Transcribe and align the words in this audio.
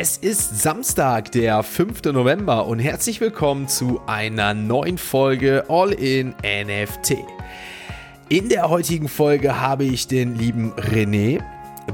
Es 0.00 0.16
ist 0.16 0.62
Samstag, 0.62 1.32
der 1.32 1.64
5. 1.64 2.04
November 2.12 2.66
und 2.68 2.78
herzlich 2.78 3.20
willkommen 3.20 3.66
zu 3.66 4.00
einer 4.06 4.54
neuen 4.54 4.96
Folge 4.96 5.64
All 5.68 5.90
in 5.90 6.36
NFT. 6.40 7.16
In 8.28 8.48
der 8.48 8.68
heutigen 8.68 9.08
Folge 9.08 9.60
habe 9.60 9.82
ich 9.82 10.06
den 10.06 10.36
lieben 10.36 10.72
René 10.74 11.42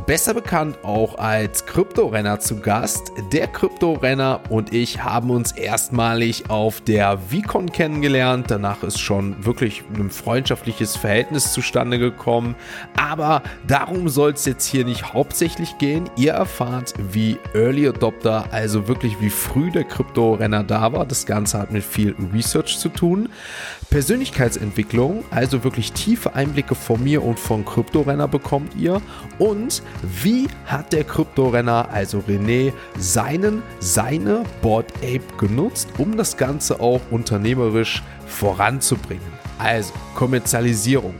besser 0.07 0.35
bekannt 0.35 0.79
auch 0.83 1.19
als 1.19 1.67
Kryptorenner 1.67 2.41
zu 2.41 2.61
Gast. 2.61 3.13
Der 3.33 3.47
Kryptorenner 3.47 4.41
und 4.49 4.73
ich 4.73 5.03
haben 5.03 5.31
uns 5.31 5.53
erstmalig 5.53 6.51
auf 6.51 6.81
der 6.81 7.31
Vicon 7.31 7.71
kennengelernt. 7.71 8.51
Danach 8.51 8.83
ist 8.83 8.99
schon 8.99 9.45
wirklich 9.45 9.85
ein 9.95 10.11
freundschaftliches 10.11 10.97
Verhältnis 10.97 11.53
zustande 11.53 11.99
gekommen. 11.99 12.57
Aber 12.97 13.43
darum 13.67 14.09
soll 14.09 14.33
es 14.33 14.45
jetzt 14.45 14.67
hier 14.67 14.85
nicht 14.85 15.13
hauptsächlich 15.15 15.79
gehen. 15.79 16.11
Ihr 16.17 16.33
erfahrt, 16.33 16.95
wie 17.13 17.39
Early 17.55 17.89
Adopter, 17.89 18.47
also 18.51 18.89
wirklich 18.89 19.21
wie 19.21 19.31
früh 19.31 19.71
der 19.71 19.85
Kryptorenner 19.85 20.65
da 20.65 20.93
war. 20.93 21.07
Das 21.07 21.27
Ganze 21.27 21.59
hat 21.59 21.71
mit 21.71 21.85
viel 21.85 22.15
Research 22.33 22.79
zu 22.79 22.89
tun. 22.89 23.29
Persönlichkeitsentwicklung, 23.91 25.25
also 25.31 25.63
wirklich 25.63 25.93
tiefe 25.93 26.35
Einblicke 26.35 26.75
von 26.75 27.03
mir 27.03 27.23
und 27.23 27.39
von 27.39 27.65
Kryptorenner 27.65 28.27
bekommt 28.27 28.75
ihr. 28.75 29.01
Und 29.39 29.84
wie 30.03 30.49
hat 30.67 30.93
der 30.93 31.05
Kryptorenner, 31.05 31.89
also 31.91 32.19
René, 32.29 32.73
seinen, 32.99 33.63
seine 33.81 34.45
Board 34.63 34.93
Ape 34.99 35.23
genutzt, 35.39 35.89
um 35.99 36.17
das 36.17 36.37
Ganze 36.37 36.81
auch 36.81 37.01
unternehmerisch 37.11 38.03
voranzubringen? 38.27 39.33
Also 39.59 39.93
Kommerzialisierung. 40.15 41.15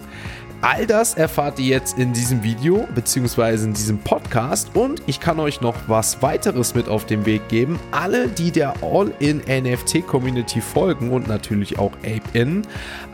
All 0.67 0.87
das 0.87 1.13
erfahrt 1.13 1.59
ihr 1.59 1.67
jetzt 1.67 1.99
in 1.99 2.15
diesem 2.15 2.43
Video 2.43 2.89
bzw. 2.95 3.65
in 3.65 3.75
diesem 3.75 3.99
Podcast 3.99 4.71
und 4.75 5.03
ich 5.07 5.21
kann 5.21 5.39
euch 5.39 5.61
noch 5.61 5.75
was 5.89 6.23
weiteres 6.23 6.75
mit 6.75 6.89
auf 6.89 7.05
den 7.05 7.27
Weg 7.27 7.49
geben. 7.49 7.79
Alle, 7.91 8.29
die 8.29 8.51
der 8.51 8.73
All-in-NFT-Community 8.83 10.63
folgen 10.63 11.11
und 11.11 11.29
natürlich 11.29 11.79
auch 11.79 11.93
Ape-In, 11.99 12.63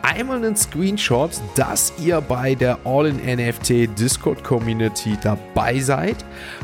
einmal 0.03 0.39
einen 0.39 0.57
Screenshot, 0.57 1.31
dass 1.55 1.93
ihr 1.99 2.21
bei 2.21 2.55
der 2.55 2.79
All-in-NFT 2.85 3.99
Discord-Community 3.99 5.19
dabei 5.23 5.79
seid. 5.79 6.17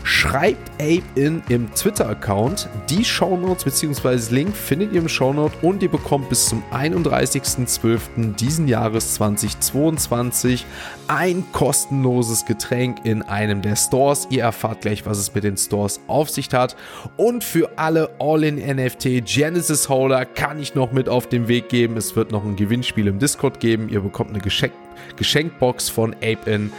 Schreibt 0.03 0.71
Ape-In 0.81 1.43
im 1.49 1.73
Twitter-Account. 1.75 2.69
Die 2.89 3.05
Shownotes 3.05 3.65
bzw. 3.65 4.35
Link 4.35 4.57
findet 4.57 4.93
ihr 4.93 5.01
im 5.01 5.09
Shownote 5.09 5.55
und 5.63 5.83
ihr 5.83 5.91
bekommt 5.91 6.29
bis 6.29 6.47
zum 6.47 6.63
31.12. 6.73 8.35
diesen 8.37 8.69
Jahres 8.69 9.15
2022 9.15 10.65
ein 11.09 11.45
kostenloses 11.53 12.47
Getränk 12.47 13.05
in 13.05 13.23
einem 13.23 13.63
der 13.63 13.77
Stores. 13.77 14.27
Ihr 14.31 14.43
erfahrt 14.43 14.81
gleich, 14.81 15.07
was 15.07 15.19
es 15.19 15.35
mit 15.35 15.45
den 15.45 15.57
Stores 15.57 16.01
auf 16.07 16.31
sich 16.31 16.47
hat. 16.53 16.77
Und 17.17 17.45
für 17.45 17.71
alle 17.77 18.11
All-in-NFT 18.19 19.25
Genesis 19.25 19.89
Holder 19.89 20.25
kann 20.25 20.59
ich 20.59 20.75
noch 20.75 20.93
mit 20.93 21.09
auf 21.09 21.29
den 21.29 21.49
Weg 21.49 21.69
geben. 21.69 21.97
Es 21.97 22.17
wird 22.17 22.33
noch 22.33 22.45
ein 22.45 22.57
Gewinnspiel 22.57 23.07
im 23.07 23.19
Discord 23.19 23.26
geben. 23.61 23.89
Ihr 23.89 24.01
bekommt 24.01 24.31
eine 24.31 24.41
Geschenk 24.41 24.73
Geschenkbox 25.17 25.89
von 25.89 26.15
Ape-In. 26.15 26.73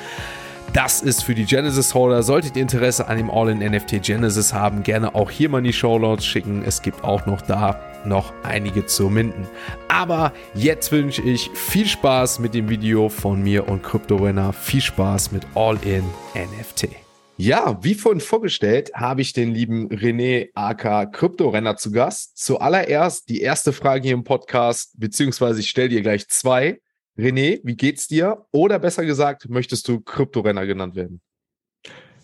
Das 0.74 1.02
ist 1.02 1.24
für 1.24 1.34
die 1.34 1.46
Genesis 1.46 1.94
Holder. 1.94 2.24
Solltet 2.24 2.56
ihr 2.56 2.62
Interesse 2.62 3.08
an 3.08 3.18
dem 3.18 3.32
All-in-NFT 3.32 4.04
Genesis 4.04 4.54
haben, 4.54 4.84
gerne 4.84 5.16
auch 5.16 5.32
hier 5.32 5.50
mal 5.50 5.60
in 5.60 5.64
die 5.64 5.74
Shownotes 5.74 6.26
schicken. 6.26 6.64
Es 6.66 6.82
gibt 6.82 7.04
auch 7.04 7.26
noch 7.26 7.42
da 7.42 7.80
noch 8.06 8.34
einige 8.44 8.86
zu 8.86 9.10
minden. 9.10 9.48
Aber 9.88 10.34
jetzt 10.54 10.92
wünsche 10.92 11.22
ich 11.22 11.50
viel 11.54 11.88
Spaß 11.88 12.40
mit 12.40 12.54
dem 12.54 12.70
Video 12.70 13.10
von 13.10 13.42
mir 13.42 13.68
und 13.68 13.84
CryptoRenner. 13.84 14.54
Viel 14.54 14.82
Spaß 14.82 15.32
mit 15.32 15.44
All-in-NFT. 15.56 17.07
Ja, 17.40 17.78
wie 17.84 17.94
vorhin 17.94 18.20
vorgestellt, 18.20 18.92
habe 18.96 19.22
ich 19.22 19.32
den 19.32 19.54
lieben 19.54 19.90
René 19.90 20.50
AK 20.56 21.14
Kryptorenner 21.14 21.78
zu 21.78 21.92
Gast. 21.92 22.36
Zuallererst 22.40 23.30
die 23.30 23.42
erste 23.42 23.74
Frage 23.74 24.06
hier 24.08 24.16
im 24.16 24.24
Podcast, 24.24 25.00
beziehungsweise 25.00 25.60
ich 25.60 25.70
stelle 25.70 25.90
dir 25.90 26.02
gleich 26.02 26.28
zwei. 26.30 26.82
René, 27.16 27.60
wie 27.64 27.76
geht's 27.76 28.08
dir? 28.08 28.48
Oder 28.52 28.80
besser 28.80 29.06
gesagt, 29.06 29.50
möchtest 29.50 29.88
du 29.88 30.00
Kryptorenner 30.00 30.66
genannt 30.66 30.96
werden? 30.96 31.22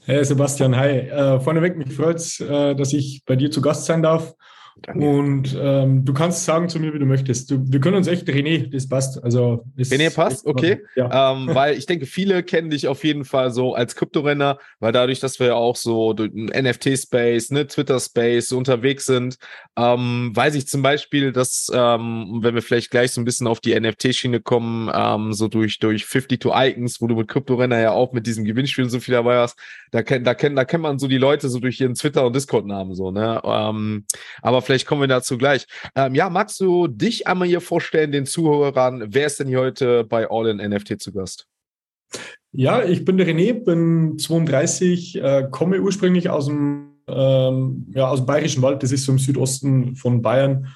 Hey 0.01 0.25
Sebastian, 0.25 0.75
hi. 0.75 0.89
Äh, 0.89 1.39
vorneweg, 1.39 1.77
mich 1.77 1.93
freut 1.93 2.17
es, 2.17 2.39
äh, 2.39 2.73
dass 2.73 2.91
ich 2.91 3.21
bei 3.23 3.35
dir 3.35 3.51
zu 3.51 3.61
Gast 3.61 3.85
sein 3.85 4.01
darf. 4.01 4.33
Danke. 4.81 5.07
Und 5.07 5.57
ähm, 5.59 6.03
du 6.03 6.13
kannst 6.13 6.45
sagen 6.45 6.67
zu 6.67 6.79
mir, 6.79 6.93
wie 6.93 6.99
du 6.99 7.05
möchtest. 7.05 7.51
Du, 7.51 7.63
wir 7.65 7.79
können 7.79 7.95
uns 7.95 8.07
echt 8.07 8.27
René, 8.27 8.69
das 8.71 8.89
passt. 8.89 9.23
Also 9.23 9.65
René 9.77 10.13
passt, 10.13 10.45
okay. 10.45 10.81
Ja. 10.95 11.33
Ähm, 11.33 11.49
weil 11.53 11.77
ich 11.77 11.85
denke, 11.85 12.05
viele 12.05 12.43
kennen 12.43 12.69
dich 12.69 12.87
auf 12.87 13.03
jeden 13.03 13.23
Fall 13.23 13.51
so 13.51 13.75
als 13.75 13.95
Kryptorenner, 13.95 14.57
weil 14.79 14.91
dadurch, 14.91 15.19
dass 15.19 15.39
wir 15.39 15.47
ja 15.47 15.55
auch 15.55 15.75
so 15.75 16.11
im 16.13 16.45
NFT-Space, 16.47 17.51
ne, 17.51 17.67
Twitter-Space 17.67 18.51
unterwegs 18.51 19.05
sind, 19.05 19.37
ähm, 19.77 20.31
weiß 20.33 20.55
ich 20.55 20.67
zum 20.67 20.81
Beispiel, 20.81 21.31
dass, 21.31 21.71
ähm, 21.73 22.39
wenn 22.41 22.55
wir 22.55 22.61
vielleicht 22.61 22.89
gleich 22.89 23.11
so 23.11 23.21
ein 23.21 23.25
bisschen 23.25 23.47
auf 23.47 23.59
die 23.59 23.79
NFT-Schiene 23.79 24.41
kommen, 24.41 24.91
ähm, 24.93 25.33
so 25.33 25.47
durch, 25.47 25.79
durch 25.79 26.07
52 26.07 26.51
Icons, 26.51 26.99
wo 26.99 27.07
du 27.07 27.15
mit 27.15 27.27
Kryptorenner 27.27 27.79
ja 27.79 27.91
auch 27.91 28.11
mit 28.11 28.25
diesem 28.25 28.43
Gewinnspiel 28.43 28.89
so 28.89 28.99
viel 28.99 29.13
dabei 29.13 29.37
hast, 29.37 29.57
da 29.91 30.01
kennt, 30.01 30.25
da 30.25 30.33
da 30.33 30.65
kennt 30.65 30.83
man 30.83 30.99
so 30.99 31.07
die 31.07 31.17
Leute 31.17 31.49
so 31.49 31.59
durch 31.59 31.79
ihren 31.79 31.93
Twitter- 31.93 32.25
und 32.25 32.35
Discord-Namen 32.35 32.95
so, 32.95 33.11
ne? 33.11 33.41
Ähm, 33.43 34.05
aber 34.41 34.62
vielleicht 34.63 34.87
kommen 34.87 35.01
wir 35.01 35.07
dazu 35.07 35.37
gleich. 35.37 35.65
Ähm, 35.95 36.15
ja, 36.15 36.29
magst 36.29 36.59
du 36.59 36.87
dich 36.87 37.27
einmal 37.27 37.47
hier 37.47 37.61
vorstellen, 37.61 38.11
den 38.11 38.25
Zuhörern? 38.25 39.05
Wer 39.07 39.27
ist 39.27 39.39
denn 39.39 39.47
hier 39.47 39.59
heute 39.59 40.03
bei 40.03 40.29
All 40.29 40.47
in 40.47 40.57
NFT 40.57 41.01
zu 41.01 41.11
Gast? 41.11 41.47
Ja, 42.51 42.83
ich 42.83 43.03
bin 43.03 43.17
der 43.17 43.27
René, 43.27 43.53
bin 43.63 44.19
32, 44.19 45.15
äh, 45.15 45.47
komme 45.49 45.81
ursprünglich 45.81 46.29
aus 46.29 46.45
dem, 46.45 46.89
ähm, 47.07 47.87
ja, 47.93 48.07
aus 48.07 48.19
dem 48.19 48.27
Bayerischen 48.27 48.61
Wald, 48.61 48.83
das 48.83 48.91
ist 48.91 49.05
so 49.05 49.11
im 49.11 49.17
Südosten 49.17 49.95
von 49.95 50.21
Bayern 50.21 50.67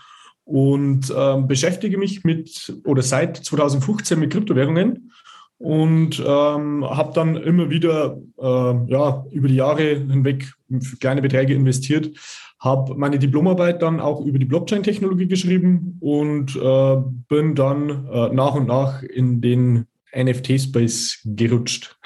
und 0.44 1.14
ähm, 1.16 1.48
beschäftige 1.48 1.98
mich 1.98 2.24
mit 2.24 2.74
oder 2.86 3.04
seit 3.04 3.38
2015 3.38 4.18
mit 4.20 4.32
Kryptowährungen 4.32 5.12
und 5.60 6.20
ähm, 6.20 6.86
habe 6.86 7.12
dann 7.14 7.36
immer 7.36 7.70
wieder 7.70 8.18
äh, 8.40 8.92
ja, 8.92 9.26
über 9.32 9.48
die 9.48 9.56
Jahre 9.56 9.84
hinweg 9.84 10.52
kleine 11.00 11.22
Beträge 11.22 11.54
investiert 11.54 12.12
habe 12.60 12.96
meine 12.96 13.20
Diplomarbeit 13.20 13.82
dann 13.82 14.00
auch 14.00 14.26
über 14.26 14.40
die 14.40 14.46
Blockchain-Technologie 14.46 15.28
geschrieben 15.28 15.98
und 16.00 16.56
äh, 16.56 16.98
bin 17.28 17.56
dann 17.56 18.08
äh, 18.08 18.30
nach 18.30 18.56
und 18.56 18.68
nach 18.68 19.04
in 19.04 19.42
den 19.42 19.86
NFT-Space 20.16 21.22
gerutscht. 21.26 21.98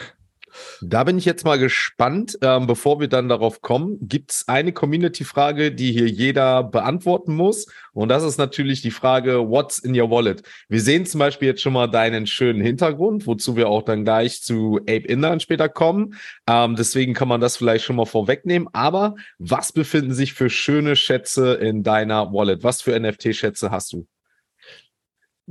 Da 0.84 1.03
bin 1.03 1.18
ich 1.18 1.25
jetzt 1.25 1.46
mal 1.46 1.59
gespannt. 1.59 2.40
Ähm, 2.42 2.66
bevor 2.66 3.00
wir 3.00 3.08
dann 3.08 3.30
darauf 3.30 3.62
kommen, 3.62 3.97
gibt 4.02 4.31
es 4.31 4.47
eine 4.47 4.74
Community-Frage, 4.74 5.72
die 5.72 5.92
hier 5.92 6.08
jeder 6.08 6.64
beantworten 6.64 7.36
muss. 7.36 7.68
Und 7.94 8.09
das 8.09 8.24
ist 8.24 8.38
natürlich 8.38 8.81
die 8.81 8.90
Frage, 8.92 9.47
what's 9.50 9.78
in 9.78 10.00
your 10.00 10.09
wallet? 10.09 10.42
Wir 10.69 10.81
sehen 10.81 11.06
zum 11.06 11.19
Beispiel 11.19 11.50
jetzt 11.50 11.62
schon 11.62 11.74
mal 11.74 11.88
deinen 11.88 12.25
schönen 12.25 12.62
Hintergrund, 12.62 13.28
wozu 13.28 13.56
wir 13.56 13.69
auch 13.69 13.84
dann 13.84 14.03
gleich 14.03 14.42
zu 14.42 14.78
Ape 14.81 15.06
Inland 15.08 15.44
später 15.44 15.69
kommen. 15.69 16.16
Ähm, 16.47 16.75
deswegen 16.75 17.13
kann 17.13 17.28
man 17.28 17.42
das 17.42 17.58
vielleicht 17.58 17.86
schon 17.86 17.96
mal 17.96 18.06
vorwegnehmen. 18.06 18.68
Aber 18.74 19.16
was 19.38 19.72
befinden 19.72 20.13
sich 20.13 20.34
für 20.34 20.50
schöne 20.50 20.96
Schätze 20.96 21.53
in 21.53 21.84
deiner 21.84 22.34
Wallet? 22.34 22.63
Was 22.63 22.81
für 22.81 23.00
NFT-Schätze 23.00 23.69
hast 23.69 23.94
du? 23.94 24.08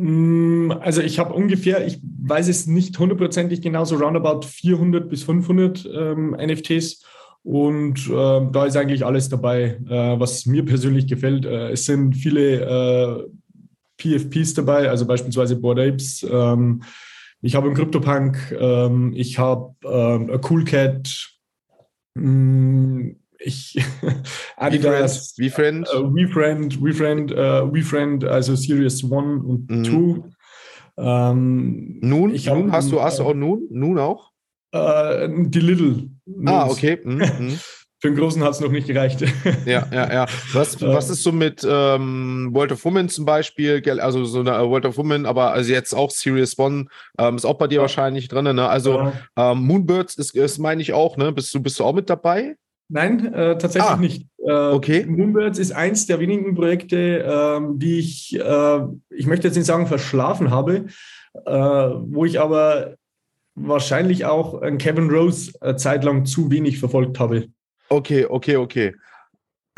Mm, 0.00 0.72
also 0.80 1.02
ich 1.02 1.18
habe 1.18 1.34
ungefähr, 1.34 1.86
ich 1.86 2.00
weiß 2.02 2.48
es 2.48 2.66
nicht 2.66 2.98
hundertprozentig 2.98 3.60
genau, 3.60 3.84
so 3.84 3.96
roundabout 3.96 4.46
400 4.46 5.10
bis 5.10 5.24
500 5.24 5.86
ähm, 5.94 6.30
NFTs. 6.30 7.04
Und 7.42 8.08
äh, 8.08 8.40
da 8.52 8.64
ist 8.66 8.76
eigentlich 8.76 9.04
alles 9.04 9.28
dabei, 9.28 9.78
äh, 9.88 10.20
was 10.20 10.46
mir 10.46 10.64
persönlich 10.64 11.06
gefällt. 11.06 11.44
Äh, 11.44 11.72
es 11.72 11.84
sind 11.84 12.14
viele 12.14 12.60
äh, 12.60 13.28
PFPs 13.98 14.54
dabei, 14.54 14.88
also 14.88 15.06
beispielsweise 15.06 15.56
Board 15.56 15.78
Apes. 15.78 16.26
Ähm, 16.30 16.82
ich 17.42 17.54
habe 17.54 17.66
einen 17.66 17.76
CryptoPunk, 17.76 18.56
ähm, 18.58 19.12
ich 19.14 19.38
habe 19.38 19.74
ähm, 19.84 20.30
a 20.30 20.40
Cool 20.48 20.64
Cat, 20.64 21.38
mh, 22.14 22.24
mm, 22.24 23.19
ich 23.40 23.82
Adidas, 24.56 25.34
WeFriend, 25.38 25.88
uh, 25.94 26.14
WeFriend, 26.14 26.82
WeFriend, 26.82 27.32
uh, 27.32 27.72
WeFriend, 27.72 28.24
also 28.24 28.54
Series 28.54 29.02
1 29.02 29.12
und 29.12 29.66
2. 29.68 29.92
Mhm. 29.92 30.24
Ähm, 30.98 31.98
nun, 32.02 32.34
ich 32.34 32.46
nun 32.46 32.72
hast 32.72 32.92
du 32.92 33.00
hast 33.00 33.18
du 33.18 33.24
auch 33.24 33.34
nun, 33.34 33.66
nun 33.70 33.98
auch? 33.98 34.30
Äh, 34.72 35.28
die 35.46 35.60
Little. 35.60 36.10
Ah, 36.44 36.68
okay. 36.68 36.98
Mhm. 37.02 37.16
mhm. 37.38 37.60
Für 38.02 38.08
den 38.08 38.16
Großen 38.16 38.42
hat 38.42 38.52
es 38.52 38.60
noch 38.60 38.70
nicht 38.70 38.86
gereicht. 38.86 39.20
ja, 39.66 39.86
ja, 39.92 40.12
ja. 40.12 40.26
Was, 40.54 40.80
was 40.80 41.10
ist 41.10 41.22
so 41.22 41.32
mit 41.32 41.66
ähm, 41.68 42.48
World 42.52 42.72
of 42.72 42.82
Women 42.86 43.10
zum 43.10 43.26
Beispiel? 43.26 43.82
Also 44.00 44.24
so 44.24 44.40
eine 44.40 44.52
World 44.52 44.86
of 44.86 44.96
Women, 44.96 45.26
aber 45.26 45.52
also 45.52 45.70
jetzt 45.70 45.92
auch 45.92 46.10
Series 46.10 46.58
One 46.58 46.86
ähm, 47.18 47.36
ist 47.36 47.44
auch 47.44 47.58
bei 47.58 47.66
dir 47.66 47.76
ja. 47.76 47.80
wahrscheinlich 47.82 48.28
drin. 48.28 48.56
Ne? 48.56 48.66
Also 48.66 49.00
ja. 49.00 49.12
ähm, 49.36 49.66
Moonbirds 49.66 50.14
ist, 50.14 50.34
ist 50.34 50.58
meine 50.58 50.80
ich 50.80 50.94
auch. 50.94 51.18
Ne? 51.18 51.30
Bist 51.30 51.54
du 51.54 51.60
bist 51.60 51.78
du 51.78 51.84
auch 51.84 51.92
mit 51.92 52.08
dabei? 52.08 52.56
Nein, 52.92 53.32
äh, 53.32 53.56
tatsächlich 53.56 53.90
ah, 53.90 53.96
nicht. 53.96 54.26
Äh, 54.38 54.50
okay. 54.50 55.06
Moonbirds 55.06 55.60
ist 55.60 55.70
eins 55.70 56.06
der 56.06 56.18
wenigen 56.18 56.56
Projekte, 56.56 57.22
äh, 57.22 57.60
die 57.74 58.00
ich, 58.00 58.36
äh, 58.36 58.80
ich 59.10 59.26
möchte 59.26 59.46
jetzt 59.46 59.56
nicht 59.56 59.66
sagen, 59.66 59.86
verschlafen 59.86 60.50
habe, 60.50 60.86
äh, 61.46 61.52
wo 61.52 62.24
ich 62.24 62.40
aber 62.40 62.96
wahrscheinlich 63.54 64.24
auch 64.24 64.60
Kevin 64.78 65.08
Rose 65.08 65.52
äh, 65.60 65.76
zeitlang 65.76 66.26
zu 66.26 66.50
wenig 66.50 66.80
verfolgt 66.80 67.20
habe. 67.20 67.46
Okay, 67.88 68.26
okay, 68.26 68.56
okay. 68.56 68.94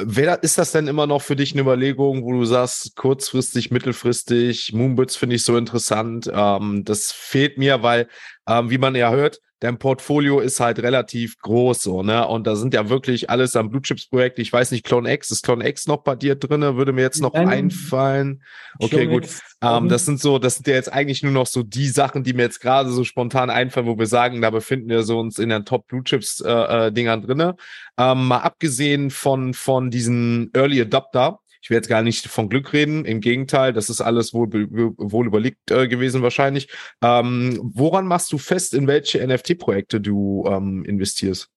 Wer, 0.00 0.42
ist 0.42 0.56
das 0.56 0.72
denn 0.72 0.88
immer 0.88 1.06
noch 1.06 1.20
für 1.20 1.36
dich 1.36 1.52
eine 1.52 1.62
Überlegung, 1.62 2.24
wo 2.24 2.32
du 2.32 2.44
sagst, 2.46 2.96
kurzfristig, 2.96 3.70
mittelfristig, 3.70 4.72
Moonbits 4.72 5.16
finde 5.16 5.36
ich 5.36 5.44
so 5.44 5.56
interessant. 5.58 6.30
Ähm, 6.32 6.82
das 6.84 7.12
fehlt 7.12 7.58
mir, 7.58 7.82
weil, 7.82 8.08
ähm, 8.48 8.70
wie 8.70 8.78
man 8.78 8.94
ja 8.94 9.10
hört, 9.10 9.40
dein 9.62 9.78
Portfolio 9.78 10.40
ist 10.40 10.58
halt 10.58 10.80
relativ 10.80 11.38
groß 11.38 11.82
so, 11.82 12.02
ne? 12.02 12.26
Und 12.26 12.48
da 12.48 12.56
sind 12.56 12.74
ja 12.74 12.88
wirklich 12.88 13.30
alles 13.30 13.54
am 13.54 13.70
Blue 13.70 13.80
Chips 13.80 14.08
Projekt. 14.08 14.40
Ich 14.40 14.52
weiß 14.52 14.72
nicht, 14.72 14.84
Clone 14.84 15.10
X, 15.12 15.30
ist 15.30 15.44
Clone 15.44 15.66
X 15.68 15.86
noch 15.86 15.98
bei 15.98 16.16
dir 16.16 16.34
drinne? 16.34 16.76
Würde 16.76 16.92
mir 16.92 17.02
jetzt 17.02 17.22
noch 17.22 17.32
Nein. 17.32 17.48
einfallen. 17.48 18.42
Okay, 18.80 19.06
Clone 19.06 19.20
gut. 19.20 19.28
Ähm, 19.62 19.88
das 19.88 20.04
sind 20.04 20.20
so, 20.20 20.40
das 20.40 20.56
sind 20.56 20.66
ja 20.66 20.74
jetzt 20.74 20.92
eigentlich 20.92 21.22
nur 21.22 21.30
noch 21.30 21.46
so 21.46 21.62
die 21.62 21.86
Sachen, 21.86 22.24
die 22.24 22.32
mir 22.32 22.42
jetzt 22.42 22.60
gerade 22.60 22.90
so 22.90 23.04
spontan 23.04 23.50
einfallen, 23.50 23.86
wo 23.86 23.96
wir 23.96 24.06
sagen, 24.06 24.42
da 24.42 24.50
befinden 24.50 24.88
wir 24.88 25.04
so 25.04 25.20
uns 25.20 25.38
in 25.38 25.48
den 25.48 25.64
Top 25.64 25.86
Blue 25.86 26.02
Chips 26.02 26.40
äh, 26.40 26.50
äh, 26.50 26.92
Dingern 26.92 27.22
drinne. 27.22 27.54
Ähm, 27.96 28.26
mal 28.26 28.38
abgesehen 28.38 29.10
von, 29.10 29.54
von 29.54 29.90
diesen 29.90 30.50
Early 30.54 30.80
Adopter, 30.80 31.38
ich 31.62 31.70
will 31.70 31.76
jetzt 31.76 31.88
gar 31.88 32.02
nicht 32.02 32.26
von 32.26 32.48
Glück 32.48 32.72
reden, 32.72 33.04
im 33.04 33.20
Gegenteil, 33.20 33.72
das 33.72 33.88
ist 33.88 34.00
alles 34.00 34.34
wohl, 34.34 34.48
wohl 34.50 35.26
überlegt 35.26 35.70
äh, 35.70 35.86
gewesen 35.86 36.20
wahrscheinlich. 36.22 36.68
Ähm, 37.00 37.58
woran 37.62 38.06
machst 38.06 38.32
du 38.32 38.38
fest, 38.38 38.74
in 38.74 38.88
welche 38.88 39.24
NFT-Projekte 39.24 40.00
du 40.00 40.44
ähm, 40.48 40.84
investierst? 40.84 41.48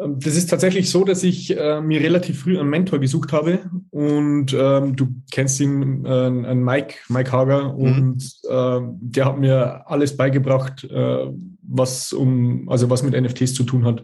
Ähm, 0.00 0.18
das 0.18 0.34
ist 0.34 0.50
tatsächlich 0.50 0.90
so, 0.90 1.04
dass 1.04 1.22
ich 1.22 1.56
äh, 1.56 1.80
mir 1.80 2.00
relativ 2.00 2.40
früh 2.40 2.58
einen 2.58 2.70
Mentor 2.70 2.98
gesucht 2.98 3.32
habe 3.32 3.70
und 3.90 4.52
ähm, 4.52 4.96
du 4.96 5.08
kennst 5.30 5.60
ihn, 5.60 6.04
äh, 6.04 6.08
einen 6.08 6.64
Mike, 6.64 6.96
Mike 7.08 7.30
Hager 7.30 7.74
mhm. 7.74 7.78
und 7.78 8.22
äh, 8.48 8.80
der 9.00 9.24
hat 9.24 9.38
mir 9.38 9.88
alles 9.88 10.16
beigebracht, 10.16 10.82
äh, 10.84 11.26
was 11.62 12.12
um, 12.12 12.68
also 12.68 12.90
was 12.90 13.04
mit 13.04 13.20
NFTs 13.20 13.54
zu 13.54 13.62
tun 13.62 13.84
hat, 13.84 14.02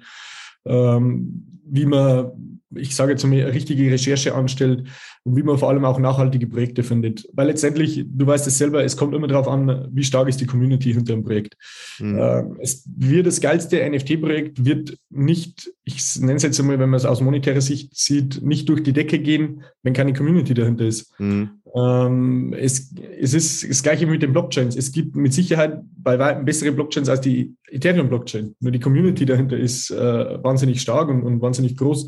ähm, 0.67 1.61
wie 1.67 1.87
man 1.87 2.33
ich 2.77 2.95
sage 2.95 3.13
jetzt 3.13 3.25
mal, 3.25 3.41
richtige 3.43 3.91
Recherche 3.91 4.35
anstellt 4.35 4.89
und 5.25 5.37
wie 5.37 5.43
man 5.43 5.57
vor 5.57 5.71
allem 5.71 5.85
auch 5.87 5.99
nachhaltige 5.99 6.47
Projekte 6.47 6.83
findet. 6.83 7.27
Weil 7.33 7.47
letztendlich, 7.47 8.05
du 8.07 8.27
weißt 8.27 8.47
es 8.47 8.59
selber, 8.59 8.85
es 8.85 8.97
kommt 8.97 9.15
immer 9.15 9.27
darauf 9.27 9.49
an, 9.49 9.89
wie 9.91 10.05
stark 10.05 10.29
ist 10.29 10.41
die 10.41 10.47
Community 10.47 10.93
hinter 10.93 11.15
dem 11.15 11.25
Projekt. 11.25 11.57
Mhm. 11.99 12.19
Äh, 12.19 12.45
es 12.61 12.85
wird 12.95 13.27
das 13.27 13.41
geilste 13.41 13.89
NFT-Projekt, 13.89 14.67
wird 14.67 14.99
nicht, 15.09 15.71
ich 15.85 16.21
nenne 16.21 16.35
es 16.35 16.43
jetzt 16.43 16.61
einmal, 16.61 16.79
wenn 16.79 16.91
man 16.91 16.99
es 16.99 17.07
aus 17.07 17.23
monetärer 17.23 17.63
Sicht 17.63 17.97
sieht, 17.97 18.43
nicht 18.43 18.69
durch 18.69 18.83
die 18.83 18.93
Decke 18.93 19.19
gehen, 19.19 19.63
wenn 19.83 19.95
keine 19.95 20.13
Community 20.13 20.53
dahinter 20.53 20.85
ist. 20.85 21.19
Mhm. 21.19 21.51
Ähm, 21.75 22.55
es, 22.57 22.95
es 23.19 23.33
ist 23.33 23.69
das 23.69 23.83
Gleiche 23.83 24.07
mit 24.07 24.23
den 24.23 24.33
Blockchains. 24.33 24.77
Es 24.77 24.93
gibt 24.93 25.17
mit 25.17 25.33
Sicherheit 25.33 25.81
bei 25.97 26.19
weitem 26.19 26.45
bessere 26.45 26.71
Blockchains 26.71 27.09
als 27.09 27.23
die 27.23 27.55
Ethereum-Blockchain. 27.71 28.55
Nur 28.61 28.73
die 28.73 28.81
Community 28.81 29.25
dahinter 29.25 29.57
ist 29.57 29.91
äh, 29.91 30.45
wahnsinnig 30.45 30.83
stark 30.83 31.09
und, 31.09 31.23
und 31.23 31.41
wahnsinnig 31.41 31.79
groß. 31.79 32.07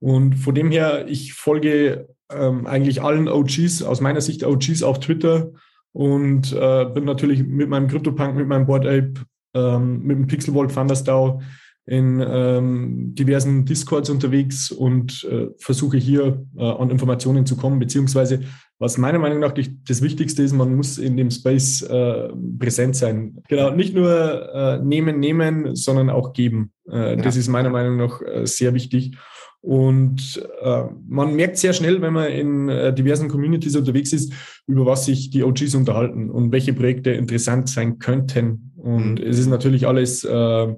Und 0.00 0.34
von 0.34 0.54
dem 0.54 0.70
her, 0.70 1.06
ich 1.08 1.32
folge 1.32 2.08
ähm, 2.32 2.66
eigentlich 2.66 3.02
allen 3.02 3.28
OGs, 3.28 3.82
aus 3.82 4.00
meiner 4.00 4.20
Sicht 4.20 4.44
OGs 4.44 4.82
auf 4.82 5.00
Twitter 5.00 5.52
und 5.92 6.52
äh, 6.52 6.84
bin 6.86 7.04
natürlich 7.04 7.44
mit 7.44 7.68
meinem 7.68 7.88
CryptoPunk, 7.88 8.36
mit 8.36 8.46
meinem 8.46 8.66
Board 8.66 8.86
Ape, 8.86 9.14
ähm, 9.54 10.02
mit 10.02 10.18
dem 10.18 10.26
Pixelwald 10.26 10.72
Thunderstau 10.72 11.40
in 11.86 12.20
ähm, 12.20 13.14
diversen 13.14 13.64
Discords 13.64 14.10
unterwegs 14.10 14.70
und 14.70 15.24
äh, 15.24 15.48
versuche 15.58 15.96
hier 15.96 16.44
äh, 16.56 16.62
an 16.62 16.90
Informationen 16.90 17.46
zu 17.46 17.56
kommen, 17.56 17.78
beziehungsweise 17.78 18.40
was 18.78 18.98
meiner 18.98 19.18
Meinung 19.18 19.40
nach 19.40 19.52
das 19.52 20.02
Wichtigste 20.02 20.42
ist, 20.42 20.52
man 20.52 20.76
muss 20.76 20.98
in 20.98 21.16
dem 21.16 21.30
Space 21.30 21.82
äh, 21.82 22.28
präsent 22.58 22.94
sein. 22.94 23.42
Genau, 23.48 23.70
nicht 23.70 23.94
nur 23.94 24.54
äh, 24.54 24.78
nehmen, 24.78 25.18
nehmen, 25.18 25.74
sondern 25.74 26.10
auch 26.10 26.32
geben. 26.32 26.72
Äh, 26.88 27.16
ja. 27.16 27.16
Das 27.16 27.36
ist 27.36 27.48
meiner 27.48 27.70
Meinung 27.70 27.96
nach 27.96 28.20
äh, 28.22 28.46
sehr 28.46 28.74
wichtig. 28.74 29.16
Und 29.60 30.40
äh, 30.62 30.84
man 31.08 31.34
merkt 31.34 31.58
sehr 31.58 31.72
schnell, 31.72 32.00
wenn 32.00 32.12
man 32.12 32.30
in 32.30 32.68
äh, 32.68 32.94
diversen 32.94 33.28
Communities 33.28 33.74
unterwegs 33.76 34.12
ist, 34.12 34.32
über 34.66 34.86
was 34.86 35.06
sich 35.06 35.30
die 35.30 35.42
OGs 35.42 35.74
unterhalten 35.74 36.30
und 36.30 36.52
welche 36.52 36.72
Projekte 36.72 37.10
interessant 37.10 37.68
sein 37.68 37.98
könnten. 37.98 38.72
Und 38.76 39.14
mhm. 39.14 39.26
es 39.26 39.38
ist 39.38 39.48
natürlich 39.48 39.86
alles 39.86 40.24
äh, 40.24 40.74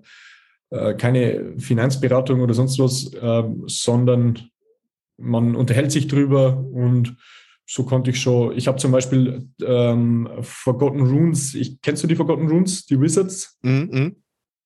äh 0.71 0.95
keine 0.97 1.55
Finanzberatung 1.59 2.41
oder 2.41 2.55
sonst 2.55 2.79
was, 2.79 3.11
ähm, 3.21 3.65
sondern 3.67 4.39
man 5.19 5.55
unterhält 5.55 5.93
sich 5.93 6.09
drüber 6.09 6.65
und 6.73 7.17
so 7.67 7.85
konnte 7.85 8.11
ich 8.11 8.21
schon. 8.21 8.57
Ich 8.57 8.67
habe 8.67 8.79
zum 8.79 8.91
Beispiel 8.91 9.49
ähm, 9.65 10.29
Forgotten 10.41 11.03
Runes. 11.03 11.55
Ich, 11.55 11.81
kennst 11.81 12.03
du 12.03 12.09
die 12.09 12.17
Forgotten 12.17 12.49
Runes, 12.49 12.87
die 12.87 13.01
Wizards? 13.01 13.59
Mhm. 13.63 14.17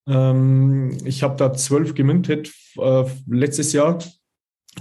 Ähm, 0.06 0.97
ich 1.05 1.23
habe 1.23 1.37
da 1.37 1.53
zwölf 1.53 1.95
gemintet 1.95 2.53
äh, 2.77 3.05
letztes 3.27 3.73
Jahr. 3.73 3.99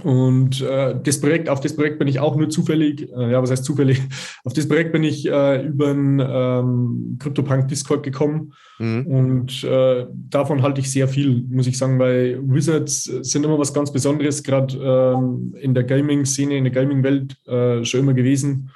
Und 0.02 0.60
äh, 0.60 0.96
das 1.00 1.20
Projekt, 1.20 1.48
auf 1.48 1.60
das 1.60 1.76
Projekt 1.76 2.00
bin 2.00 2.08
ich 2.08 2.18
auch 2.18 2.34
nur 2.34 2.50
zufällig, 2.50 3.08
äh, 3.12 3.30
ja, 3.30 3.40
was 3.40 3.52
heißt 3.52 3.64
zufällig? 3.64 4.00
Auf 4.44 4.52
das 4.52 4.66
Projekt 4.66 4.92
bin 4.92 5.04
ich 5.04 5.24
äh, 5.26 5.64
über 5.64 5.88
einen 5.90 6.20
ähm, 6.20 7.16
CryptoPunk 7.20 7.68
Discord 7.68 8.02
gekommen 8.02 8.52
mhm. 8.80 9.06
und 9.06 9.64
äh, 9.64 10.06
davon 10.12 10.62
halte 10.62 10.80
ich 10.80 10.90
sehr 10.90 11.06
viel, 11.06 11.44
muss 11.48 11.68
ich 11.68 11.78
sagen, 11.78 11.98
weil 12.00 12.40
Wizards 12.42 13.04
sind 13.04 13.44
immer 13.44 13.58
was 13.58 13.72
ganz 13.72 13.92
Besonderes, 13.92 14.42
gerade 14.42 14.76
ähm, 14.76 15.54
in 15.60 15.74
der 15.74 15.84
Gaming-Szene, 15.84 16.56
in 16.56 16.64
der 16.64 16.72
Gaming-Welt 16.72 17.36
äh, 17.46 17.84
schon 17.84 18.00
immer 18.00 18.14
gewesen. 18.14 18.70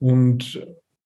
Und 0.00 0.60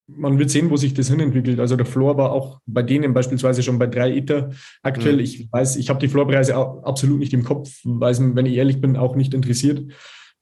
man 0.09 0.39
wird 0.39 0.51
sehen, 0.51 0.71
wo 0.71 0.77
sich 0.77 0.95
das 0.95 1.11
hinentwickelt. 1.11 1.61
Also 1.61 1.77
der 1.77 1.87
Floor 1.87 2.17
war 2.17 2.33
auch 2.33 2.61
bei 2.67 2.83
denen 2.83 3.13
beispielsweise 3.13 3.63
schon 3.63 3.79
bei 3.79 3.87
drei 3.87 4.17
Ether 4.17 4.51
aktuell. 4.83 5.17
Mhm. 5.17 5.21
Ich 5.21 5.53
weiß, 5.53 5.77
ich 5.77 5.91
habe 5.91 6.01
die 6.01 6.09
Floorpreise 6.09 6.57
absolut 6.57 7.19
nicht 7.19 7.35
im 7.35 7.45
Kopf, 7.45 7.81
weil 7.85 8.13
es, 8.13 8.21
wenn 8.21 8.47
ich 8.47 8.55
ehrlich 8.55 8.81
bin, 8.81 8.97
auch 8.97 9.17
nicht 9.17 9.35
interessiert, 9.35 9.93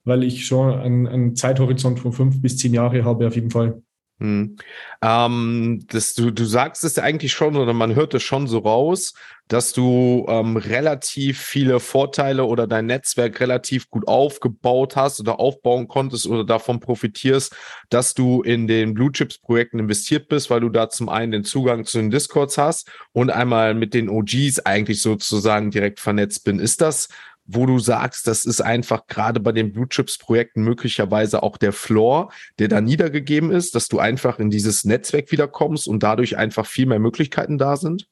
weil 0.05 0.23
ich 0.23 0.45
schon 0.45 0.73
einen, 0.73 1.07
einen 1.07 1.35
Zeithorizont 1.35 1.99
von 1.99 2.13
fünf 2.13 2.41
bis 2.41 2.57
zehn 2.57 2.73
Jahre 2.73 3.03
habe 3.03 3.27
auf 3.27 3.35
jeden 3.35 3.51
Fall. 3.51 3.81
Hm. 4.19 4.57
Ähm, 5.03 5.85
das, 5.89 6.15
du, 6.15 6.31
du 6.31 6.45
sagst 6.45 6.83
es 6.83 6.97
eigentlich 6.97 7.33
schon 7.33 7.55
oder 7.55 7.73
man 7.73 7.93
hört 7.93 8.15
es 8.15 8.23
schon 8.23 8.47
so 8.47 8.59
raus, 8.59 9.13
dass 9.47 9.73
du 9.73 10.25
ähm, 10.27 10.57
relativ 10.57 11.39
viele 11.39 11.79
Vorteile 11.79 12.45
oder 12.45 12.65
dein 12.65 12.87
Netzwerk 12.87 13.39
relativ 13.39 13.89
gut 13.89 14.07
aufgebaut 14.07 14.95
hast 14.95 15.19
oder 15.19 15.39
aufbauen 15.39 15.87
konntest 15.87 16.25
oder 16.27 16.43
davon 16.43 16.79
profitierst, 16.79 17.55
dass 17.89 18.15
du 18.15 18.41
in 18.41 18.67
den 18.67 18.95
Blue 18.95 19.11
Chips 19.11 19.37
Projekten 19.37 19.79
investiert 19.79 20.27
bist, 20.29 20.49
weil 20.49 20.61
du 20.61 20.69
da 20.69 20.89
zum 20.89 21.09
einen 21.09 21.31
den 21.31 21.43
Zugang 21.43 21.85
zu 21.85 21.99
den 21.99 22.09
Discords 22.09 22.57
hast 22.57 22.89
und 23.13 23.29
einmal 23.29 23.75
mit 23.75 23.93
den 23.93 24.09
OGs 24.09 24.59
eigentlich 24.65 25.01
sozusagen 25.01 25.69
direkt 25.69 25.99
vernetzt 25.99 26.43
bin. 26.43 26.59
Ist 26.59 26.81
das 26.81 27.07
wo 27.47 27.65
du 27.65 27.79
sagst, 27.79 28.27
das 28.27 28.45
ist 28.45 28.61
einfach 28.61 29.07
gerade 29.07 29.39
bei 29.39 29.53
den 29.53 29.71
Blue 29.71 29.87
Chips 29.87 30.17
Projekten 30.17 30.63
möglicherweise 30.63 31.41
auch 31.41 31.57
der 31.57 31.71
Floor, 31.71 32.31
der 32.59 32.67
da 32.67 32.81
niedergegeben 32.81 33.51
ist, 33.51 33.73
dass 33.73 33.87
du 33.87 33.99
einfach 33.99 34.37
in 34.39 34.49
dieses 34.49 34.83
Netzwerk 34.83 35.31
wiederkommst 35.31 35.87
und 35.87 36.03
dadurch 36.03 36.37
einfach 36.37 36.65
viel 36.65 36.85
mehr 36.85 36.99
Möglichkeiten 36.99 37.57
da 37.57 37.77
sind? 37.77 38.07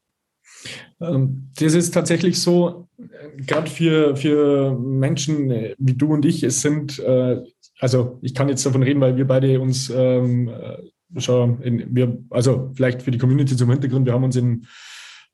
Ähm, 1.01 1.49
das 1.59 1.73
ist 1.73 1.93
tatsächlich 1.93 2.41
so, 2.41 2.87
gerade 3.45 3.69
für, 3.69 4.15
für 4.15 4.73
Menschen 4.79 5.49
wie 5.77 5.93
du 5.93 6.13
und 6.13 6.25
ich, 6.25 6.41
es 6.43 6.61
sind, 6.61 6.99
äh, 6.99 7.41
also 7.79 8.19
ich 8.21 8.33
kann 8.33 8.49
jetzt 8.49 8.65
davon 8.65 8.83
reden, 8.83 9.01
weil 9.01 9.17
wir 9.17 9.27
beide 9.27 9.59
uns 9.59 9.91
ähm, 9.93 10.47
äh, 10.47 11.21
schon, 11.21 11.61
in, 11.61 11.93
wir, 11.93 12.17
also 12.29 12.71
vielleicht 12.75 13.01
für 13.01 13.11
die 13.11 13.17
Community 13.17 13.55
zum 13.55 13.69
Hintergrund, 13.69 14.05
wir 14.05 14.13
haben 14.13 14.23
uns 14.23 14.37
in 14.37 14.65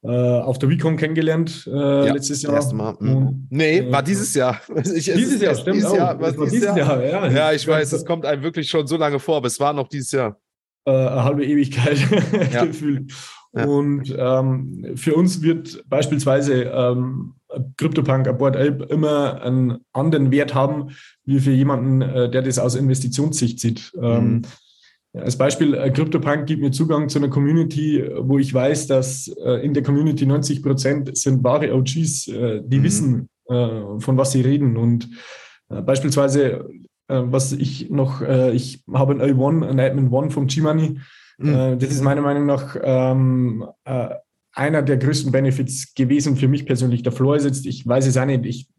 auf 0.08 0.58
der 0.58 0.70
Recon 0.70 0.98
kennengelernt 0.98 1.70
äh, 1.72 1.72
ja, 2.08 2.13
letztes 2.13 2.41
Jahr. 2.41 2.55
Erste 2.55 2.75
Mal. 2.75 2.96
Mhm. 3.00 3.48
Nee, 3.50 3.79
äh, 3.79 3.91
war 3.91 4.01
dieses 4.01 4.34
Jahr. 4.34 4.60
Ich, 4.84 5.05
dieses 5.05 5.41
Jahr, 5.41 5.55
stimmt. 5.55 5.77
Dieses 5.77 5.93
Jahr, 5.93 6.20
war 6.20 6.31
dieses 6.31 6.63
Jahr. 6.63 6.77
Jahr. 6.77 7.05
ja. 7.05 7.27
ja, 7.27 7.53
ich 7.53 7.67
weiß, 7.67 7.93
es 7.93 8.05
kommt 8.05 8.25
einem 8.25 8.41
wirklich 8.41 8.67
schon 8.70 8.88
so 8.88 8.98
lange 8.98 9.20
vor, 9.20 9.38
aber 9.38 9.48
es 9.48 9.60
war 9.60 9.74
noch 9.74 9.88
dieses 9.88 10.12
Jahr. 10.12 10.38
Äh, 10.86 10.91
eine 10.91 11.24
halbe 11.24 11.46
Ewigkeit 11.46 12.00
ja. 12.53 12.65
gefühlt. 12.65 13.12
Ja. 13.53 13.65
Und 13.65 14.15
ähm, 14.17 14.93
für 14.96 15.13
uns 15.13 15.41
wird 15.41 15.84
beispielsweise 15.88 16.63
ähm, 16.63 17.36
CryptoPunk 17.77 18.27
Aboard 18.27 18.55
Ape 18.55 18.86
immer 18.89 19.41
einen 19.41 19.79
anderen 19.91 20.31
Wert 20.31 20.55
haben, 20.55 20.91
wie 21.25 21.39
für 21.39 21.51
jemanden, 21.51 22.01
äh, 22.01 22.29
der 22.29 22.41
das 22.41 22.60
aus 22.60 22.75
Investitionssicht 22.75 23.60
sieht. 23.60 23.91
Ähm, 24.01 24.25
mhm. 24.25 24.41
Als 25.13 25.37
Beispiel, 25.37 25.73
äh, 25.73 25.91
CryptoPunk 25.91 26.45
gibt 26.45 26.61
mir 26.61 26.71
Zugang 26.71 27.09
zu 27.09 27.19
einer 27.19 27.29
Community, 27.29 28.01
wo 28.19 28.37
ich 28.39 28.53
weiß, 28.53 28.87
dass 28.87 29.27
äh, 29.43 29.65
in 29.65 29.73
der 29.73 29.83
Community 29.83 30.25
90 30.25 30.63
Prozent 30.63 31.17
sind 31.17 31.43
wahre 31.43 31.73
OGs, 31.73 32.27
äh, 32.29 32.61
die 32.63 32.79
mhm. 32.79 32.83
wissen, 32.83 33.27
von 33.47 34.15
was 34.15 34.31
sie 34.31 34.39
reden. 34.39 34.77
Und 34.77 35.09
beispielsweise, 35.67 36.69
was 37.09 37.51
ich 37.51 37.89
noch, 37.89 38.21
ich 38.21 38.81
habe 38.93 39.13
ein 39.13 39.21
A1, 39.21 39.67
ein 39.67 39.77
Admin 39.77 40.07
One 40.07 40.31
vom 40.31 40.47
G-Money. 40.47 40.99
Mhm. 41.37 41.77
Das 41.77 41.91
ist 41.91 42.01
meiner 42.01 42.21
Meinung 42.21 42.45
nach 42.45 42.77
ähm, 42.81 43.65
einer 44.53 44.81
der 44.83 44.95
größten 44.95 45.33
Benefits 45.33 45.93
gewesen 45.95 46.37
für 46.37 46.47
mich 46.47 46.65
persönlich. 46.65 47.03
Der 47.03 47.11
Floor 47.11 47.35
ist 47.35 47.43
jetzt, 47.43 47.65
ich 47.65 47.85
weiß 47.85 48.07
es 48.07 48.15
auch 48.15 48.25
nicht, 48.25 48.45
ich, 48.45 48.69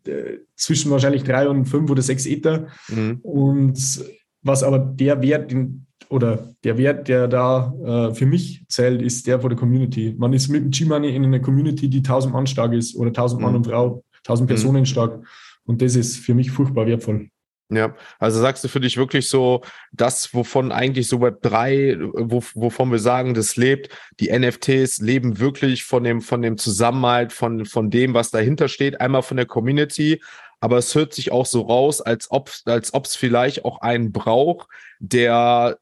zwischen 0.56 0.90
wahrscheinlich 0.90 1.24
drei 1.24 1.46
und 1.50 1.66
fünf 1.66 1.90
oder 1.90 2.00
sechs 2.00 2.24
Ether. 2.24 2.68
Mhm. 2.88 3.18
Und 3.22 4.06
was 4.40 4.62
aber 4.62 4.78
der 4.78 5.20
Wert, 5.20 5.50
den 5.50 5.86
oder 6.12 6.54
der 6.62 6.76
Wert, 6.76 7.08
der 7.08 7.26
da 7.26 7.72
äh, 7.84 8.14
für 8.14 8.26
mich 8.26 8.64
zählt, 8.68 9.00
ist 9.00 9.26
der 9.26 9.40
von 9.40 9.48
der 9.48 9.58
Community. 9.58 10.14
Man 10.18 10.34
ist 10.34 10.48
mit 10.48 10.62
dem 10.62 10.70
G-Money 10.70 11.14
in 11.14 11.24
einer 11.24 11.40
Community, 11.40 11.88
die 11.88 11.98
1000 11.98 12.34
Mann 12.34 12.46
stark 12.46 12.74
ist 12.74 12.94
oder 12.94 13.08
1000 13.08 13.40
Mann 13.40 13.52
mhm. 13.52 13.56
und 13.56 13.66
Frau, 13.66 14.04
1000 14.18 14.46
Personen 14.46 14.80
mhm. 14.80 14.86
stark. 14.86 15.24
Und 15.64 15.80
das 15.80 15.96
ist 15.96 16.18
für 16.18 16.34
mich 16.34 16.50
furchtbar 16.50 16.86
wertvoll. 16.86 17.28
Ja, 17.70 17.94
also 18.18 18.40
sagst 18.40 18.62
du 18.62 18.68
für 18.68 18.80
dich 18.80 18.98
wirklich 18.98 19.30
so, 19.30 19.62
das, 19.92 20.34
wovon 20.34 20.70
eigentlich 20.70 21.08
so 21.08 21.22
Web 21.22 21.40
3, 21.40 21.96
wo, 22.12 22.42
wovon 22.54 22.92
wir 22.92 22.98
sagen, 22.98 23.32
das 23.32 23.56
lebt, 23.56 23.88
die 24.20 24.30
NFTs 24.30 24.98
leben 24.98 25.38
wirklich 25.38 25.84
von 25.84 26.04
dem, 26.04 26.20
von 26.20 26.42
dem 26.42 26.58
Zusammenhalt, 26.58 27.32
von, 27.32 27.64
von 27.64 27.88
dem, 27.88 28.12
was 28.12 28.30
dahinter 28.30 28.68
steht, 28.68 29.00
einmal 29.00 29.22
von 29.22 29.38
der 29.38 29.46
Community, 29.46 30.20
aber 30.62 30.78
es 30.78 30.94
hört 30.94 31.12
sich 31.12 31.32
auch 31.32 31.44
so 31.44 31.62
raus, 31.62 32.00
als 32.00 32.30
ob 32.30 32.48
als 32.66 32.92
es 32.94 33.16
vielleicht 33.16 33.64
auch 33.64 33.80
einen 33.80 34.12
braucht, 34.12 34.68
der 35.00 35.76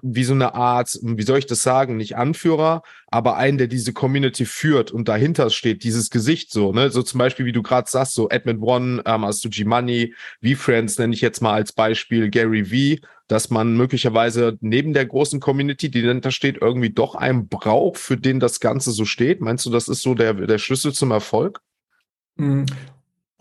wie 0.00 0.24
so 0.24 0.32
eine 0.32 0.54
Art, 0.54 0.98
wie 1.02 1.22
soll 1.22 1.38
ich 1.38 1.44
das 1.44 1.62
sagen, 1.62 1.98
nicht 1.98 2.16
Anführer, 2.16 2.82
aber 3.08 3.36
einen, 3.36 3.58
der 3.58 3.66
diese 3.66 3.92
Community 3.92 4.46
führt 4.46 4.90
und 4.90 5.06
dahinter 5.06 5.50
steht, 5.50 5.84
dieses 5.84 6.08
Gesicht 6.08 6.50
so, 6.50 6.72
ne, 6.72 6.90
so 6.90 7.02
zum 7.02 7.18
Beispiel, 7.18 7.44
wie 7.44 7.52
du 7.52 7.62
gerade 7.62 7.90
sagst, 7.90 8.14
so 8.14 8.30
Admin 8.30 8.60
One, 8.60 9.02
ähm, 9.04 9.26
hast 9.26 9.44
du 9.44 9.50
G-Money, 9.50 10.14
V-Friends 10.42 10.96
nenne 10.96 11.12
ich 11.12 11.20
jetzt 11.20 11.42
mal 11.42 11.52
als 11.52 11.72
Beispiel, 11.74 12.30
Gary 12.30 12.64
V, 12.64 13.06
dass 13.28 13.50
man 13.50 13.76
möglicherweise 13.76 14.56
neben 14.62 14.94
der 14.94 15.04
großen 15.04 15.40
Community, 15.40 15.90
die 15.90 16.00
dahinter 16.00 16.30
steht, 16.30 16.56
irgendwie 16.58 16.90
doch 16.90 17.16
einen 17.16 17.48
braucht, 17.48 17.98
für 17.98 18.16
den 18.16 18.40
das 18.40 18.60
Ganze 18.60 18.92
so 18.92 19.04
steht. 19.04 19.42
Meinst 19.42 19.66
du, 19.66 19.70
das 19.70 19.88
ist 19.88 20.00
so 20.00 20.14
der, 20.14 20.32
der 20.32 20.58
Schlüssel 20.58 20.94
zum 20.94 21.10
Erfolg? 21.10 21.60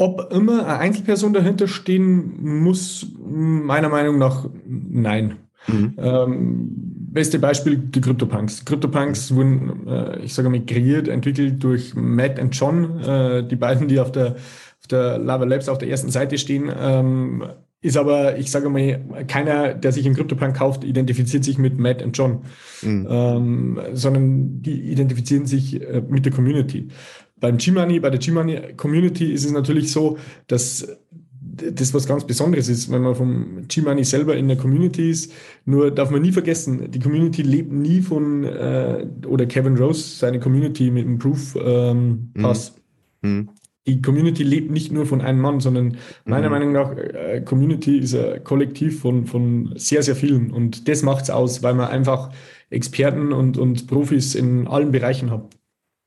Ob 0.01 0.33
immer 0.33 0.65
eine 0.65 0.79
Einzelperson 0.79 1.31
dahinter 1.31 1.67
stehen 1.67 2.63
muss, 2.63 3.05
meiner 3.23 3.87
Meinung 3.87 4.17
nach 4.17 4.49
nein. 4.65 5.35
Mhm. 5.67 5.93
Ähm, 5.99 6.69
beste 7.11 7.37
Beispiel 7.37 7.77
die 7.77 8.01
CryptoPunks. 8.01 8.65
CryptoPunks 8.65 9.35
wurden, 9.35 9.87
äh, 9.87 10.19
ich 10.21 10.33
sage 10.33 10.49
mal, 10.49 10.65
kreiert, 10.65 11.07
entwickelt 11.07 11.63
durch 11.63 11.93
Matt 11.93 12.39
und 12.39 12.55
John, 12.55 12.99
äh, 12.99 13.43
die 13.47 13.55
beiden, 13.55 13.87
die 13.87 13.99
auf 13.99 14.11
der, 14.11 14.37
auf 14.37 14.87
der 14.89 15.19
Lava 15.19 15.45
Labs 15.45 15.69
auf 15.69 15.77
der 15.77 15.89
ersten 15.89 16.09
Seite 16.09 16.39
stehen. 16.39 16.71
Ähm, 16.75 17.43
ist 17.83 17.95
aber, 17.95 18.39
ich 18.39 18.49
sage 18.49 18.69
mal, 18.69 19.25
keiner, 19.27 19.75
der 19.75 19.91
sich 19.91 20.07
einen 20.07 20.15
CryptoPunk 20.15 20.55
kauft, 20.55 20.83
identifiziert 20.83 21.43
sich 21.43 21.59
mit 21.59 21.77
Matt 21.77 22.01
und 22.01 22.17
John, 22.17 22.41
mhm. 22.81 23.07
ähm, 23.07 23.79
sondern 23.93 24.63
die 24.63 24.81
identifizieren 24.81 25.45
sich 25.45 25.79
äh, 25.79 26.01
mit 26.07 26.25
der 26.25 26.31
Community. 26.31 26.87
Beim 27.41 27.57
G-Money, 27.57 27.99
bei 27.99 28.09
der 28.09 28.19
G-Money 28.19 28.75
Community 28.77 29.33
ist 29.33 29.43
es 29.43 29.51
natürlich 29.51 29.91
so, 29.91 30.17
dass 30.47 30.87
das 31.41 31.93
was 31.93 32.07
ganz 32.07 32.25
Besonderes 32.25 32.69
ist, 32.69 32.91
wenn 32.91 33.01
man 33.01 33.15
vom 33.15 33.67
G-Money 33.67 34.03
selber 34.03 34.37
in 34.37 34.47
der 34.47 34.57
Community 34.57 35.09
ist. 35.09 35.33
Nur 35.65 35.91
darf 35.91 36.11
man 36.11 36.21
nie 36.21 36.31
vergessen, 36.31 36.89
die 36.89 36.99
Community 36.99 37.41
lebt 37.41 37.71
nie 37.71 38.01
von, 38.01 38.43
äh, 38.43 39.05
oder 39.27 39.45
Kevin 39.47 39.75
Rose, 39.75 40.17
seine 40.17 40.39
Community 40.39 40.91
mit 40.91 41.03
dem 41.03 41.17
Proof 41.17 41.57
ähm, 41.61 42.31
mhm. 42.33 42.41
Pass. 42.41 42.75
Mhm. 43.21 43.49
Die 43.87 44.01
Community 44.01 44.43
lebt 44.43 44.69
nicht 44.69 44.91
nur 44.91 45.07
von 45.07 45.21
einem 45.21 45.41
Mann, 45.41 45.59
sondern 45.59 45.97
meiner 46.25 46.47
mhm. 46.47 46.51
Meinung 46.51 46.71
nach, 46.71 46.95
äh, 46.95 47.41
Community 47.43 47.97
ist 47.97 48.15
ein 48.15 48.43
Kollektiv 48.43 49.01
von, 49.01 49.25
von 49.25 49.73
sehr, 49.75 50.03
sehr 50.03 50.15
vielen. 50.15 50.51
Und 50.51 50.87
das 50.87 51.01
macht 51.01 51.23
es 51.23 51.29
aus, 51.31 51.63
weil 51.63 51.73
man 51.73 51.89
einfach 51.89 52.31
Experten 52.69 53.33
und, 53.33 53.57
und 53.57 53.87
Profis 53.87 54.35
in 54.35 54.67
allen 54.67 54.91
Bereichen 54.91 55.31
hat. 55.31 55.49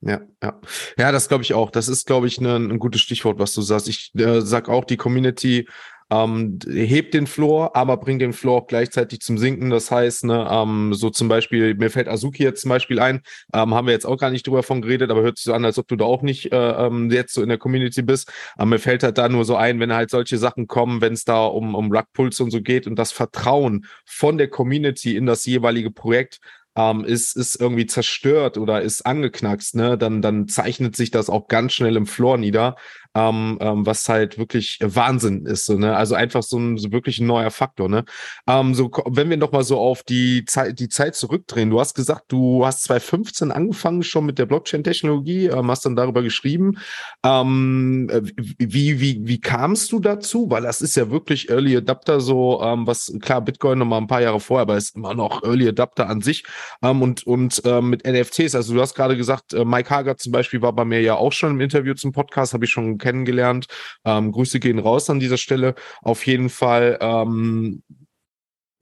Ja, 0.07 0.21
ja. 0.43 0.61
Ja, 0.99 1.13
das 1.13 1.29
glaube 1.29 1.45
ich 1.45 1.55
auch. 1.55 1.71
Das 1.71 1.89
ist, 1.89 2.07
glaube 2.07 2.27
ich, 2.27 2.41
ne, 2.41 2.57
ein 2.57 2.79
gutes 2.79 3.01
Stichwort, 3.01 3.39
was 3.39 3.55
du 3.55 3.63
sagst. 3.63 3.89
Ich 3.89 4.13
äh, 4.17 4.43
sag 4.43 4.69
auch, 4.69 4.85
die 4.85 4.99
Community 4.99 5.67
ähm, 6.11 6.59
hebt 6.69 7.15
den 7.15 7.27
Floor, 7.27 7.75
aber 7.75 7.97
bringt 7.97 8.21
den 8.21 8.35
Floor 8.35 8.63
auch 8.63 8.67
gleichzeitig 8.67 9.21
zum 9.21 9.39
Sinken. 9.39 9.71
Das 9.71 9.91
heißt, 9.91 10.25
ne, 10.25 10.47
ähm, 10.51 10.93
so 10.93 11.09
zum 11.09 11.29
Beispiel, 11.29 11.75
mir 11.75 11.89
fällt 11.89 12.09
Azuki 12.09 12.43
jetzt 12.43 12.61
zum 12.61 12.69
Beispiel 12.69 13.01
ein, 13.01 13.23
ähm, 13.55 13.73
haben 13.75 13.87
wir 13.87 13.95
jetzt 13.95 14.05
auch 14.05 14.19
gar 14.19 14.29
nicht 14.31 14.47
drüber 14.47 14.63
von 14.63 14.83
geredet, 14.83 15.11
aber 15.11 15.23
hört 15.23 15.39
sich 15.39 15.45
so 15.45 15.55
an, 15.55 15.65
als 15.65 15.79
ob 15.79 15.89
du 15.89 15.97
da 15.97 16.05
auch 16.05 16.21
nicht 16.21 16.53
äh, 16.53 16.87
ähm, 16.87 17.11
jetzt 17.11 17.33
so 17.33 17.43
in 17.43 17.49
der 17.49 17.57
Community 17.57 18.03
bist. 18.03 18.31
Aber 18.57 18.67
mir 18.67 18.79
fällt 18.79 19.03
halt 19.03 19.17
da 19.17 19.31
nur 19.31 19.47
so 19.47 19.57
ein, 19.57 19.81
wenn 19.81 19.95
halt 19.95 20.11
solche 20.11 20.37
Sachen 20.37 20.67
kommen, 20.67 21.01
wenn 21.01 21.15
es 21.15 21.25
da 21.25 21.47
um, 21.47 21.75
um 21.75 21.91
Rugpuls 21.91 22.39
und 22.41 22.51
so 22.51 22.61
geht 22.61 22.87
und 22.87 22.97
das 22.97 23.13
Vertrauen 23.13 23.87
von 24.05 24.37
der 24.37 24.49
Community 24.49 25.17
in 25.17 25.25
das 25.25 25.47
jeweilige 25.47 25.91
Projekt 25.91 26.41
ähm, 26.77 27.05
ist, 27.05 27.37
ist 27.37 27.61
irgendwie 27.61 27.87
zerstört 27.87 28.59
oder 28.59 28.83
ist 28.83 29.07
angeknackst, 29.07 29.77
ne, 29.77 29.97
dann, 29.99 30.23
dann 30.23 30.49
zeichnet 30.49 30.97
sich 30.97 31.11
das 31.11 31.31
auch 31.31 31.49
ganz 31.49 31.73
schnell 31.73 31.97
im 31.97 32.07
Floor 32.07 32.39
nieder 32.39 32.77
ähm, 33.15 33.59
ähm, 33.61 33.87
was 33.87 34.09
halt 34.09 34.39
wirklich 34.39 34.79
Wahnsinn 34.81 35.47
ist. 35.47 35.67
So, 35.67 35.79
ne? 35.79 35.97
Also 35.97 36.15
einfach 36.15 36.43
so 36.43 36.59
ein 36.59 36.79
so 36.79 36.93
wirklich 36.93 37.19
ein 37.21 37.27
neuer 37.27 37.51
Faktor. 37.51 37.89
Ne? 37.89 38.05
Ähm, 38.49 38.75
so, 38.75 38.91
wenn 39.07 39.31
wir 39.31 39.37
noch 39.37 39.53
mal 39.53 39.65
so 39.65 39.79
auf 39.79 40.03
die 40.03 40.45
Zeit, 40.45 40.79
die 40.79 40.89
Zeit 40.89 41.15
zurückdrehen. 41.15 41.71
Du 41.71 41.81
hast 41.81 41.95
gesagt, 41.95 42.25
du 42.29 42.67
hast 42.67 42.85
2015 42.85 43.53
angefangen 43.53 44.03
schon 44.03 44.27
mit 44.27 44.39
der 44.39 44.47
Blockchain-Technologie, 44.47 45.47
ähm, 45.47 45.71
hast 45.71 45.87
dann 45.87 45.97
darüber 45.97 46.23
geschrieben. 46.23 46.79
Ähm, 47.25 48.11
wie, 48.59 49.01
wie, 49.01 49.21
wie 49.23 49.41
kamst 49.41 49.93
du 49.93 50.01
dazu? 50.01 50.51
Weil 50.51 50.63
das 50.63 50.81
ist 50.81 50.97
ja 50.97 51.11
wirklich 51.11 51.51
Early 51.51 51.77
Adapter 51.77 52.21
so, 52.21 52.61
ähm, 52.63 52.87
was 52.87 53.13
klar, 53.21 53.41
Bitcoin 53.41 53.79
noch 53.79 53.87
mal 53.87 53.99
ein 53.99 54.07
paar 54.07 54.23
Jahre 54.23 54.41
vorher, 54.41 54.63
aber 54.63 54.77
ist 54.77 54.97
immer 54.97 55.15
noch 55.15 55.43
Early 55.43 55.69
Adapter 55.69 56.09
an 56.09 56.21
sich. 56.21 56.45
Ähm, 56.83 57.03
und 57.03 57.27
und 57.27 57.63
ähm, 57.65 57.91
mit 57.91 58.07
NFTs, 58.07 58.55
also 58.55 58.75
du 58.75 58.81
hast 58.81 58.95
gerade 58.95 59.17
gesagt, 59.17 59.55
äh, 59.55 59.65
Mike 59.65 59.91
Hager 59.91 60.17
zum 60.17 60.33
Beispiel 60.33 60.63
war 60.63 60.73
bei 60.73 60.85
mir 60.85 61.01
ja 61.01 61.15
auch 61.15 61.33
schon 61.33 61.53
im 61.53 61.61
Interview 61.61 61.95
zum 61.95 62.13
Podcast, 62.13 62.55
habe 62.55 62.65
ich 62.65 62.71
schon 62.71 62.99
kennengelernt. 63.05 63.67
Ähm, 64.05 64.33
Grüße 64.33 64.61
gehen 64.61 64.79
raus 64.79 65.11
an 65.11 65.21
dieser 65.21 65.37
Stelle. 65.37 65.75
Auf 66.03 66.27
jeden 66.27 66.49
Fall. 66.49 66.99
Ähm, 67.01 67.83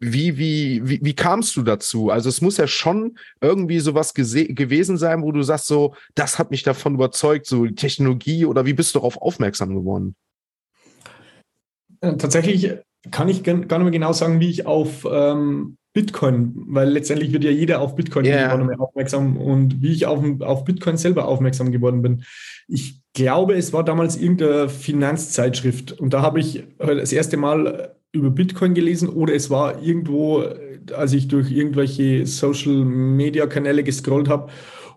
wie, 0.04 0.36
wie, 0.36 0.80
wie, 0.88 1.00
wie 1.02 1.14
kamst 1.14 1.54
du 1.56 1.62
dazu? 1.62 2.10
Also 2.10 2.28
es 2.28 2.40
muss 2.40 2.56
ja 2.56 2.66
schon 2.66 3.18
irgendwie 3.40 3.78
sowas 3.78 4.14
gewesen 4.14 4.98
sein, 4.98 5.22
wo 5.22 5.30
du 5.30 5.42
sagst, 5.42 5.66
so, 5.66 5.94
das 6.16 6.40
hat 6.40 6.50
mich 6.50 6.64
davon 6.64 6.94
überzeugt, 6.94 7.46
so 7.46 7.66
Technologie 7.68 8.44
oder 8.44 8.66
wie 8.66 8.72
bist 8.72 8.94
du 8.94 8.98
darauf 8.98 9.16
aufmerksam 9.16 9.74
geworden? 9.76 10.16
Äh, 12.00 12.16
tatsächlich 12.16 12.78
kann 13.12 13.28
ich 13.28 13.44
gar 13.44 13.54
nicht 13.54 13.70
mehr 13.70 13.90
genau 13.90 14.12
sagen, 14.12 14.40
wie 14.40 14.50
ich 14.50 14.66
auf 14.66 15.06
ähm, 15.08 15.76
Bitcoin, 15.92 16.52
weil 16.68 16.88
letztendlich 16.88 17.32
wird 17.32 17.44
ja 17.44 17.50
jeder 17.50 17.80
auf 17.80 17.94
Bitcoin 17.94 18.24
yeah. 18.24 18.76
aufmerksam 18.78 19.36
und 19.36 19.82
wie 19.82 19.92
ich 19.92 20.06
auf, 20.06 20.24
auf 20.40 20.64
Bitcoin 20.64 20.96
selber 20.96 21.28
aufmerksam 21.28 21.70
geworden 21.70 22.02
bin. 22.02 22.24
Ich 22.66 23.01
glaube, 23.12 23.54
es 23.54 23.72
war 23.72 23.84
damals 23.84 24.16
irgendeine 24.16 24.68
Finanzzeitschrift 24.68 25.92
und 25.92 26.14
da 26.14 26.22
habe 26.22 26.40
ich 26.40 26.64
das 26.78 27.12
erste 27.12 27.36
Mal 27.36 27.94
über 28.12 28.30
Bitcoin 28.30 28.74
gelesen 28.74 29.08
oder 29.08 29.34
es 29.34 29.50
war 29.50 29.82
irgendwo, 29.82 30.44
als 30.94 31.12
ich 31.12 31.28
durch 31.28 31.50
irgendwelche 31.50 32.26
Social-Media-Kanäle 32.26 33.82
gescrollt 33.82 34.28
habe. 34.28 34.50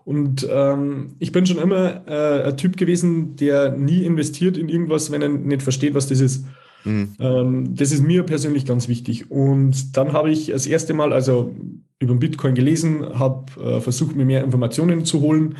Und 0.04 0.46
ähm, 0.48 1.16
ich 1.18 1.32
bin 1.32 1.46
schon 1.46 1.58
immer 1.58 2.06
äh, 2.06 2.44
ein 2.44 2.56
Typ 2.56 2.76
gewesen, 2.76 3.34
der 3.36 3.72
nie 3.72 4.04
investiert 4.04 4.56
in 4.56 4.68
irgendwas, 4.68 5.10
wenn 5.10 5.22
er 5.22 5.28
nicht 5.28 5.62
versteht, 5.62 5.94
was 5.94 6.06
das 6.06 6.20
ist. 6.20 6.44
Mhm. 6.84 7.14
Ähm, 7.18 7.74
das 7.74 7.90
ist 7.90 8.02
mir 8.02 8.22
persönlich 8.22 8.66
ganz 8.66 8.86
wichtig. 8.86 9.30
Und 9.30 9.96
dann 9.96 10.12
habe 10.12 10.30
ich 10.30 10.46
das 10.46 10.66
erste 10.66 10.94
Mal 10.94 11.12
also 11.12 11.54
über 11.98 12.14
Bitcoin 12.14 12.54
gelesen, 12.54 13.18
habe 13.18 13.60
äh, 13.60 13.80
versucht, 13.80 14.14
mir 14.14 14.24
mehr 14.24 14.44
Informationen 14.44 15.04
zu 15.04 15.22
holen 15.22 15.56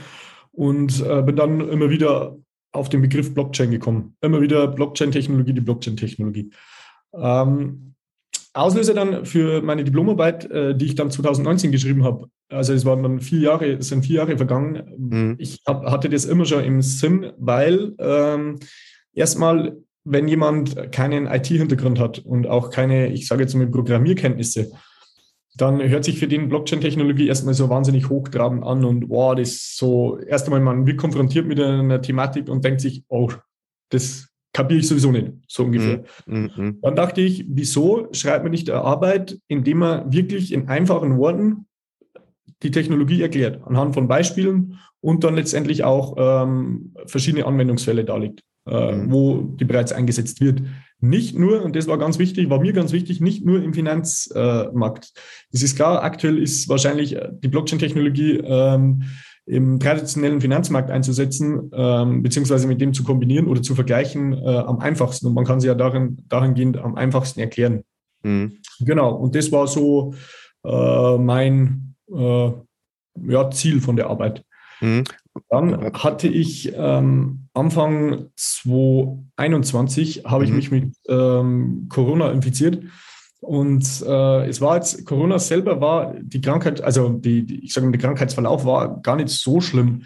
und 0.53 1.05
äh, 1.05 1.23
bin 1.23 1.35
dann 1.35 1.69
immer 1.69 1.91
wieder 1.91 2.37
auf 2.77 2.89
den 2.89 3.03
Begriff 3.03 3.35
Blockchain 3.35 3.71
gekommen. 3.71 4.17
Immer 4.21 4.41
wieder 4.41 4.69
Blockchain-Technologie, 4.69 5.53
die 5.53 5.61
Blockchain-Technologie. 5.61 6.51
Ähm, 7.15 7.95
Auslöser 8.53 8.95
dann 8.95 9.27
für 9.27 9.61
meine 9.61 9.85
Diplomarbeit, 9.85 10.51
äh, 10.51 10.75
die 10.75 10.87
ich 10.87 10.95
dann 10.95 11.11
2019 11.11 11.73
geschrieben 11.73 12.05
habe. 12.05 12.29
Also 12.49 12.73
es 12.73 12.85
waren 12.85 13.03
dann 13.03 13.21
vier 13.21 13.41
Jahre, 13.41 13.73
es 13.73 13.89
sind 13.89 14.07
vier 14.07 14.17
Jahre 14.17 14.37
vergangen. 14.37 14.83
Mhm. 14.97 15.37
Ich 15.39 15.61
hab, 15.67 15.85
hatte 15.85 16.09
das 16.09 16.25
immer 16.25 16.47
schon 16.47 16.65
im 16.65 16.81
Sinn, 16.81 17.33
weil 17.39 17.95
ähm, 17.99 18.59
erstmal 19.13 19.77
wenn 20.07 20.29
jemand 20.29 20.93
keinen 20.93 21.27
IT-Hintergrund 21.27 21.99
hat 21.99 22.21
und 22.21 22.47
auch 22.47 22.71
keine, 22.71 23.13
ich 23.13 23.27
sage 23.27 23.43
jetzt 23.43 23.55
mal, 23.55 23.67
Programmierkenntnisse, 23.67 24.71
dann 25.57 25.83
hört 25.89 26.05
sich 26.05 26.19
für 26.19 26.29
den 26.29 26.49
Blockchain-Technologie 26.49 27.29
erstmal 27.29 27.55
so 27.55 27.69
wahnsinnig 27.71 28.11
hochtrabend 28.11 28.63
an 28.65 28.85
und 28.85 29.09
wow, 29.09 29.35
das 29.35 29.49
ist 29.49 29.77
so, 29.79 30.19
erst 30.19 30.47
einmal, 30.47 30.61
man 30.61 30.87
wird 30.87 30.99
konfrontiert 30.99 31.47
mit 31.47 31.59
einer 31.59 32.03
Thematik 32.03 32.49
und 32.49 32.65
denkt 32.65 32.83
sich, 32.83 33.05
oh, 33.09 33.31
das 33.91 34.29
kapiere 34.53 34.81
ich 34.81 34.89
sowieso 34.89 35.13
nicht, 35.13 35.33
so 35.49 35.65
ungefähr. 35.65 36.05
Mm 36.27 36.47
-hmm. 36.47 36.75
Dann 36.83 36.97
dachte 36.97 37.21
ich, 37.21 37.47
wieso 37.49 38.09
schreibt 38.13 38.45
man 38.45 38.51
nicht 38.51 38.71
eine 38.71 38.83
Arbeit, 38.83 39.39
indem 39.49 39.79
man 39.79 40.13
wirklich 40.13 40.53
in 40.53 40.69
einfachen 40.69 41.19
Worten 41.19 41.67
die 42.63 42.71
Technologie 42.71 43.23
erklärt, 43.23 43.63
anhand 43.65 43.95
von 43.95 44.09
Beispielen 44.09 44.79
und 45.01 45.25
dann 45.25 45.37
letztendlich 45.37 45.85
auch 45.85 46.17
ähm, 46.19 46.95
verschiedene 47.07 47.47
Anwendungsfälle 47.47 48.05
darlegt 48.05 48.43
äh, 48.67 48.93
mhm. 48.93 49.13
wo 49.13 49.43
die 49.43 49.65
bereits 49.65 49.93
eingesetzt 49.93 50.41
wird. 50.41 50.63
Nicht 51.01 51.39
nur, 51.39 51.63
und 51.63 51.77
das 51.77 51.87
war 51.87 51.99
ganz 51.99 52.19
wichtig, 52.19 52.49
war 52.49 52.61
mir 52.61 52.73
ganz 52.73 52.93
wichtig, 52.93 53.21
nicht 53.21 53.45
nur 53.45 53.63
im 53.63 53.75
Finanzmarkt. 53.75 55.13
es 55.53 55.63
ist 55.63 55.77
klar, 55.77 56.03
aktuell 56.03 56.39
ist 56.39 56.69
wahrscheinlich 56.69 57.17
äh, 57.17 57.29
die 57.33 57.49
Blockchain-Technologie 57.49 58.41
ähm, 58.45 59.03
im 59.47 59.79
traditionellen 59.79 60.41
Finanzmarkt 60.41 60.91
einzusetzen, 60.91 61.71
ähm, 61.73 62.23
beziehungsweise 62.23 62.67
mit 62.67 62.81
dem 62.81 62.93
zu 62.93 63.05
kombinieren 63.05 63.47
oder 63.47 63.63
zu 63.63 63.75
vergleichen, 63.75 64.33
äh, 64.33 64.59
am 64.59 64.81
einfachsten. 64.81 65.27
Und 65.27 65.35
man 65.35 65.45
kann 65.45 65.61
sie 65.61 65.69
ja 65.69 65.75
darin, 65.75 66.19
dahingehend 66.29 66.79
am 66.79 66.97
einfachsten 66.97 67.41
erklären. 67.41 67.85
Mhm. 68.23 68.59
Genau, 68.81 69.15
und 69.15 69.37
das 69.37 69.53
war 69.53 69.69
so 69.69 70.15
äh, 70.65 71.19
mein 71.19 71.95
äh, 72.13 72.51
ja, 73.29 73.51
Ziel 73.51 73.81
von 73.81 73.97
der 73.97 74.09
Arbeit. 74.09 74.45
Mhm. 74.81 75.05
Dann 75.49 75.93
hatte 75.95 76.29
ich 76.29 76.73
ähm, 76.75 77.49
Anfang 77.55 78.27
2021 78.37 80.25
habe 80.25 80.45
ich 80.45 80.51
mhm. 80.51 80.57
mich 80.57 80.71
mit 80.71 80.95
ähm, 81.09 81.87
Corona 81.89 82.31
infiziert. 82.31 82.83
Und 83.41 84.03
äh, 84.07 84.49
es 84.49 84.61
war 84.61 84.77
jetzt, 84.77 85.05
Corona 85.07 85.39
selber 85.39 85.81
war 85.81 86.15
die 86.21 86.41
Krankheit, 86.41 86.81
also 86.81 87.11
die, 87.11 87.45
die 87.45 87.65
ich 87.65 87.73
sage 87.73 87.87
mal, 87.87 87.93
der 87.93 88.01
Krankheitsverlauf 88.01 88.65
war 88.65 89.01
gar 89.03 89.17
nicht 89.17 89.29
so 89.29 89.61
schlimm. 89.61 90.03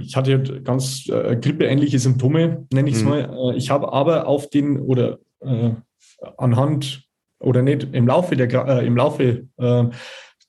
Ich 0.00 0.16
hatte 0.16 0.62
ganz 0.62 1.08
äh, 1.08 1.36
grippeähnliche 1.36 1.98
Symptome, 1.98 2.66
nenne 2.72 2.88
ich 2.88 2.96
es 2.96 3.02
mhm. 3.02 3.08
mal. 3.08 3.52
Äh, 3.52 3.56
ich 3.56 3.70
habe 3.70 3.92
aber 3.92 4.26
auf 4.26 4.48
den 4.48 4.78
oder 4.78 5.18
äh, 5.40 5.72
anhand 6.36 7.04
oder 7.40 7.62
nicht 7.62 7.88
im 7.92 8.06
Laufe 8.06 8.36
der, 8.36 8.52
äh, 8.52 8.86
im 8.86 8.96
Laufe 8.96 9.46
äh, 9.56 9.84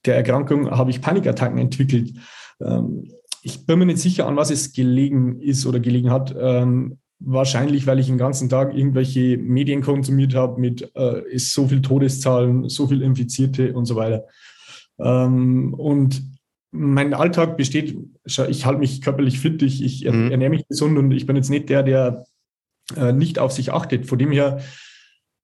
der 0.05 0.15
Erkrankung 0.15 0.71
habe 0.71 0.91
ich 0.91 1.01
Panikattacken 1.01 1.57
entwickelt. 1.57 2.13
Ähm, 2.62 3.12
ich 3.41 3.65
bin 3.65 3.79
mir 3.79 3.86
nicht 3.86 4.00
sicher, 4.00 4.27
an 4.27 4.36
was 4.36 4.51
es 4.51 4.74
gelegen 4.74 5.39
ist 5.39 5.65
oder 5.65 5.79
gelegen 5.79 6.12
hat. 6.12 6.36
Ähm, 6.39 7.00
wahrscheinlich, 7.19 7.86
weil 7.86 8.00
ich 8.00 8.08
den 8.08 8.17
ganzen 8.17 8.50
Tag 8.50 8.74
irgendwelche 8.74 9.38
Medien 9.38 9.81
konsumiert 9.81 10.36
habe 10.36 10.60
mit 10.60 10.89
äh, 10.96 11.22
ist 11.29 11.53
so 11.53 11.67
viel 11.67 11.81
Todeszahlen, 11.81 12.69
so 12.69 12.88
viel 12.88 13.01
Infizierte 13.01 13.74
und 13.74 13.86
so 13.86 13.96
weiter. 13.96 14.25
Ähm, 15.00 15.74
und 15.74 16.24
mein 16.72 17.13
Alltag 17.13 17.58
besteht, 17.58 17.98
ich 18.25 18.65
halte 18.65 18.79
mich 18.79 19.01
körperlich 19.01 19.39
fit, 19.39 19.62
ich, 19.63 19.84
ich 19.84 20.05
mhm. 20.05 20.31
ernähre 20.31 20.51
mich 20.51 20.67
gesund 20.67 20.98
und 20.98 21.12
ich 21.12 21.25
bin 21.25 21.36
jetzt 21.36 21.50
nicht 21.50 21.69
der, 21.69 21.84
der 21.84 22.25
äh, 22.96 23.12
nicht 23.12 23.39
auf 23.39 23.51
sich 23.51 23.74
achtet. 23.74 24.05
Von 24.05 24.19
dem 24.19 24.31
her 24.31 24.62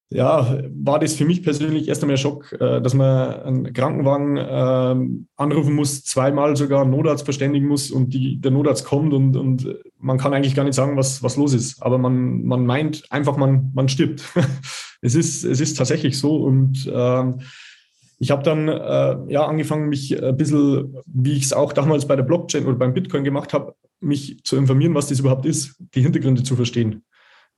ja, 0.09 0.59
war 0.69 0.99
das 0.99 1.15
für 1.15 1.25
mich 1.25 1.41
persönlich 1.41 1.87
erst 1.87 2.03
einmal 2.03 2.15
ein 2.15 2.19
Schock, 2.19 2.51
äh, 2.53 2.79
dass 2.79 2.93
man 2.93 3.41
einen 3.41 3.73
Krankenwagen 3.73 4.37
äh, 4.37 5.23
anrufen 5.35 5.73
muss, 5.73 6.03
zweimal 6.03 6.55
sogar 6.55 6.83
einen 6.83 6.91
Notarzt 6.91 7.25
verständigen 7.25 7.67
muss 7.67 7.89
und 7.89 8.13
die, 8.13 8.39
der 8.39 8.51
Notarzt 8.51 8.85
kommt 8.85 9.13
und, 9.13 9.35
und 9.35 9.67
man 9.97 10.17
kann 10.17 10.33
eigentlich 10.33 10.53
gar 10.53 10.63
nicht 10.63 10.75
sagen, 10.75 10.95
was, 10.95 11.23
was 11.23 11.37
los 11.37 11.53
ist. 11.53 11.81
Aber 11.81 11.97
man, 11.97 12.43
man 12.43 12.65
meint 12.65 13.03
einfach, 13.11 13.35
man, 13.35 13.71
man 13.73 13.89
stirbt. 13.89 14.23
es, 15.01 15.15
ist, 15.15 15.43
es 15.43 15.59
ist 15.59 15.75
tatsächlich 15.75 16.19
so 16.19 16.35
und 16.37 16.85
äh, 16.85 17.23
ich 18.19 18.31
habe 18.31 18.43
dann 18.43 18.67
äh, 18.67 19.33
ja 19.33 19.45
angefangen, 19.45 19.89
mich 19.89 20.21
ein 20.21 20.37
bisschen, 20.37 20.95
wie 21.07 21.33
ich 21.33 21.45
es 21.45 21.53
auch 21.53 21.73
damals 21.73 22.07
bei 22.07 22.15
der 22.15 22.23
Blockchain 22.23 22.65
oder 22.65 22.77
beim 22.77 22.93
Bitcoin 22.93 23.23
gemacht 23.23 23.53
habe, 23.53 23.75
mich 23.99 24.43
zu 24.43 24.55
informieren, 24.55 24.93
was 24.93 25.07
das 25.07 25.19
überhaupt 25.19 25.45
ist, 25.45 25.75
die 25.95 26.01
Hintergründe 26.01 26.43
zu 26.43 26.55
verstehen. 26.55 27.03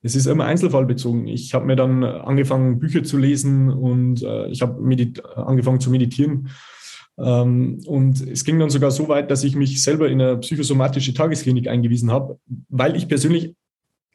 Es 0.02 0.14
ist 0.14 0.26
immer 0.26 0.44
einzelfallbezogen. 0.44 1.26
Ich 1.26 1.54
habe 1.54 1.66
mir 1.66 1.76
dann 1.76 2.04
angefangen, 2.04 2.78
Bücher 2.78 3.02
zu 3.02 3.18
lesen 3.18 3.70
und 3.70 4.22
äh, 4.22 4.46
ich 4.48 4.62
habe 4.62 4.80
angefangen 5.34 5.80
zu 5.80 5.90
meditieren. 5.90 6.50
Ähm, 7.18 7.80
und 7.86 8.20
es 8.20 8.44
ging 8.44 8.58
dann 8.58 8.70
sogar 8.70 8.90
so 8.90 9.08
weit, 9.08 9.30
dass 9.30 9.42
ich 9.42 9.56
mich 9.56 9.82
selber 9.82 10.08
in 10.08 10.20
eine 10.20 10.36
psychosomatische 10.38 11.14
Tagesklinik 11.14 11.66
eingewiesen 11.68 12.12
habe, 12.12 12.38
weil 12.68 12.96
ich 12.96 13.08
persönlich 13.08 13.54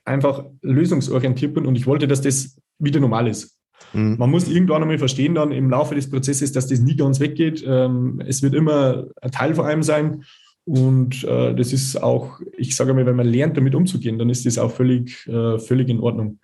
einfach 0.06 0.46
lösungsorientiert 0.62 1.54
bin 1.54 1.66
und 1.66 1.76
ich 1.76 1.86
wollte, 1.86 2.08
dass 2.08 2.22
das 2.22 2.58
wieder 2.80 3.00
normal 3.00 3.28
ist. 3.28 3.58
Mhm. 3.94 4.18
Man 4.18 4.32
muss 4.32 4.48
irgendwann 4.48 4.82
einmal 4.82 4.98
verstehen 4.98 5.36
dann 5.36 5.52
im 5.52 5.70
Laufe 5.70 5.96
des 5.96 6.10
Prozesses, 6.10 6.52
dass 6.54 6.68
das 6.68 6.80
nie 6.80 6.96
ganz 6.96 7.20
weggeht. 7.20 7.64
Ähm, 7.66 8.22
es 8.26 8.42
wird 8.42 8.54
immer 8.54 9.06
ein 9.22 9.32
Teil 9.32 9.56
von 9.56 9.66
einem 9.66 9.84
sein 9.84 10.24
und 10.66 11.24
äh, 11.24 11.54
das 11.56 11.74
ist 11.74 12.02
auch, 12.02 12.40
ich 12.58 12.76
sage 12.76 12.94
mal, 12.94 13.06
wenn 13.06 13.16
man 13.16 13.28
lernt, 13.28 13.58
damit 13.58 13.76
umzugehen, 13.76 14.18
dann 14.18 14.30
ist 14.30 14.46
das 14.46 14.58
auch 14.58 14.72
völlig, 14.72 15.28
äh, 15.28 15.60
völlig 15.60 15.90
in 15.90 16.00
Ordnung. 16.00 16.40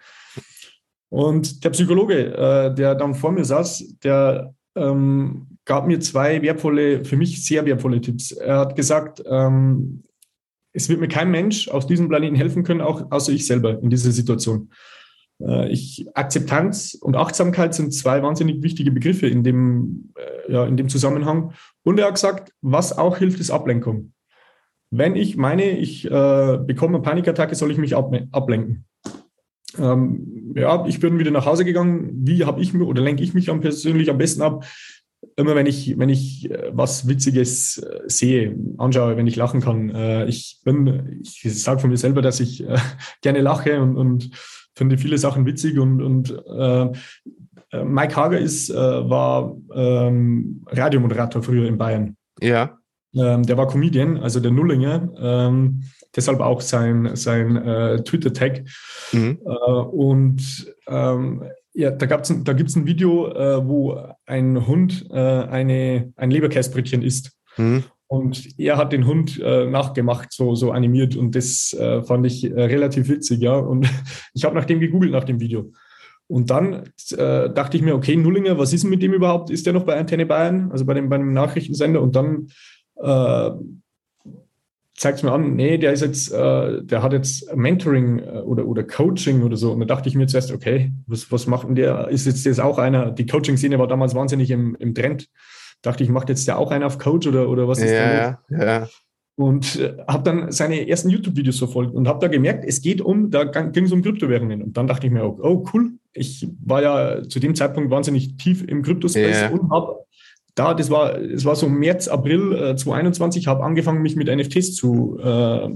Und 1.10 1.64
der 1.64 1.70
Psychologe, 1.72 2.36
äh, 2.36 2.74
der 2.74 2.96
dann 2.96 3.16
vor 3.16 3.32
mir 3.32 3.46
saß, 3.46 3.96
der 4.04 4.54
ähm, 4.76 5.48
gab 5.66 5.88
mir 5.88 6.00
zwei 6.00 6.42
wertvolle, 6.42 7.06
für 7.06 7.18
mich 7.18 7.44
sehr 7.46 7.66
wertvolle 7.66 8.02
Tipps. 8.02 8.32
Er 8.32 8.60
hat 8.60 8.76
gesagt, 8.76 9.24
ähm, 9.26 10.04
es 10.74 10.90
wird 10.90 11.00
mir 11.00 11.08
kein 11.08 11.32
Mensch 11.32 11.68
auf 11.68 11.88
diesem 11.88 12.10
Planeten 12.10 12.36
helfen 12.36 12.64
können, 12.64 12.82
auch 12.82 13.12
außer 13.12 13.32
ich 13.32 13.48
selber 13.48 13.82
in 13.82 13.90
dieser 13.90 14.12
Situation. 14.12 14.70
Äh, 15.42 15.70
ich, 15.70 16.06
Akzeptanz 16.14 16.98
und 17.00 17.16
Achtsamkeit 17.16 17.74
sind 17.74 17.94
zwei 17.94 18.22
wahnsinnig 18.22 18.62
wichtige 18.62 18.92
Begriffe 18.92 19.28
in 19.28 19.44
dem, 19.44 20.14
äh, 20.16 20.52
ja, 20.52 20.66
in 20.66 20.78
dem 20.78 20.90
Zusammenhang. 20.90 21.54
Und 21.84 22.00
er 22.00 22.08
hat 22.08 22.16
gesagt, 22.16 22.54
was 22.62 22.98
auch 22.98 23.18
hilft, 23.18 23.40
ist 23.40 23.52
Ablenkung. 23.52 24.14
Wenn 24.92 25.16
ich 25.16 25.38
meine, 25.38 25.78
ich 25.78 26.06
äh, 26.06 26.58
bekomme 26.58 26.98
eine 26.98 27.04
Panikattacke, 27.04 27.56
soll 27.56 27.72
ich 27.72 27.78
mich 27.78 27.96
ab, 27.96 28.12
ablenken. 28.32 28.86
Ähm, 29.78 30.54
ja, 30.56 30.86
ich 30.88 31.00
bin 31.00 31.20
wieder 31.20 31.32
nach 31.32 31.46
Hause 31.46 31.64
gegangen. 31.64 32.10
Wie 32.26 32.44
habe 32.44 32.62
ich 32.62 32.74
oder 32.74 33.02
lenke 33.02 33.24
ich 33.24 33.34
mich 33.34 33.46
dann 33.46 33.62
persönlich 33.62 34.10
am 34.10 34.18
besten 34.18 34.42
ab? 34.42 34.66
Immer 35.36 35.54
wenn 35.54 35.68
ich, 35.68 36.00
wenn 36.00 36.10
ich 36.10 36.50
äh, 36.50 36.72
was 36.72 37.08
Witziges 37.08 37.86
sehe, 38.08 38.58
anschaue, 38.78 39.16
wenn 39.16 39.28
ich 39.28 39.36
lachen 39.36 39.62
kann. 39.62 39.90
Äh, 39.90 40.26
ich 40.26 40.60
bin, 40.64 41.22
ich 41.22 41.44
sage 41.62 41.80
von 41.80 41.92
mir 41.92 41.98
selber, 41.98 42.24
dass 42.24 42.40
ich 42.40 42.68
äh, 42.68 42.78
gerne 43.22 43.42
lache 43.42 43.80
und, 43.80 43.96
und 43.96 44.32
finde 44.80 44.98
viele 44.98 45.18
Sachen 45.18 45.46
witzig 45.46 45.78
und, 45.78 46.02
und 46.02 46.32
äh, 46.32 46.86
äh, 47.72 47.84
Mike 47.84 48.16
Hager 48.16 48.40
ist, 48.40 48.70
äh, 48.70 48.76
war 48.76 49.56
ähm, 49.76 50.66
Radiomoderator 50.68 51.44
früher 51.44 51.68
in 51.68 51.78
Bayern. 51.78 52.16
Ja. 52.42 52.78
Ähm, 53.14 53.44
der 53.44 53.58
war 53.58 53.68
Comedian, 53.68 54.18
also 54.18 54.40
der 54.40 54.52
Nullinger. 54.52 55.10
Ähm, 55.20 55.84
deshalb 56.16 56.40
auch 56.40 56.62
sein, 56.62 57.16
sein 57.16 57.58
äh, 57.58 58.02
Twitter-Tag. 58.04 58.64
Mhm. 59.12 59.40
Äh, 59.46 59.72
und 59.72 60.74
ähm, 60.88 61.44
ja, 61.74 61.92
da, 61.92 62.06
gab's 62.06 62.34
da 62.44 62.54
gibt 62.54 62.70
es 62.70 62.78
ein 62.78 62.88
Video, 62.88 63.28
äh, 63.34 63.68
wo 63.68 64.02
ein 64.26 64.66
Hund 64.66 65.08
äh, 65.12 65.20
eine, 65.20 66.14
ein 66.16 66.32
Leberkäsbrötchen 66.32 67.02
isst. 67.02 67.34
Mhm. 67.58 67.84
Und 68.12 68.60
er 68.60 68.78
hat 68.78 68.92
den 68.92 69.06
Hund 69.06 69.40
äh, 69.40 69.68
nachgemacht, 69.68 70.34
so, 70.34 70.56
so 70.56 70.72
animiert. 70.72 71.16
Und 71.16 71.36
das 71.36 71.74
äh, 71.74 72.02
fand 72.02 72.26
ich 72.26 72.44
äh, 72.44 72.60
relativ 72.60 73.08
witzig, 73.08 73.40
ja. 73.40 73.56
Und 73.56 73.88
ich 74.34 74.44
habe 74.44 74.56
nach 74.56 74.66
dem 74.66 74.80
gegoogelt, 74.80 75.12
nach 75.12 75.26
dem 75.26 75.40
Video. 75.40 75.72
Und 76.26 76.50
dann 76.50 76.90
äh, 77.12 77.52
dachte 77.52 77.78
ich 77.78 77.84
mir, 77.84 77.94
okay, 77.94 78.16
Nullinger, 78.16 78.58
was 78.58 78.74
ist 78.74 78.82
denn 78.82 78.90
mit 78.90 79.04
dem 79.04 79.14
überhaupt? 79.14 79.52
Ist 79.52 79.68
der 79.68 79.74
noch 79.74 79.84
bei 79.84 79.96
Antenne 79.96 80.26
Bayern, 80.26 80.72
also 80.72 80.86
bei 80.86 80.96
dem, 80.96 81.08
bei 81.08 81.20
dem 81.20 81.34
Nachrichtensender? 81.34 82.02
Und 82.02 82.16
dann 82.16 82.48
äh, 82.96 83.52
zeigt 84.96 85.20
es 85.20 85.24
mir 85.24 85.32
an, 85.32 85.56
nee, 85.56 85.78
der 85.78 85.94
ist 85.94 86.02
jetzt, 86.02 86.32
äh, 86.32 86.84
der 86.84 87.04
hat 87.04 87.14
jetzt 87.14 87.56
Mentoring 87.56 88.22
oder, 88.22 88.66
oder 88.66 88.84
Coaching 88.84 89.44
oder 89.44 89.56
so. 89.56 89.72
Und 89.72 89.82
da 89.82 89.86
dachte 89.86 90.10
ich 90.10 90.16
mir 90.16 90.26
zuerst, 90.26 90.52
okay, 90.52 90.92
was, 91.06 91.32
was 91.32 91.46
macht 91.46 91.68
denn 91.68 91.76
der? 91.76 92.08
Ist 92.08 92.26
jetzt 92.26 92.44
das 92.48 92.60
auch 92.60 92.80
einer? 92.80 93.12
Die 93.12 93.28
Coaching-Szene 93.28 93.78
war 93.78 93.88
damals 93.88 94.16
wahnsinnig 94.16 94.50
im, 94.50 94.76
im 94.80 94.96
Trend 94.96 95.30
dachte 95.82 96.04
ich, 96.04 96.10
macht 96.10 96.30
jetzt 96.30 96.48
der 96.48 96.58
auch 96.58 96.72
einen 96.72 96.84
auf 96.84 96.98
Coach 96.98 97.28
oder, 97.28 97.50
oder 97.50 97.68
was 97.68 97.80
ist 97.80 97.92
ja, 97.92 98.40
da 98.50 98.66
ja. 98.66 98.88
Und 99.36 99.78
äh, 99.78 99.96
habe 100.08 100.24
dann 100.24 100.52
seine 100.52 100.90
ersten 100.90 101.10
YouTube-Videos 101.10 101.60
verfolgt 101.60 101.94
und 101.94 102.08
habe 102.08 102.20
da 102.20 102.28
gemerkt, 102.28 102.66
es 102.66 102.82
geht 102.82 103.00
um, 103.00 103.32
da 103.32 103.46
ging 103.46 103.86
es 103.86 103.92
um 103.92 104.02
Kryptowährungen. 104.02 104.62
Und 104.62 104.76
dann 104.76 104.88
dachte 104.88 105.08
ich 105.08 105.14
mir 105.14 105.24
auch, 105.24 105.40
oh 105.40 105.66
cool, 105.74 105.92
ich 106.12 106.48
war 106.62 106.82
ja 106.82 107.24
zu 107.28 107.40
dem 107.40 107.56
Zeitpunkt 107.56 107.90
wahnsinnig 107.90 108.36
tief 108.36 108.64
im 108.68 108.82
Kryptospace 108.82 109.42
ja. 109.42 109.50
und 109.50 109.72
habe 109.72 110.00
da, 110.56 110.74
das 110.74 110.90
war, 110.90 111.18
das 111.18 111.46
war 111.46 111.56
so 111.56 111.70
März, 111.70 112.10
April 112.10 112.54
äh, 112.54 112.76
2021, 112.76 113.48
habe 113.48 113.64
angefangen, 113.64 114.02
mich 114.02 114.18
mit 114.18 114.28
NFTs 114.28 114.76
zu, 114.76 115.18
äh, 115.24 115.70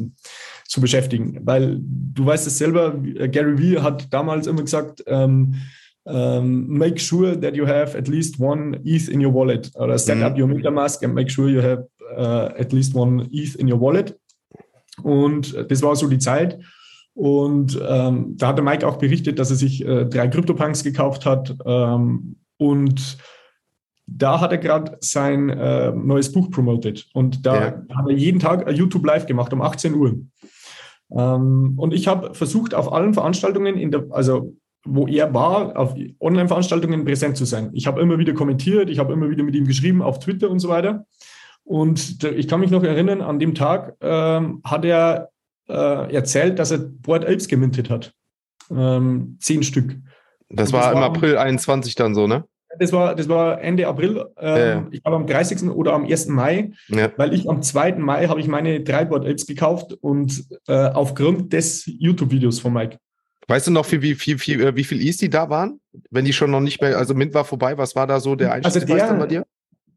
zu 0.67 0.81
beschäftigen. 0.81 1.39
Weil 1.43 1.79
du 1.79 2.25
weißt 2.25 2.45
es 2.45 2.57
selber, 2.57 2.91
Gary 2.91 3.57
Vee 3.57 3.79
hat 3.79 4.13
damals 4.13 4.45
immer 4.45 4.61
gesagt, 4.61 5.01
ähm, 5.07 5.55
um, 6.05 6.67
make 6.67 6.99
sure 6.99 7.35
that 7.35 7.55
you 7.55 7.65
have 7.65 7.95
at 7.95 8.07
least 8.07 8.39
one 8.39 8.79
ETH 8.83 9.07
in 9.09 9.21
your 9.21 9.31
wallet 9.31 9.71
or 9.75 9.97
set 9.97 10.17
mhm. 10.17 10.23
up 10.23 10.37
your 10.37 10.47
MetaMask 10.47 11.01
and 11.03 11.13
make 11.13 11.29
sure 11.29 11.49
you 11.49 11.61
have 11.61 11.85
uh, 12.17 12.49
at 12.59 12.73
least 12.73 12.93
one 12.93 13.29
ETH 13.31 13.55
in 13.55 13.71
your 13.71 13.79
wallet. 13.79 14.17
Und 15.01 15.55
das 15.69 15.81
war 15.81 15.95
so 15.95 16.07
die 16.07 16.19
Zeit. 16.19 16.59
Und 17.15 17.79
ähm, 17.87 18.35
da 18.37 18.47
hat 18.47 18.57
der 18.57 18.65
Mike 18.65 18.87
auch 18.87 18.97
berichtet, 18.97 19.39
dass 19.39 19.49
er 19.49 19.55
sich 19.55 19.85
äh, 19.85 20.05
drei 20.05 20.27
CryptoPunks 20.27 20.83
gekauft 20.83 21.25
hat. 21.25 21.55
Ähm, 21.65 22.37
und 22.57 23.17
da 24.05 24.41
hat 24.41 24.51
er 24.51 24.57
gerade 24.57 24.97
sein 24.99 25.49
äh, 25.49 25.91
neues 25.91 26.31
Buch 26.31 26.49
promotet. 26.49 27.07
Und 27.13 27.45
da 27.45 27.55
ja. 27.55 27.65
hat 27.95 28.07
er 28.07 28.15
jeden 28.15 28.39
Tag 28.39 28.67
ein 28.67 28.75
YouTube 28.75 29.05
Live 29.05 29.25
gemacht 29.25 29.53
um 29.53 29.61
18 29.61 29.93
Uhr. 29.93 30.19
Ähm, 31.11 31.73
und 31.77 31.93
ich 31.93 32.07
habe 32.07 32.33
versucht, 32.33 32.73
auf 32.73 32.91
allen 32.91 33.13
Veranstaltungen, 33.13 33.77
in 33.77 33.91
der, 33.91 34.05
also 34.09 34.55
wo 34.86 35.08
er 35.08 35.34
war, 35.34 35.78
auf 35.78 35.96
Online-Veranstaltungen 36.19 37.06
präsent 37.06 37.38
zu 37.38 37.46
sein. 37.46 37.69
Ich 37.74 37.88
habe 37.88 38.02
immer 38.02 38.17
wieder 38.17 38.34
kommentiert, 38.34 38.89
ich 38.89 39.00
habe 39.00 39.13
immer 39.13 39.30
wieder 39.30 39.43
mit 39.43 39.56
ihm 39.56 39.65
geschrieben 39.65 40.02
auf 40.02 40.19
Twitter 40.19 40.50
und 40.50 40.60
so 40.60 40.69
weiter. 40.69 41.06
Und 41.63 42.24
ich 42.24 42.48
kann 42.48 42.60
mich 42.60 42.72
noch 42.72 42.84
erinnern, 42.84 43.22
an 43.22 43.39
dem 43.39 43.56
Tag 43.56 43.96
ähm, 44.02 44.62
hat 44.65 44.84
er 44.84 45.30
äh, 45.69 46.13
erzählt, 46.13 46.60
dass 46.60 46.72
er 46.72 46.80
Board 46.80 47.24
Apes 47.24 47.48
gemintet 47.48 47.89
hat. 47.89 48.13
Ähm, 48.69 49.38
zehn 49.39 49.63
Stück. 49.63 49.96
Das, 50.50 50.72
das 50.72 50.74
war 50.74 50.91
im 50.91 51.00
April 51.00 51.38
21 51.38 51.96
dann 51.96 52.13
so, 52.13 52.28
ne? 52.28 52.43
Das 52.80 52.91
war, 52.91 53.15
das 53.15 53.30
war 53.30 53.62
Ende 53.62 53.88
April. 53.88 54.26
Ähm, 54.38 54.58
ja. 54.58 54.88
Ich 54.91 55.04
glaube 55.04 55.17
am 55.17 55.28
30. 55.28 55.69
oder 55.69 55.93
am 55.93 56.06
1. 56.06 56.28
Mai, 56.28 56.72
ja. 56.89 57.12
weil 57.17 57.34
ich 57.34 57.48
am 57.48 57.62
2. 57.62 57.96
Mai 57.96 58.28
habe 58.28 58.39
ich 58.39 58.48
meine 58.48 58.82
drei 58.82 59.06
Board 59.06 59.26
Apes 59.26 59.46
gekauft 59.46 59.93
und 60.02 60.46
äh, 60.67 60.89
aufgrund 60.89 61.54
des 61.54 61.86
YouTube-Videos 61.86 62.60
von 62.60 62.74
Mike. 62.74 62.98
Weißt 63.47 63.67
du 63.67 63.71
noch, 63.71 63.91
wie, 63.91 64.01
wie, 64.01 64.19
wie, 64.19 64.39
wie, 64.39 64.53
äh, 64.53 64.75
wie 64.75 64.84
viel 64.84 65.01
E's 65.01 65.17
die 65.17 65.29
da 65.29 65.49
waren? 65.49 65.79
Wenn 66.10 66.25
die 66.25 66.34
schon 66.34 66.51
noch 66.51 66.62
nicht 66.62 66.82
mehr, 66.82 66.97
also 66.97 67.13
Mint 67.13 67.34
war 67.34 67.45
vorbei, 67.45 67.77
was 67.77 67.95
war 67.95 68.08
da 68.08 68.19
so 68.19 68.36
der 68.36 68.53
Einstiegspreis 68.53 69.01
also 69.01 69.13
der, 69.13 69.19
bei 69.19 69.27
dir? 69.27 69.45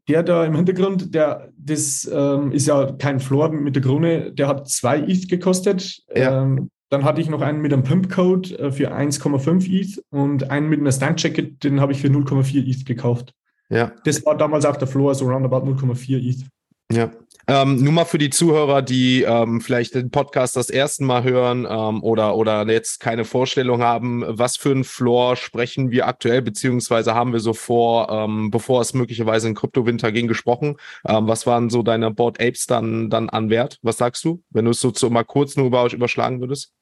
der 0.07 0.23
da 0.23 0.45
im 0.45 0.55
Hintergrund, 0.55 1.13
der, 1.13 1.49
das 1.57 2.09
ähm, 2.11 2.51
ist 2.51 2.67
ja 2.67 2.91
kein 2.93 3.19
Floor 3.19 3.51
mit 3.51 3.75
der 3.75 3.83
Krone, 3.83 4.31
der 4.31 4.47
hat 4.47 4.69
zwei 4.69 4.99
ETH 4.99 5.27
gekostet. 5.27 6.01
Ja. 6.15 6.43
Ähm, 6.43 6.69
dann 6.89 7.03
hatte 7.03 7.19
ich 7.19 7.29
noch 7.29 7.41
einen 7.41 7.61
mit 7.61 7.73
einem 7.73 7.83
Pimp-Code 7.83 8.57
äh, 8.57 8.71
für 8.71 8.93
1,5 8.93 9.69
ETH 9.69 10.01
und 10.09 10.49
einen 10.49 10.69
mit 10.69 10.79
einer 10.79 10.91
Stand-Jacket, 10.91 11.63
den 11.63 11.81
habe 11.81 11.91
ich 11.91 11.99
für 11.99 12.07
0,4 12.07 12.65
ETH 12.65 12.85
gekauft. 12.85 13.33
Ja. 13.69 13.91
Das 14.05 14.25
war 14.25 14.37
damals 14.37 14.63
auch 14.63 14.77
der 14.77 14.87
Floor, 14.87 15.13
so 15.13 15.25
roundabout 15.25 15.69
0,4 15.69 16.29
ETH. 16.29 16.45
Ja. 16.93 17.11
Ähm, 17.49 17.81
nur 17.81 17.93
mal 17.93 18.03
für 18.03 18.17
die 18.17 18.29
Zuhörer, 18.29 18.81
die 18.81 19.23
ähm, 19.23 19.61
vielleicht 19.61 19.95
den 19.95 20.11
Podcast 20.11 20.57
das 20.57 20.69
erste 20.69 21.05
Mal 21.05 21.23
hören 21.23 21.65
ähm, 21.69 22.03
oder, 22.03 22.35
oder 22.35 22.69
jetzt 22.69 22.99
keine 22.99 23.23
Vorstellung 23.23 23.81
haben, 23.81 24.25
was 24.27 24.57
für 24.57 24.71
ein 24.71 24.83
Floor 24.83 25.37
sprechen 25.37 25.89
wir 25.89 26.07
aktuell, 26.07 26.41
beziehungsweise 26.41 27.15
haben 27.15 27.31
wir 27.31 27.39
so 27.39 27.53
vor, 27.53 28.09
ähm, 28.11 28.51
bevor 28.51 28.81
es 28.81 28.93
möglicherweise 28.93 29.47
in 29.47 29.55
Kryptowinter 29.55 30.11
ging, 30.11 30.27
gesprochen. 30.27 30.75
Ähm, 31.07 31.29
was 31.29 31.47
waren 31.47 31.69
so 31.69 31.83
deine 31.83 32.11
Board 32.11 32.41
Apes 32.41 32.65
dann, 32.65 33.09
dann 33.09 33.29
an 33.29 33.49
Wert? 33.49 33.79
Was 33.81 33.97
sagst 33.97 34.25
du, 34.25 34.43
wenn 34.49 34.65
du 34.65 34.71
es 34.71 34.81
so, 34.81 34.91
so 34.93 35.09
mal 35.09 35.23
kurz 35.23 35.55
nur 35.55 35.67
über, 35.67 35.89
überschlagen 35.93 36.41
würdest? 36.41 36.73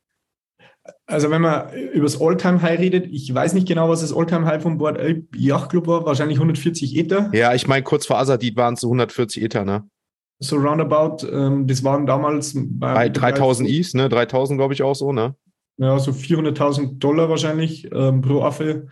Also 1.05 1.29
wenn 1.29 1.41
man 1.41 1.73
über 1.93 2.05
das 2.05 2.19
All-Time-High 2.19 2.79
redet, 2.79 3.07
ich 3.11 3.33
weiß 3.33 3.53
nicht 3.53 3.67
genau, 3.67 3.89
was 3.89 4.01
das 4.01 4.13
All-Time-High 4.13 4.63
vom 4.63 4.79
Board 4.79 4.99
Ape 4.99 5.25
Yacht 5.35 5.69
Club 5.69 5.85
war, 5.85 6.05
wahrscheinlich 6.05 6.37
140 6.37 6.95
Ether. 6.95 7.29
Ja, 7.33 7.53
ich 7.53 7.67
meine, 7.67 7.83
kurz 7.83 8.07
vor 8.07 8.17
Asadid 8.17 8.55
waren 8.55 8.73
es 8.73 8.81
so 8.81 8.87
140 8.87 9.43
Ether, 9.43 9.65
ne? 9.65 9.87
So 10.39 10.57
roundabout. 10.57 11.25
Ähm, 11.31 11.67
das 11.67 11.83
waren 11.83 12.05
damals 12.05 12.53
bei 12.55 13.09
3000 13.09 13.69
Is, 13.69 13.93
ne? 13.93 14.09
3000 14.09 14.57
glaube 14.59 14.73
ich 14.73 14.83
auch 14.83 14.95
so, 14.95 15.11
ne? 15.11 15.35
Ja, 15.77 15.99
so 15.99 16.11
400.000 16.11 16.99
Dollar 16.99 17.29
wahrscheinlich 17.29 17.89
ähm, 17.91 18.21
pro 18.21 18.43
Affe. 18.43 18.87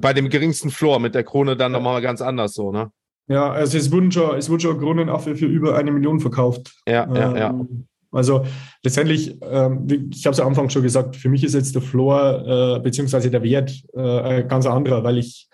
Bei 0.00 0.14
dem 0.14 0.30
geringsten 0.30 0.70
Floor 0.70 0.98
mit 0.98 1.14
der 1.14 1.24
Krone 1.24 1.56
dann 1.56 1.72
ja. 1.72 1.78
nochmal 1.78 2.00
ganz 2.00 2.22
anders 2.22 2.54
so, 2.54 2.72
ne? 2.72 2.90
Ja, 3.28 3.50
also 3.50 3.78
es 3.78 3.92
wurden 3.92 4.10
schon, 4.10 4.36
es 4.36 4.50
wurde 4.50 4.62
schon 4.62 4.78
Kronenaffe 4.78 5.36
für 5.36 5.46
über 5.46 5.76
eine 5.76 5.92
Million 5.92 6.20
verkauft. 6.20 6.74
Ja, 6.86 7.08
ja, 7.14 7.30
ähm, 7.30 7.36
ja. 7.36 7.66
Also 8.10 8.44
letztendlich, 8.82 9.38
ähm, 9.42 9.86
ich 10.12 10.26
habe 10.26 10.34
es 10.34 10.40
am 10.40 10.48
Anfang 10.48 10.68
schon 10.68 10.82
gesagt, 10.82 11.16
für 11.16 11.30
mich 11.30 11.44
ist 11.44 11.54
jetzt 11.54 11.74
der 11.74 11.82
Floor 11.82 12.76
äh, 12.76 12.80
beziehungsweise 12.80 13.30
der 13.30 13.42
Wert 13.42 13.72
äh, 13.94 14.44
ganz 14.44 14.66
anderer, 14.66 15.02
weil 15.02 15.18
ich 15.18 15.48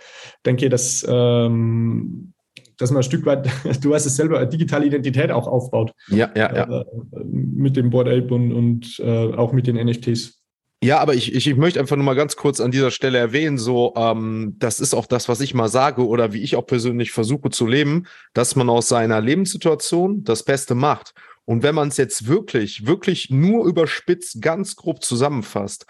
denke, 0.44 0.68
dass 0.68 1.07
ähm, 1.09 2.33
dass 2.78 2.90
man 2.90 3.00
ein 3.00 3.02
Stück 3.02 3.26
weit, 3.26 3.48
du 3.82 3.90
weißt 3.90 4.06
es 4.06 4.16
selber, 4.16 4.38
eine 4.38 4.48
digitale 4.48 4.86
Identität 4.86 5.30
auch 5.30 5.46
aufbaut. 5.46 5.92
Ja, 6.08 6.30
ja, 6.34 6.54
ja. 6.54 6.80
Äh, 6.80 6.84
mit 7.24 7.76
dem 7.76 7.90
Board 7.90 8.08
Ape 8.08 8.32
und, 8.32 8.52
und 8.52 8.98
äh, 9.00 9.34
auch 9.34 9.52
mit 9.52 9.66
den 9.66 9.76
NFTs. 9.76 10.38
Ja, 10.80 11.00
aber 11.00 11.14
ich, 11.14 11.34
ich, 11.34 11.48
ich 11.48 11.56
möchte 11.56 11.80
einfach 11.80 11.96
nur 11.96 12.04
mal 12.04 12.14
ganz 12.14 12.36
kurz 12.36 12.60
an 12.60 12.70
dieser 12.70 12.92
Stelle 12.92 13.18
erwähnen, 13.18 13.58
so, 13.58 13.94
ähm, 13.96 14.54
das 14.58 14.78
ist 14.78 14.94
auch 14.94 15.06
das, 15.06 15.28
was 15.28 15.40
ich 15.40 15.52
mal 15.52 15.68
sage 15.68 16.06
oder 16.06 16.32
wie 16.32 16.42
ich 16.42 16.54
auch 16.54 16.66
persönlich 16.66 17.10
versuche 17.10 17.50
zu 17.50 17.66
leben, 17.66 18.06
dass 18.32 18.54
man 18.54 18.70
aus 18.70 18.88
seiner 18.88 19.20
Lebenssituation 19.20 20.22
das 20.22 20.44
Beste 20.44 20.76
macht. 20.76 21.14
Und 21.44 21.64
wenn 21.64 21.74
man 21.74 21.88
es 21.88 21.96
jetzt 21.96 22.28
wirklich, 22.28 22.86
wirklich 22.86 23.28
nur 23.28 23.66
überspitzt, 23.66 24.40
ganz 24.40 24.76
grob 24.76 25.02
zusammenfasst, 25.02 25.86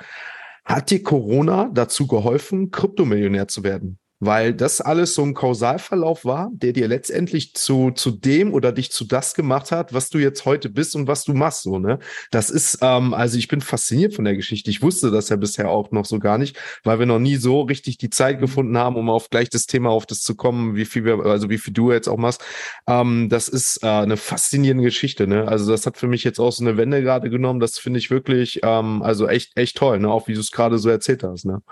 hat 0.64 0.90
dir 0.90 1.02
Corona 1.02 1.70
dazu 1.74 2.06
geholfen, 2.06 2.70
Kryptomillionär 2.70 3.48
zu 3.48 3.64
werden? 3.64 3.98
Weil 4.20 4.54
das 4.54 4.80
alles 4.80 5.14
so 5.14 5.22
ein 5.22 5.34
Kausalverlauf 5.34 6.24
war, 6.24 6.50
der 6.52 6.72
dir 6.72 6.88
letztendlich 6.88 7.54
zu, 7.54 7.92
zu 7.92 8.10
dem 8.10 8.52
oder 8.52 8.72
dich 8.72 8.90
zu 8.90 9.04
das 9.04 9.34
gemacht 9.34 9.70
hat, 9.70 9.92
was 9.94 10.10
du 10.10 10.18
jetzt 10.18 10.44
heute 10.44 10.68
bist 10.68 10.96
und 10.96 11.06
was 11.06 11.24
du 11.24 11.34
machst, 11.34 11.62
so, 11.62 11.78
ne? 11.78 11.98
Das 12.30 12.50
ist, 12.50 12.78
ähm, 12.82 13.14
also 13.14 13.38
ich 13.38 13.48
bin 13.48 13.60
fasziniert 13.60 14.14
von 14.14 14.24
der 14.24 14.34
Geschichte. 14.34 14.70
Ich 14.70 14.82
wusste 14.82 15.10
das 15.10 15.28
ja 15.28 15.36
bisher 15.36 15.70
auch 15.70 15.90
noch 15.92 16.04
so 16.04 16.18
gar 16.18 16.38
nicht, 16.38 16.58
weil 16.84 16.98
wir 16.98 17.06
noch 17.06 17.20
nie 17.20 17.36
so 17.36 17.62
richtig 17.62 17.98
die 17.98 18.10
Zeit 18.10 18.40
gefunden 18.40 18.76
haben, 18.76 18.96
um 18.96 19.08
auf 19.10 19.30
gleich 19.30 19.50
das 19.50 19.66
Thema 19.66 19.90
auf 19.90 20.06
das 20.06 20.22
zu 20.22 20.34
kommen, 20.34 20.74
wie 20.74 20.84
viel 20.84 21.04
wir, 21.04 21.24
also 21.24 21.48
wie 21.50 21.58
viel 21.58 21.72
du 21.72 21.92
jetzt 21.92 22.08
auch 22.08 22.16
machst. 22.16 22.42
Ähm, 22.88 23.28
das 23.28 23.48
ist 23.48 23.82
äh, 23.82 23.86
eine 23.86 24.16
faszinierende 24.16 24.84
Geschichte, 24.84 25.26
ne? 25.26 25.46
Also 25.46 25.70
das 25.70 25.86
hat 25.86 25.96
für 25.96 26.08
mich 26.08 26.24
jetzt 26.24 26.40
auch 26.40 26.50
so 26.52 26.64
eine 26.64 26.76
Wende 26.76 27.02
gerade 27.02 27.30
genommen. 27.30 27.60
Das 27.60 27.78
finde 27.78 27.98
ich 27.98 28.10
wirklich, 28.10 28.60
ähm, 28.64 29.02
also 29.02 29.28
echt, 29.28 29.56
echt 29.56 29.76
toll, 29.76 30.00
ne? 30.00 30.10
Auch 30.10 30.28
wie 30.28 30.34
du 30.34 30.40
es 30.40 30.50
gerade 30.50 30.78
so 30.78 30.88
erzählt 30.88 31.22
hast, 31.22 31.44
ne? 31.44 31.62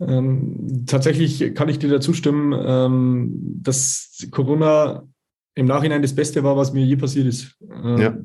Ähm, 0.00 0.84
tatsächlich 0.86 1.54
kann 1.54 1.68
ich 1.68 1.78
dir 1.78 1.88
dazu 1.88 2.12
stimmen, 2.12 2.54
ähm, 2.66 3.60
dass 3.62 4.26
Corona 4.30 5.06
im 5.54 5.66
Nachhinein 5.66 6.02
das 6.02 6.14
Beste 6.14 6.44
war, 6.44 6.56
was 6.56 6.72
mir 6.72 6.84
je 6.84 6.96
passiert 6.96 7.26
ist. 7.26 7.56
Ähm, 7.62 7.98
ja. 7.98 8.16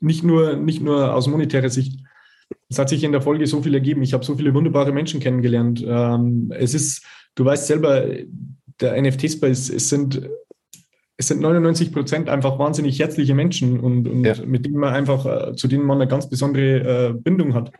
Nicht, 0.00 0.24
nur, 0.24 0.56
nicht 0.56 0.82
nur 0.82 1.14
aus 1.14 1.28
monetärer 1.28 1.70
Sicht. 1.70 2.00
Es 2.68 2.78
hat 2.78 2.88
sich 2.88 3.04
in 3.04 3.12
der 3.12 3.22
Folge 3.22 3.46
so 3.46 3.62
viel 3.62 3.74
ergeben. 3.74 4.02
Ich 4.02 4.12
habe 4.12 4.24
so 4.24 4.36
viele 4.36 4.52
wunderbare 4.52 4.92
Menschen 4.92 5.20
kennengelernt. 5.20 5.84
Ähm, 5.86 6.52
es 6.56 6.74
ist, 6.74 7.04
du 7.36 7.44
weißt 7.44 7.68
selber, 7.68 8.04
der 8.80 9.00
NFT-Space, 9.00 9.70
es 9.70 9.88
sind, 9.88 10.28
es 11.16 11.28
sind 11.28 11.40
99 11.40 11.92
Prozent 11.92 12.28
einfach 12.28 12.58
wahnsinnig 12.58 12.98
herzliche 12.98 13.34
Menschen 13.34 13.78
und, 13.78 14.08
und 14.08 14.24
ja. 14.24 14.34
mit 14.44 14.66
denen 14.66 14.78
man 14.78 14.92
einfach, 14.92 15.50
äh, 15.50 15.54
zu 15.54 15.68
denen 15.68 15.84
man 15.84 16.00
eine 16.00 16.08
ganz 16.08 16.28
besondere 16.28 17.10
äh, 17.10 17.12
Bindung 17.12 17.54
hat. 17.54 17.70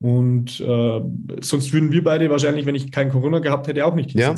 Und 0.00 0.60
äh, 0.60 1.00
sonst 1.40 1.72
würden 1.72 1.90
wir 1.90 2.04
beide 2.04 2.30
wahrscheinlich, 2.30 2.66
wenn 2.66 2.76
ich 2.76 2.92
kein 2.92 3.10
Corona 3.10 3.40
gehabt 3.40 3.66
hätte, 3.66 3.84
auch 3.84 3.96
nicht 3.96 4.14
Ja, 4.14 4.32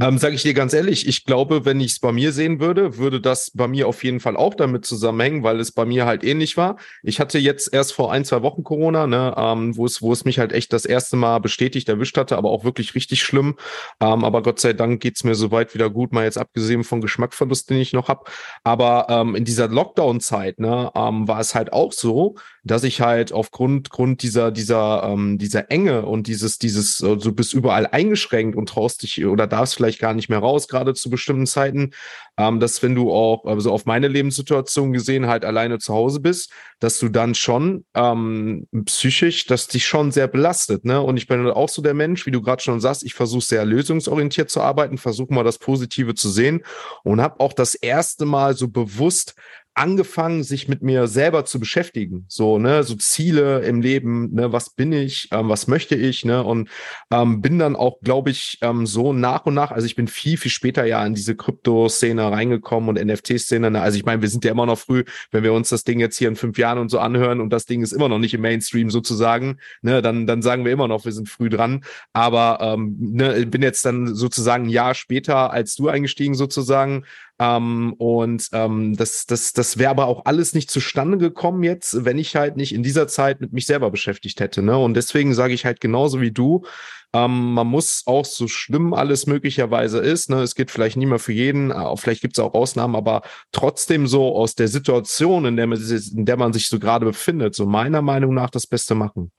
ähm, 0.00 0.18
sage 0.18 0.34
ich 0.34 0.42
dir 0.42 0.54
ganz 0.54 0.72
ehrlich, 0.72 1.06
ich 1.06 1.24
glaube, 1.24 1.64
wenn 1.64 1.78
ich 1.78 1.92
es 1.92 2.00
bei 2.00 2.10
mir 2.10 2.32
sehen 2.32 2.58
würde, 2.58 2.98
würde 2.98 3.20
das 3.20 3.52
bei 3.52 3.68
mir 3.68 3.86
auf 3.86 4.02
jeden 4.02 4.18
Fall 4.18 4.36
auch 4.36 4.54
damit 4.54 4.84
zusammenhängen, 4.84 5.44
weil 5.44 5.60
es 5.60 5.70
bei 5.70 5.84
mir 5.84 6.04
halt 6.04 6.24
ähnlich 6.24 6.56
war. 6.56 6.78
Ich 7.04 7.20
hatte 7.20 7.38
jetzt 7.38 7.72
erst 7.72 7.92
vor 7.92 8.10
ein, 8.10 8.24
zwei 8.24 8.42
Wochen 8.42 8.64
Corona, 8.64 9.06
ne, 9.06 9.32
ähm, 9.36 9.76
wo 9.76 9.86
es, 9.86 10.02
wo 10.02 10.12
es 10.12 10.24
mich 10.24 10.40
halt 10.40 10.52
echt 10.52 10.72
das 10.72 10.84
erste 10.84 11.14
Mal 11.16 11.38
bestätigt 11.38 11.88
erwischt 11.88 12.18
hatte, 12.18 12.36
aber 12.36 12.50
auch 12.50 12.64
wirklich 12.64 12.96
richtig 12.96 13.22
schlimm. 13.22 13.54
Ähm, 14.00 14.24
aber 14.24 14.42
Gott 14.42 14.58
sei 14.58 14.72
Dank 14.72 15.00
geht's 15.00 15.22
mir 15.22 15.36
soweit 15.36 15.74
wieder 15.74 15.90
gut, 15.90 16.12
mal 16.12 16.24
jetzt 16.24 16.38
abgesehen 16.38 16.82
von 16.82 17.00
Geschmackverlust, 17.00 17.70
den 17.70 17.78
ich 17.78 17.92
noch 17.92 18.08
habe. 18.08 18.24
Aber 18.64 19.06
ähm, 19.08 19.36
in 19.36 19.44
dieser 19.44 19.68
Lockdown-Zeit 19.68 20.58
ne, 20.58 20.90
ähm, 20.96 21.28
war 21.28 21.38
es 21.38 21.54
halt 21.54 21.72
auch 21.72 21.92
so, 21.92 22.34
dass 22.64 22.82
ich 22.82 23.00
halt 23.00 23.32
aufgrund 23.32 23.90
Grund 23.90 24.22
dieser, 24.22 24.50
dieser 24.50 25.03
ähm, 25.04 25.38
dieser 25.38 25.70
Enge 25.70 26.06
und 26.06 26.26
dieses, 26.26 26.58
dieses, 26.58 27.00
äh, 27.00 27.16
du 27.16 27.32
bist 27.32 27.54
überall 27.54 27.86
eingeschränkt 27.86 28.56
und 28.56 28.68
traust 28.68 29.02
dich 29.02 29.24
oder 29.24 29.46
darfst 29.46 29.74
vielleicht 29.74 29.98
gar 29.98 30.14
nicht 30.14 30.28
mehr 30.28 30.38
raus, 30.38 30.68
gerade 30.68 30.94
zu 30.94 31.10
bestimmten 31.10 31.46
Zeiten, 31.46 31.90
ähm, 32.36 32.60
dass 32.60 32.82
wenn 32.82 32.94
du 32.94 33.12
auch, 33.12 33.44
also 33.44 33.72
auf 33.72 33.86
meine 33.86 34.08
Lebenssituation 34.08 34.92
gesehen, 34.92 35.26
halt 35.26 35.44
alleine 35.44 35.78
zu 35.78 35.94
Hause 35.94 36.20
bist, 36.20 36.52
dass 36.80 36.98
du 36.98 37.08
dann 37.08 37.34
schon 37.34 37.84
ähm, 37.94 38.66
psychisch, 38.86 39.46
dass 39.46 39.68
dich 39.68 39.86
schon 39.86 40.10
sehr 40.12 40.28
belastet, 40.28 40.84
ne? 40.84 41.00
Und 41.00 41.16
ich 41.16 41.26
bin 41.26 41.46
auch 41.48 41.68
so 41.68 41.82
der 41.82 41.94
Mensch, 41.94 42.26
wie 42.26 42.30
du 42.30 42.42
gerade 42.42 42.62
schon 42.62 42.80
sagst, 42.80 43.04
ich 43.04 43.14
versuche 43.14 43.44
sehr 43.44 43.64
lösungsorientiert 43.64 44.50
zu 44.50 44.60
arbeiten, 44.60 44.98
versuche 44.98 45.32
mal 45.32 45.44
das 45.44 45.58
Positive 45.58 46.14
zu 46.14 46.28
sehen 46.28 46.64
und 47.04 47.20
habe 47.20 47.40
auch 47.40 47.52
das 47.52 47.74
erste 47.74 48.24
Mal 48.24 48.56
so 48.56 48.68
bewusst 48.68 49.34
angefangen, 49.74 50.44
sich 50.44 50.68
mit 50.68 50.82
mir 50.82 51.08
selber 51.08 51.44
zu 51.44 51.58
beschäftigen. 51.58 52.26
So, 52.28 52.58
ne, 52.58 52.84
so 52.84 52.94
Ziele 52.94 53.60
im 53.60 53.80
Leben, 53.80 54.32
ne, 54.32 54.52
was 54.52 54.70
bin 54.70 54.92
ich, 54.92 55.28
ähm, 55.32 55.48
was 55.48 55.66
möchte 55.66 55.96
ich, 55.96 56.24
ne, 56.24 56.44
und 56.44 56.68
ähm, 57.10 57.40
bin 57.42 57.58
dann 57.58 57.74
auch, 57.74 58.00
glaube 58.00 58.30
ich, 58.30 58.58
ähm, 58.62 58.86
so 58.86 59.12
nach 59.12 59.46
und 59.46 59.54
nach, 59.54 59.72
also 59.72 59.86
ich 59.86 59.96
bin 59.96 60.06
viel, 60.06 60.36
viel 60.36 60.50
später 60.50 60.84
ja 60.84 61.04
in 61.04 61.14
diese 61.14 61.34
Krypto-Szene 61.34 62.30
reingekommen 62.30 62.88
und 62.88 63.04
NFT-Szene. 63.04 63.70
Ne? 63.72 63.80
Also 63.80 63.98
ich 63.98 64.04
meine, 64.04 64.22
wir 64.22 64.28
sind 64.28 64.44
ja 64.44 64.52
immer 64.52 64.66
noch 64.66 64.78
früh, 64.78 65.04
wenn 65.32 65.42
wir 65.42 65.52
uns 65.52 65.70
das 65.70 65.82
Ding 65.82 65.98
jetzt 65.98 66.18
hier 66.18 66.28
in 66.28 66.36
fünf 66.36 66.56
Jahren 66.56 66.78
und 66.78 66.88
so 66.88 67.00
anhören 67.00 67.40
und 67.40 67.50
das 67.50 67.66
Ding 67.66 67.82
ist 67.82 67.92
immer 67.92 68.08
noch 68.08 68.18
nicht 68.18 68.34
im 68.34 68.42
Mainstream 68.42 68.90
sozusagen, 68.90 69.58
ne, 69.82 70.02
dann, 70.02 70.26
dann 70.26 70.42
sagen 70.42 70.64
wir 70.64 70.72
immer 70.72 70.88
noch, 70.88 71.04
wir 71.04 71.12
sind 71.12 71.28
früh 71.28 71.48
dran. 71.48 71.84
Aber 72.12 72.58
ähm, 72.60 72.96
ne, 72.98 73.44
bin 73.46 73.62
jetzt 73.62 73.84
dann 73.84 74.14
sozusagen 74.14 74.66
ein 74.66 74.70
Jahr 74.70 74.94
später 74.94 75.52
als 75.52 75.74
du 75.74 75.88
eingestiegen 75.88 76.34
sozusagen 76.34 77.04
ähm, 77.38 77.94
und 77.98 78.48
ähm, 78.52 78.96
das, 78.96 79.26
das, 79.26 79.52
das 79.52 79.78
wäre 79.78 79.90
aber 79.90 80.06
auch 80.06 80.24
alles 80.24 80.54
nicht 80.54 80.70
zustande 80.70 81.18
gekommen 81.18 81.62
jetzt, 81.62 82.04
wenn 82.04 82.18
ich 82.18 82.36
halt 82.36 82.56
nicht 82.56 82.74
in 82.74 82.82
dieser 82.82 83.08
Zeit 83.08 83.40
mit 83.40 83.52
mich 83.52 83.66
selber 83.66 83.90
beschäftigt 83.90 84.40
hätte. 84.40 84.62
Ne? 84.62 84.78
Und 84.78 84.94
deswegen 84.94 85.34
sage 85.34 85.54
ich 85.54 85.64
halt 85.64 85.80
genauso 85.80 86.20
wie 86.20 86.30
du, 86.30 86.64
ähm, 87.12 87.54
man 87.54 87.66
muss 87.66 88.02
auch 88.06 88.24
so 88.24 88.48
schlimm 88.48 88.92
alles 88.94 89.26
möglicherweise 89.26 89.98
ist, 89.98 90.30
ne, 90.30 90.42
es 90.42 90.56
geht 90.56 90.70
vielleicht 90.70 90.96
nicht 90.96 91.08
mehr 91.08 91.20
für 91.20 91.32
jeden, 91.32 91.70
äh, 91.70 91.96
vielleicht 91.96 92.22
gibt 92.22 92.36
es 92.36 92.42
auch 92.42 92.54
Ausnahmen, 92.54 92.96
aber 92.96 93.22
trotzdem 93.52 94.08
so 94.08 94.34
aus 94.34 94.56
der 94.56 94.66
Situation, 94.68 95.44
in 95.44 95.56
der 95.56 95.68
man, 95.68 95.80
in 95.80 96.24
der 96.24 96.36
man 96.36 96.52
sich 96.52 96.68
so 96.68 96.80
gerade 96.80 97.06
befindet, 97.06 97.54
so 97.54 97.66
meiner 97.66 98.02
Meinung 98.02 98.34
nach 98.34 98.50
das 98.50 98.66
Beste 98.66 98.96
machen 98.96 99.30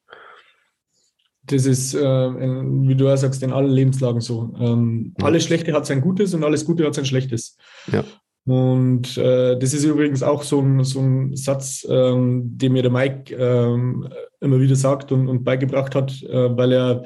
das 1.47 1.65
ist, 1.65 1.93
äh, 1.93 2.27
in, 2.27 2.87
wie 2.87 2.95
du 2.95 3.05
ja 3.05 3.17
sagst, 3.17 3.43
in 3.43 3.51
allen 3.51 3.71
Lebenslagen 3.71 4.21
so. 4.21 4.53
Ähm, 4.59 5.13
ja. 5.17 5.25
Alles 5.25 5.43
Schlechte 5.43 5.73
hat 5.73 5.85
sein 5.85 6.01
Gutes 6.01 6.33
und 6.33 6.43
alles 6.43 6.65
Gute 6.65 6.85
hat 6.85 6.95
sein 6.95 7.05
Schlechtes. 7.05 7.57
Ja. 7.91 8.03
Und 8.45 9.17
äh, 9.17 9.57
das 9.57 9.73
ist 9.73 9.83
übrigens 9.83 10.21
auch 10.21 10.43
so 10.43 10.61
ein, 10.61 10.83
so 10.83 10.99
ein 10.99 11.35
Satz, 11.35 11.85
ähm, 11.89 12.57
den 12.57 12.73
mir 12.73 12.83
der 12.83 12.91
Mike 12.91 13.35
ähm, 13.35 14.07
immer 14.39 14.59
wieder 14.59 14.75
sagt 14.75 15.11
und, 15.11 15.27
und 15.27 15.43
beigebracht 15.43 15.95
hat, 15.95 16.21
äh, 16.23 16.55
weil 16.55 16.71
er 16.71 17.03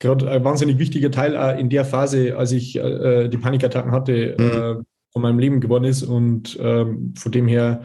gerade 0.00 0.28
ein 0.28 0.42
wahnsinnig 0.44 0.78
wichtiger 0.78 1.10
Teil 1.10 1.58
in 1.58 1.68
der 1.68 1.84
Phase, 1.84 2.36
als 2.36 2.52
ich 2.52 2.76
äh, 2.76 3.28
die 3.28 3.38
Panikattacken 3.38 3.92
hatte, 3.92 4.34
mhm. 4.36 4.44
Äh, 4.44 4.84
von 5.12 5.22
meinem 5.22 5.38
Leben 5.38 5.60
geworden 5.60 5.84
ist. 5.84 6.02
Und 6.02 6.58
ähm, 6.60 7.14
von 7.16 7.32
dem 7.32 7.46
her 7.46 7.82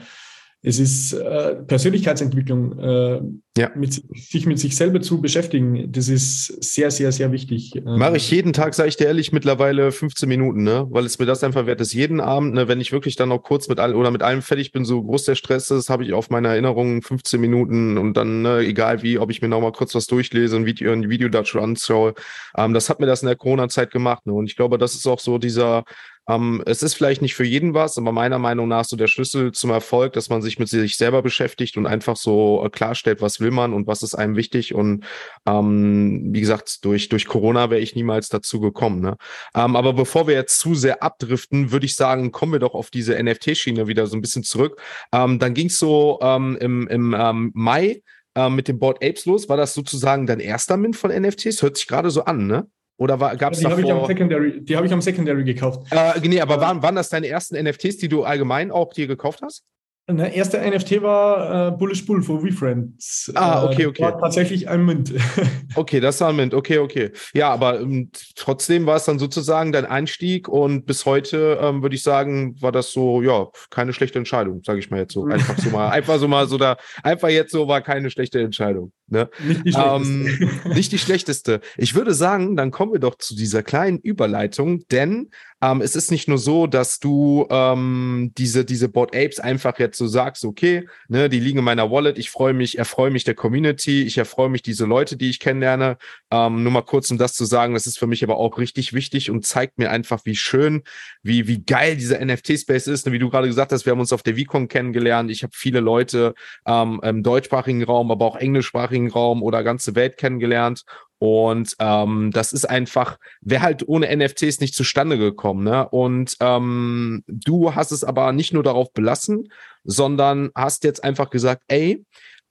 es 0.68 0.80
ist 0.80 1.14
äh, 1.14 1.56
Persönlichkeitsentwicklung, 1.68 2.80
äh, 2.80 3.22
ja. 3.58 3.72
mit, 3.76 4.04
sich 4.14 4.46
mit 4.46 4.60
sich 4.60 4.76
selber 4.76 5.02
zu 5.02 5.22
beschäftigen. 5.22 5.92
Das 5.92 6.10
ist 6.10 6.48
sehr, 6.64 6.92
sehr, 6.92 7.12
sehr 7.12 7.32
wichtig. 7.32 7.76
Ähm, 7.76 7.98
Mache 7.98 8.18
ich 8.18 8.30
jeden 8.30 8.52
Tag, 8.52 8.74
sage 8.74 8.90
ich 8.90 8.98
dir 8.98 9.08
ehrlich, 9.08 9.32
mittlerweile 9.32 9.92
15 9.92 10.28
Minuten, 10.28 10.64
ne? 10.64 10.88
Weil 10.90 11.06
es 11.06 11.20
mir 11.20 11.26
das 11.26 11.44
einfach 11.44 11.66
wert 11.66 11.80
ist. 11.80 11.94
Jeden 11.94 12.20
Abend, 12.20 12.54
ne, 12.54 12.68
wenn 12.68 12.82
ich 12.82 12.92
wirklich 12.92 13.16
dann 13.16 13.30
noch 13.30 13.40
kurz 13.40 13.70
mit 13.70 13.80
allem 13.80 13.98
oder 13.98 14.12
mit 14.12 14.24
allem 14.24 14.42
fertig 14.42 14.72
bin, 14.72 14.84
so 14.84 15.02
groß 15.02 15.24
der 15.26 15.36
Stress 15.36 15.72
ist, 15.72 15.90
habe 15.90 16.04
ich 16.04 16.14
auf 16.14 16.30
meiner 16.30 16.50
Erinnerung 16.50 17.02
15 17.02 17.40
Minuten 17.40 17.98
und 17.98 18.16
dann, 18.18 18.42
ne, 18.42 18.60
egal 18.60 19.04
wie, 19.04 19.20
ob 19.20 19.32
ich 19.32 19.42
mir 19.42 19.48
noch 19.48 19.62
mal 19.62 19.72
kurz 19.72 19.96
was 19.96 20.08
durchlese, 20.08 20.58
ein 20.58 20.66
Video, 20.66 20.92
ein 20.92 21.10
Video 21.10 21.30
dazu 21.30 21.62
anschaue. 21.62 22.14
Ähm, 22.58 22.74
das 22.74 22.90
hat 22.90 23.00
mir 23.00 23.06
das 23.06 23.22
in 23.22 23.28
der 23.28 23.38
Corona-Zeit 23.38 23.92
gemacht. 23.92 24.26
Ne? 24.26 24.34
Und 24.34 24.48
ich 24.48 24.58
glaube, 24.58 24.78
das 24.78 24.96
ist 24.96 25.08
auch 25.08 25.20
so 25.20 25.38
dieser 25.38 25.86
ähm, 26.28 26.64
es 26.66 26.82
ist 26.82 26.96
vielleicht 26.96 27.22
nicht 27.22 27.36
für 27.36 27.44
jeden 27.44 27.74
was, 27.74 27.98
aber 27.98 28.12
meiner 28.12 28.40
Meinung 28.40 28.68
nach 28.68 28.86
so 28.86 28.96
der 28.96 29.08
Schlüssel 29.08 29.52
zum 29.52 29.70
Erfolg, 29.70 30.14
dass 30.14 30.30
man 30.30 30.42
sich 30.42 30.58
mit 30.58 30.70
sich 30.70 30.98
selber 30.98 31.22
beschäftigt 31.22 31.78
und 31.78 31.86
einfach 31.86 32.16
so 32.16 32.64
äh, 32.66 32.70
klarstellt, 32.70 33.22
was 33.22 33.40
will 33.40 33.45
man 33.52 33.74
und 33.74 33.88
was 33.88 34.04
ist 34.04 34.16
einem 34.16 34.36
wichtig. 34.36 34.74
Und 34.74 35.06
ähm, 35.46 36.34
wie 36.34 36.42
gesagt, 36.42 36.84
durch, 36.86 37.10
durch 37.10 37.28
Corona 37.28 37.70
wäre 37.70 37.82
ich 37.82 37.96
niemals 37.96 38.30
dazu 38.30 38.60
gekommen. 38.60 39.02
Ne? 39.02 39.18
Ähm, 39.56 39.76
aber 39.76 39.94
bevor 39.94 40.28
wir 40.28 40.36
jetzt 40.36 40.60
zu 40.60 40.76
sehr 40.76 41.04
abdriften, 41.04 41.72
würde 41.72 41.86
ich 41.86 41.96
sagen, 41.96 42.32
kommen 42.32 42.54
wir 42.54 42.60
doch 42.60 42.74
auf 42.74 42.90
diese 42.90 43.22
NFT-Schiene 43.22 43.88
wieder 43.88 44.08
so 44.08 44.16
ein 44.16 44.22
bisschen 44.22 44.44
zurück. 44.44 44.82
Ähm, 45.12 45.40
dann 45.40 45.54
ging 45.54 45.68
es 45.68 45.80
so 45.80 46.20
ähm, 46.22 46.58
im, 46.60 46.88
im 46.88 47.16
ähm, 47.18 47.52
Mai 47.54 48.02
äh, 48.36 48.50
mit 48.50 48.68
dem 48.68 48.80
Board 48.80 49.04
Apes 49.04 49.26
los. 49.26 49.50
War 49.50 49.58
das 49.58 49.74
sozusagen 49.74 50.28
dein 50.28 50.40
erster 50.40 50.78
Mint 50.78 50.96
von 50.96 51.12
NFTs? 51.12 51.62
Hört 51.62 51.78
sich 51.78 51.88
gerade 51.88 52.10
so 52.12 52.26
an, 52.26 52.48
ne? 52.48 52.68
Oder 52.98 53.18
gab 53.18 53.54
es 53.54 53.60
die 53.60 53.66
davor? 53.66 53.78
Hab 53.78 53.86
ich 53.86 53.92
am 53.92 54.06
Secondary, 54.06 54.62
die 54.64 54.78
habe 54.78 54.88
ich 54.88 54.94
am 54.94 55.02
Secondary 55.02 55.44
gekauft. 55.44 55.92
Äh, 55.92 56.20
nee, 56.22 56.40
aber 56.40 56.62
waren, 56.62 56.82
waren 56.82 56.96
das 56.96 57.10
deine 57.10 57.28
ersten 57.28 57.62
NFTs, 57.62 57.98
die 57.98 58.08
du 58.08 58.24
allgemein 58.24 58.72
auch 58.72 58.94
dir 58.94 59.08
gekauft 59.08 59.42
hast? 59.42 59.64
Der 60.08 60.34
erste 60.34 60.60
NFT 60.60 61.02
war 61.02 61.70
äh, 61.70 61.72
Bullish 61.72 62.06
Bull 62.06 62.22
von 62.22 62.44
WeFriends. 62.44 63.32
Ah, 63.34 63.66
okay, 63.66 63.84
äh, 63.84 63.88
okay. 63.88 64.04
War 64.04 64.20
tatsächlich 64.20 64.70
ein 64.70 64.86
Mint. 64.86 65.12
okay, 65.76 66.00
das 66.00 66.22
war 66.22 66.30
ein 66.30 66.36
Mint. 66.36 66.54
Okay, 66.54 66.78
okay. 66.78 67.10
Ja, 67.34 67.50
aber 67.52 67.82
ähm, 67.82 68.12
trotzdem 68.36 68.86
war 68.86 68.98
es 68.98 69.06
dann 69.06 69.18
sozusagen 69.18 69.72
dein 69.72 69.86
Einstieg 69.86 70.48
und 70.48 70.86
bis 70.86 71.08
heute 71.08 71.58
ähm, 71.60 71.82
würde 71.82 71.96
ich 71.96 72.04
sagen, 72.04 72.56
war 72.62 72.72
das 72.72 72.92
so, 72.92 73.24
ja, 73.24 73.48
keine 73.72 73.94
schlechte 73.94 74.20
Entscheidung, 74.20 74.62
sage 74.64 74.78
ich 74.78 74.92
mal 74.92 75.00
jetzt 75.00 75.14
so. 75.14 75.26
Einfach 75.26 75.58
so 75.58 75.72
mal, 75.72 75.90
einfach 75.90 76.20
so 76.20 76.28
mal 76.28 76.48
so 76.48 76.60
da, 76.60 76.78
einfach 77.02 77.30
jetzt 77.30 77.52
so 77.52 77.68
war 77.68 77.82
keine 77.82 78.12
schlechte 78.12 78.40
Entscheidung. 78.42 78.92
Ne? 79.08 79.28
Nicht 79.40 79.66
die 79.66 79.72
schlechteste. 79.72 80.68
Ähm, 80.68 80.74
nicht 80.76 80.92
die 80.92 80.98
schlechteste. 81.00 81.62
Ich 81.78 81.96
würde 81.96 82.14
sagen, 82.14 82.56
dann 82.56 82.70
kommen 82.70 82.94
wir 82.94 83.00
doch 83.00 83.16
zu 83.16 83.36
dieser 83.36 83.64
kleinen 83.64 83.98
Überleitung, 83.98 84.84
denn 84.92 85.32
ähm, 85.66 85.82
es 85.82 85.96
ist 85.96 86.12
nicht 86.12 86.28
nur 86.28 86.38
so, 86.38 86.68
dass 86.68 87.00
du 87.00 87.48
ähm, 87.50 88.32
diese, 88.38 88.66
diese 88.66 88.88
Board 88.88 89.16
Apes 89.16 89.40
einfach 89.40 89.80
jetzt 89.80 89.98
so 89.98 90.06
sagst, 90.06 90.46
okay, 90.46 90.88
ne, 91.08 91.28
die 91.28 91.40
liegen 91.40 91.60
in 91.60 91.66
meiner 91.66 91.90
Wallet, 91.90 92.20
ich 92.20 92.30
freue 92.30 92.54
mich, 92.54 92.78
erfreue 92.78 93.10
mich 93.10 93.24
der 93.24 93.34
Community, 93.34 94.04
ich 94.04 94.18
erfreue 94.18 94.50
mich 94.50 94.62
diese 94.62 94.86
Leute, 94.86 95.18
die 95.18 95.30
ich 95.30 95.40
kennenlerne. 95.40 95.98
Ähm, 96.30 96.62
nur 96.62 96.72
mal 96.72 96.84
kurz, 96.84 97.10
um 97.10 97.18
das 97.18 97.34
zu 97.34 97.46
sagen, 97.46 97.74
das 97.74 97.88
ist 97.88 97.98
für 97.98 98.06
mich 98.06 98.24
aber 98.24 98.38
auch 98.38 98.60
richtig 98.60 98.94
wichtig 98.94 99.32
und 99.32 99.46
zeigt 99.46 99.80
mir 99.80 99.90
einfach, 99.90 100.22
wie 100.26 100.36
schön, 100.36 100.84
wie, 101.24 101.48
wie 101.48 101.64
geil 101.64 101.96
dieser 101.96 102.24
NFT-Space 102.24 102.88
ist. 102.88 103.08
Und 103.08 103.14
wie 103.14 103.20
du 103.20 103.30
gerade 103.32 103.48
gesagt 103.48 103.72
hast, 103.72 103.86
wir 103.86 103.92
haben 103.92 104.00
uns 104.00 104.14
auf 104.14 104.24
der 104.24 104.38
VCon 104.38 104.68
kennengelernt. 104.68 105.32
Ich 105.32 105.42
habe 105.42 105.54
viele 105.56 105.80
Leute 105.80 106.36
ähm, 106.68 107.00
im 107.04 107.24
deutschsprachigen 107.24 107.84
Raum, 107.84 108.12
aber 108.12 108.26
auch 108.26 108.36
englischsprachigen 108.36 109.10
Raum 109.10 109.42
oder 109.42 109.64
ganze 109.64 109.96
Welt 109.96 110.18
kennengelernt. 110.18 110.84
Und 111.18 111.76
ähm, 111.80 112.32
das 112.32 112.54
ist 112.54 112.70
einfach, 112.70 113.18
wäre 113.42 113.62
halt 113.62 113.88
ohne 113.88 114.16
NFTs 114.16 114.60
nicht 114.60 114.76
zustande 114.76 115.18
gekommen. 115.18 115.64
Ne? 115.64 115.88
Und 115.90 116.36
ähm, 116.40 117.24
du 117.28 117.74
hast 117.74 117.92
es 117.92 118.04
aber 118.04 118.32
nicht 118.34 118.54
nur 118.54 118.64
darauf 118.64 118.92
belassen, 118.94 119.50
sondern 119.84 120.52
hast 120.56 120.84
jetzt 120.84 121.04
einfach 121.04 121.30
gesagt, 121.30 121.64
ey, 121.68 122.04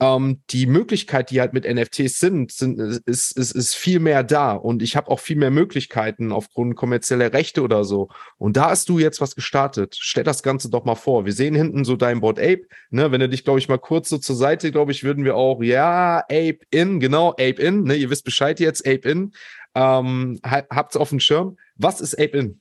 ähm, 0.05 0.43
die 0.51 0.67
Möglichkeit, 0.67 1.31
die 1.31 1.41
halt 1.41 1.55
mit 1.55 1.65
NFTs 1.65 2.19
sind, 2.19 2.53
sind 2.53 2.79
ist, 3.07 3.37
ist, 3.37 3.53
ist 3.53 3.75
viel 3.75 4.01
mehr 4.01 4.23
da 4.23 4.53
und 4.53 4.83
ich 4.83 4.97
habe 4.97 5.11
auch 5.11 5.21
viel 5.21 5.37
mehr 5.37 5.51
Möglichkeiten 5.51 6.31
aufgrund 6.31 6.77
kommerzieller 6.77 7.33
Rechte 7.33 7.63
oder 7.63 7.85
so. 7.85 8.09
Und 8.37 8.57
da 8.57 8.71
hast 8.71 8.89
du 8.91 8.99
jetzt 8.99 9.21
was 9.21 9.35
gestartet. 9.35 9.97
Stell 9.99 10.25
das 10.25 10.43
Ganze 10.43 10.69
doch 10.69 10.85
mal 10.85 10.95
vor. 10.95 11.25
Wir 11.25 11.33
sehen 11.33 11.55
hinten 11.55 11.85
so 11.85 11.97
dein 11.97 12.21
Board 12.21 12.39
Ape. 12.39 12.63
Ne, 12.91 13.13
wenn 13.13 13.21
du 13.21 13.29
dich, 13.29 13.45
glaube 13.45 13.59
ich, 13.59 13.69
mal 13.69 13.79
kurz 13.79 14.09
so 14.11 14.19
zur 14.19 14.37
Seite, 14.37 14.73
glaube 14.73 14.93
ich, 14.93 15.05
würden 15.05 15.25
wir 15.25 15.37
auch, 15.37 15.63
ja, 15.63 16.19
Ape 16.19 16.59
in, 16.71 17.01
genau, 17.01 17.31
Ape 17.31 17.63
in. 17.63 17.85
Ne, 17.85 17.95
ihr 17.95 18.11
wisst 18.11 18.25
Bescheid 18.25 18.61
jetzt, 18.61 18.87
Ape 18.87 19.09
in. 19.09 19.33
Ähm, 19.75 20.39
habt's 20.45 20.97
auf 20.97 21.09
dem 21.09 21.21
Schirm. 21.21 21.57
Was 21.77 22.01
ist 22.01 22.15
Ape 22.15 22.37
in? 22.39 22.61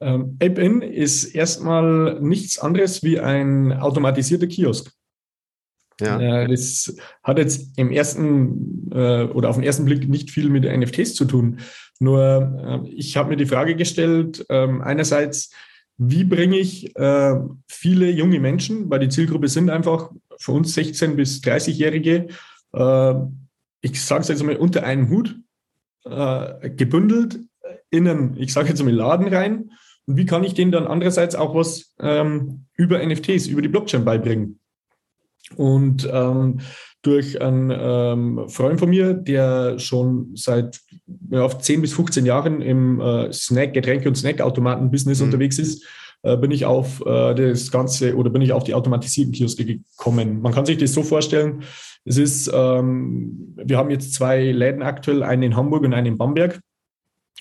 Ähm, 0.00 0.36
Ape 0.42 0.60
in 0.60 0.82
ist 0.82 1.24
erstmal 1.34 2.20
nichts 2.20 2.58
anderes 2.58 3.02
wie 3.02 3.20
ein 3.20 3.72
automatisierter 3.72 4.46
Kiosk. 4.46 4.95
Ja. 6.00 6.20
Äh, 6.20 6.48
das 6.48 6.94
hat 7.22 7.38
jetzt 7.38 7.78
im 7.78 7.90
ersten 7.90 8.90
äh, 8.92 9.24
oder 9.24 9.48
auf 9.48 9.56
den 9.56 9.64
ersten 9.64 9.84
Blick 9.84 10.08
nicht 10.08 10.30
viel 10.30 10.50
mit 10.50 10.64
NFTs 10.64 11.14
zu 11.14 11.24
tun. 11.24 11.58
Nur 11.98 12.84
äh, 12.84 12.88
ich 12.90 13.16
habe 13.16 13.30
mir 13.30 13.36
die 13.36 13.46
Frage 13.46 13.76
gestellt, 13.76 14.44
ähm, 14.48 14.82
einerseits, 14.82 15.50
wie 15.98 16.24
bringe 16.24 16.58
ich 16.58 16.92
viele 17.68 18.10
junge 18.10 18.38
Menschen, 18.38 18.90
weil 18.90 18.98
die 18.98 19.08
Zielgruppe 19.08 19.48
sind 19.48 19.70
einfach 19.70 20.10
für 20.38 20.52
uns 20.52 20.76
16- 20.76 21.14
bis 21.14 21.40
30-Jährige, 21.40 22.26
äh, 22.74 23.14
ich 23.80 24.04
sage 24.04 24.20
es 24.20 24.28
jetzt 24.28 24.42
mal 24.42 24.56
unter 24.56 24.82
einen 24.82 25.08
Hut, 25.08 25.36
gebündelt 26.04 27.40
in 27.90 28.06
einen, 28.06 28.36
ich 28.36 28.52
sage 28.52 28.68
jetzt 28.68 28.82
mal 28.84 28.92
Laden 28.92 29.26
rein. 29.26 29.70
Und 30.06 30.16
wie 30.16 30.26
kann 30.26 30.44
ich 30.44 30.54
denen 30.54 30.70
dann 30.70 30.86
andererseits 30.86 31.34
auch 31.34 31.54
was 31.54 31.94
ähm, 31.98 32.66
über 32.74 33.04
NFTs, 33.04 33.46
über 33.48 33.62
die 33.62 33.68
Blockchain 33.68 34.04
beibringen? 34.04 34.60
Und 35.56 36.08
ähm, 36.12 36.60
durch 37.02 37.40
einen 37.40 37.72
ähm, 37.72 38.48
Freund 38.48 38.80
von 38.80 38.90
mir, 38.90 39.14
der 39.14 39.78
schon 39.78 40.32
seit 40.34 40.80
ja, 41.30 41.48
10 41.48 41.82
bis 41.82 41.92
15 41.92 42.26
Jahren 42.26 42.60
im 42.60 43.00
äh, 43.00 43.32
Snack, 43.32 43.74
Getränke- 43.74 44.08
und 44.08 44.16
Snackautomaten-Business 44.16 45.20
mhm. 45.20 45.26
unterwegs 45.26 45.58
ist, 45.58 45.86
äh, 46.22 46.36
bin 46.36 46.50
ich 46.50 46.64
auf 46.64 47.00
äh, 47.06 47.34
das 47.34 47.70
Ganze 47.70 48.16
oder 48.16 48.30
bin 48.30 48.42
ich 48.42 48.52
auf 48.52 48.64
die 48.64 48.74
automatisierten 48.74 49.32
Kioske 49.32 49.64
gekommen. 49.64 50.40
Man 50.40 50.52
kann 50.52 50.66
sich 50.66 50.78
das 50.78 50.92
so 50.92 51.04
vorstellen, 51.04 51.62
es 52.04 52.18
ist, 52.18 52.50
ähm, 52.52 53.54
wir 53.56 53.78
haben 53.78 53.90
jetzt 53.90 54.14
zwei 54.14 54.50
Läden 54.50 54.82
aktuell, 54.82 55.22
einen 55.22 55.42
in 55.42 55.56
Hamburg 55.56 55.84
und 55.84 55.94
einen 55.94 56.06
in 56.06 56.18
Bamberg. 56.18 56.60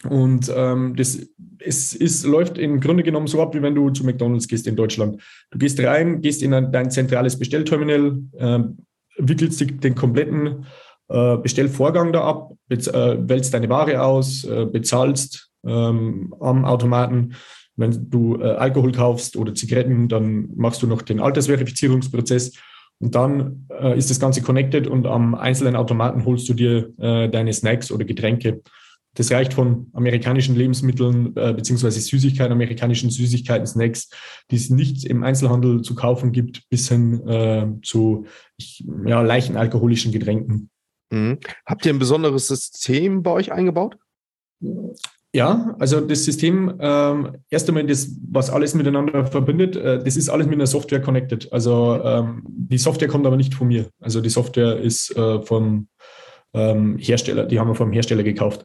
Und 0.03 0.51
ähm, 0.55 0.95
das 0.95 1.27
es 1.65 1.93
ist, 1.93 2.25
läuft 2.25 2.57
im 2.57 2.79
Grunde 2.79 3.03
genommen 3.03 3.27
so 3.27 3.41
ab, 3.41 3.55
wie 3.55 3.61
wenn 3.61 3.75
du 3.75 3.89
zu 3.89 4.05
McDonalds 4.05 4.47
gehst 4.47 4.67
in 4.67 4.75
Deutschland. 4.75 5.21
Du 5.51 5.57
gehst 5.57 5.79
rein, 5.79 6.21
gehst 6.21 6.43
in 6.43 6.53
ein, 6.53 6.71
dein 6.71 6.91
zentrales 6.91 7.37
Bestellterminal, 7.37 8.19
äh, 8.37 8.59
wickelst 9.17 9.83
den 9.83 9.95
kompletten 9.95 10.65
äh, 11.07 11.37
Bestellvorgang 11.37 12.13
da 12.13 12.23
ab, 12.23 12.53
bez, 12.67 12.87
äh, 12.87 13.17
wählst 13.27 13.53
deine 13.53 13.69
Ware 13.69 14.01
aus, 14.01 14.43
äh, 14.43 14.65
bezahlst 14.65 15.49
ähm, 15.65 16.33
am 16.39 16.65
Automaten. 16.65 17.33
Wenn 17.75 18.09
du 18.09 18.39
äh, 18.39 18.43
Alkohol 18.43 18.91
kaufst 18.91 19.35
oder 19.35 19.53
Zigaretten, 19.53 20.07
dann 20.07 20.49
machst 20.55 20.81
du 20.81 20.87
noch 20.87 21.01
den 21.01 21.19
Altersverifizierungsprozess. 21.19 22.53
Und 22.99 23.13
dann 23.13 23.67
äh, 23.69 23.97
ist 23.97 24.09
das 24.09 24.19
Ganze 24.19 24.41
connected 24.41 24.87
und 24.87 25.05
am 25.05 25.35
einzelnen 25.35 25.75
Automaten 25.75 26.23
holst 26.23 26.47
du 26.47 26.53
dir 26.53 26.93
äh, 26.97 27.29
deine 27.29 27.51
Snacks 27.51 27.91
oder 27.91 28.05
Getränke. 28.05 28.61
Das 29.15 29.31
reicht 29.31 29.53
von 29.53 29.87
amerikanischen 29.93 30.55
Lebensmitteln 30.55 31.35
äh, 31.35 31.53
beziehungsweise 31.53 31.99
Süßigkeiten, 31.99 32.51
amerikanischen 32.51 33.09
Süßigkeiten, 33.09 33.65
Snacks, 33.65 34.09
die 34.51 34.57
es 34.57 34.69
nicht 34.69 35.05
im 35.05 35.23
Einzelhandel 35.23 35.81
zu 35.81 35.95
kaufen 35.95 36.31
gibt, 36.31 36.69
bis 36.69 36.89
hin 36.89 37.27
äh, 37.27 37.67
zu 37.81 38.25
ja, 39.05 39.21
leichten 39.21 39.57
alkoholischen 39.57 40.11
Getränken. 40.11 40.69
Mhm. 41.11 41.39
Habt 41.65 41.85
ihr 41.85 41.93
ein 41.93 41.99
besonderes 41.99 42.47
System 42.47 43.23
bei 43.23 43.31
euch 43.31 43.51
eingebaut? 43.51 43.97
Ja, 45.33 45.75
also 45.79 45.99
das 45.99 46.23
System, 46.23 46.75
ähm, 46.79 47.37
erst 47.49 47.67
einmal 47.67 47.85
das, 47.85 48.09
was 48.29 48.49
alles 48.49 48.73
miteinander 48.73 49.25
verbindet, 49.25 49.75
äh, 49.75 50.01
das 50.01 50.15
ist 50.15 50.29
alles 50.29 50.47
mit 50.47 50.55
einer 50.55 50.65
Software 50.65 51.01
connected. 51.01 51.51
Also 51.51 52.01
ähm, 52.01 52.41
die 52.47 52.77
Software 52.77 53.09
kommt 53.09 53.27
aber 53.27 53.35
nicht 53.35 53.53
von 53.53 53.67
mir. 53.67 53.89
Also 53.99 54.21
die 54.21 54.29
Software 54.29 54.77
ist 54.77 55.15
äh, 55.17 55.41
vom 55.41 55.89
ähm, 56.53 56.97
Hersteller, 56.97 57.45
die 57.45 57.59
haben 57.59 57.67
wir 57.67 57.75
vom 57.75 57.91
Hersteller 57.91 58.23
gekauft. 58.23 58.63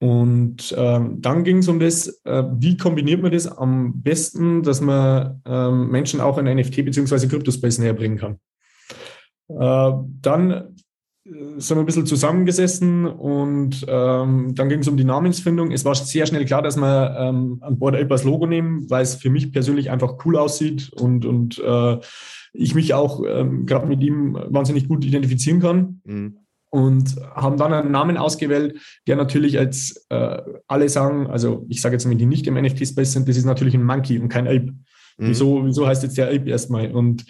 Und 0.00 0.74
ähm, 0.76 1.20
dann 1.20 1.44
ging 1.44 1.58
es 1.58 1.68
um 1.68 1.78
das, 1.78 2.20
äh, 2.24 2.44
wie 2.58 2.76
kombiniert 2.76 3.22
man 3.22 3.32
das 3.32 3.46
am 3.46 4.02
besten, 4.02 4.62
dass 4.62 4.80
man 4.80 5.40
ähm, 5.46 5.88
Menschen 5.88 6.20
auch 6.20 6.36
in 6.38 6.46
NFT 6.46 6.84
bzw. 6.84 7.26
Cryptospace 7.28 7.78
näher 7.78 7.94
bringen 7.94 8.18
kann. 8.18 8.38
Äh, 9.48 9.92
dann 10.20 10.50
äh, 10.50 11.30
sind 11.56 11.76
wir 11.76 11.82
ein 11.82 11.86
bisschen 11.86 12.06
zusammengesessen 12.06 13.06
und 13.06 13.86
ähm, 13.88 14.54
dann 14.54 14.68
ging 14.68 14.80
es 14.80 14.88
um 14.88 14.96
die 14.96 15.04
Namensfindung. 15.04 15.70
Es 15.70 15.84
war 15.84 15.94
sehr 15.94 16.26
schnell 16.26 16.44
klar, 16.44 16.62
dass 16.62 16.76
wir 16.76 17.16
ähm, 17.18 17.58
an 17.62 17.78
Bord 17.78 17.94
als 17.94 18.24
Logo 18.24 18.46
nehmen, 18.46 18.90
weil 18.90 19.02
es 19.02 19.14
für 19.14 19.30
mich 19.30 19.52
persönlich 19.52 19.90
einfach 19.90 20.24
cool 20.26 20.36
aussieht 20.36 20.92
und, 20.92 21.24
und 21.24 21.58
äh, 21.60 21.98
ich 22.52 22.74
mich 22.74 22.94
auch 22.94 23.22
ähm, 23.26 23.64
gerade 23.64 23.86
mit 23.86 24.02
ihm 24.02 24.38
wahnsinnig 24.48 24.88
gut 24.88 25.04
identifizieren 25.04 25.60
kann. 25.60 26.00
Mhm 26.04 26.43
und 26.74 27.14
haben 27.36 27.56
dann 27.56 27.72
einen 27.72 27.92
Namen 27.92 28.16
ausgewählt, 28.16 28.80
der 29.06 29.14
natürlich 29.14 29.56
als 29.60 30.06
äh, 30.08 30.42
alle 30.66 30.88
sagen, 30.88 31.28
also 31.28 31.64
ich 31.68 31.80
sage 31.80 31.94
jetzt 31.94 32.04
mal, 32.04 32.16
die 32.16 32.26
nicht 32.26 32.48
im 32.48 32.54
NFT-Space 32.54 33.12
sind, 33.12 33.28
das 33.28 33.36
ist 33.36 33.44
natürlich 33.44 33.74
ein 33.74 33.84
Monkey 33.84 34.18
und 34.18 34.28
kein 34.28 34.48
Ape. 34.48 34.72
Mhm. 34.72 34.74
Wieso, 35.18 35.64
wieso 35.64 35.86
heißt 35.86 36.02
jetzt 36.02 36.18
der 36.18 36.26
Alp 36.26 36.48
erstmal? 36.48 36.90
Und 36.90 37.26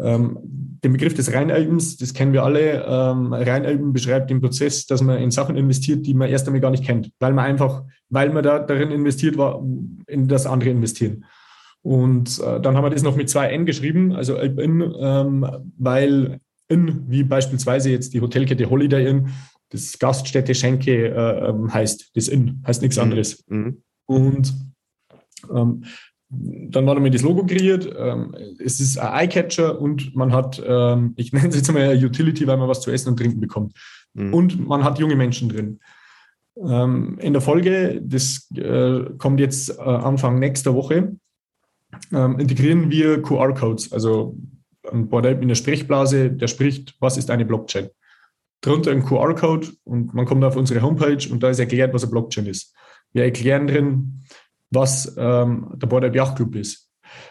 ähm, 0.00 0.36
den 0.42 0.94
Begriff 0.94 1.14
des 1.14 1.32
Rheinalbens, 1.32 1.96
das 1.96 2.12
kennen 2.12 2.32
wir 2.32 2.42
alle. 2.42 2.84
Ähm, 2.88 3.32
Rheinalben 3.32 3.92
beschreibt 3.92 4.30
den 4.30 4.40
Prozess, 4.40 4.86
dass 4.86 5.00
man 5.00 5.18
in 5.18 5.30
Sachen 5.30 5.56
investiert, 5.56 6.04
die 6.04 6.14
man 6.14 6.28
erst 6.28 6.48
einmal 6.48 6.60
gar 6.60 6.72
nicht 6.72 6.84
kennt, 6.84 7.12
weil 7.20 7.32
man 7.32 7.44
einfach, 7.44 7.84
weil 8.08 8.30
man 8.30 8.42
da 8.42 8.58
darin 8.58 8.90
investiert 8.90 9.38
war, 9.38 9.64
in 10.08 10.26
das 10.26 10.44
andere 10.44 10.70
investieren. 10.70 11.24
Und 11.82 12.40
äh, 12.40 12.60
dann 12.60 12.76
haben 12.76 12.84
wir 12.84 12.90
das 12.90 13.04
noch 13.04 13.14
mit 13.14 13.30
zwei 13.30 13.46
N 13.46 13.64
geschrieben, 13.64 14.12
also 14.12 14.36
Alpin, 14.36 14.92
ähm, 14.98 15.46
weil 15.78 16.40
in, 16.68 17.04
wie 17.08 17.22
beispielsweise 17.22 17.90
jetzt 17.90 18.14
die 18.14 18.20
Hotelkette 18.20 18.68
Holiday 18.68 19.08
Inn, 19.08 19.30
das 19.70 19.98
Gaststätte 19.98 20.54
Schenke 20.54 21.08
äh, 21.08 21.48
ähm, 21.48 21.72
heißt. 21.72 22.10
Das 22.14 22.28
Inn 22.28 22.62
heißt 22.66 22.82
nichts 22.82 22.96
mhm. 22.96 23.02
anderes. 23.02 23.44
Mhm. 23.48 23.82
Und 24.06 24.54
ähm, 25.52 25.84
dann 26.30 26.86
war 26.86 26.94
damit 26.94 27.14
das 27.14 27.22
Logo 27.22 27.46
kreiert. 27.46 27.90
Ähm, 27.96 28.34
es 28.58 28.80
ist 28.80 28.98
ein 28.98 29.28
Eyecatcher 29.28 29.80
und 29.80 30.14
man 30.14 30.32
hat, 30.32 30.62
ähm, 30.64 31.14
ich 31.16 31.32
nenne 31.32 31.48
es 31.48 31.56
jetzt 31.56 31.72
mal 31.72 31.96
Utility, 31.96 32.46
weil 32.46 32.58
man 32.58 32.68
was 32.68 32.80
zu 32.80 32.90
essen 32.90 33.10
und 33.10 33.16
trinken 33.18 33.40
bekommt. 33.40 33.72
Mhm. 34.14 34.34
Und 34.34 34.66
man 34.66 34.84
hat 34.84 34.98
junge 34.98 35.16
Menschen 35.16 35.48
drin. 35.48 35.80
Ähm, 36.56 37.18
in 37.20 37.32
der 37.32 37.42
Folge, 37.42 38.00
das 38.02 38.50
äh, 38.54 39.04
kommt 39.16 39.40
jetzt 39.40 39.70
äh, 39.70 39.82
Anfang 39.82 40.38
nächster 40.38 40.74
Woche, 40.74 41.16
ähm, 42.12 42.38
integrieren 42.38 42.90
wir 42.90 43.22
QR-Codes. 43.22 43.92
Also 43.92 44.36
ein 44.92 45.08
Bordell 45.08 45.40
in 45.40 45.48
der 45.48 45.54
Sprechblase, 45.54 46.30
der 46.30 46.48
spricht, 46.48 46.94
was 47.00 47.16
ist 47.16 47.30
eine 47.30 47.44
Blockchain. 47.44 47.88
Drunter 48.60 48.90
ein 48.90 49.04
QR-Code 49.04 49.68
und 49.84 50.14
man 50.14 50.26
kommt 50.26 50.44
auf 50.44 50.56
unsere 50.56 50.82
Homepage 50.82 51.28
und 51.30 51.42
da 51.42 51.50
ist 51.50 51.60
erklärt, 51.60 51.94
was 51.94 52.02
eine 52.02 52.10
Blockchain 52.10 52.46
ist. 52.46 52.74
Wir 53.12 53.24
erklären 53.24 53.66
drin, 53.66 54.24
was 54.70 55.14
ähm, 55.16 55.72
der 55.76 55.86
Board 55.86 56.14
Yacht 56.14 56.36
Club 56.36 56.56
ist. 56.56 56.88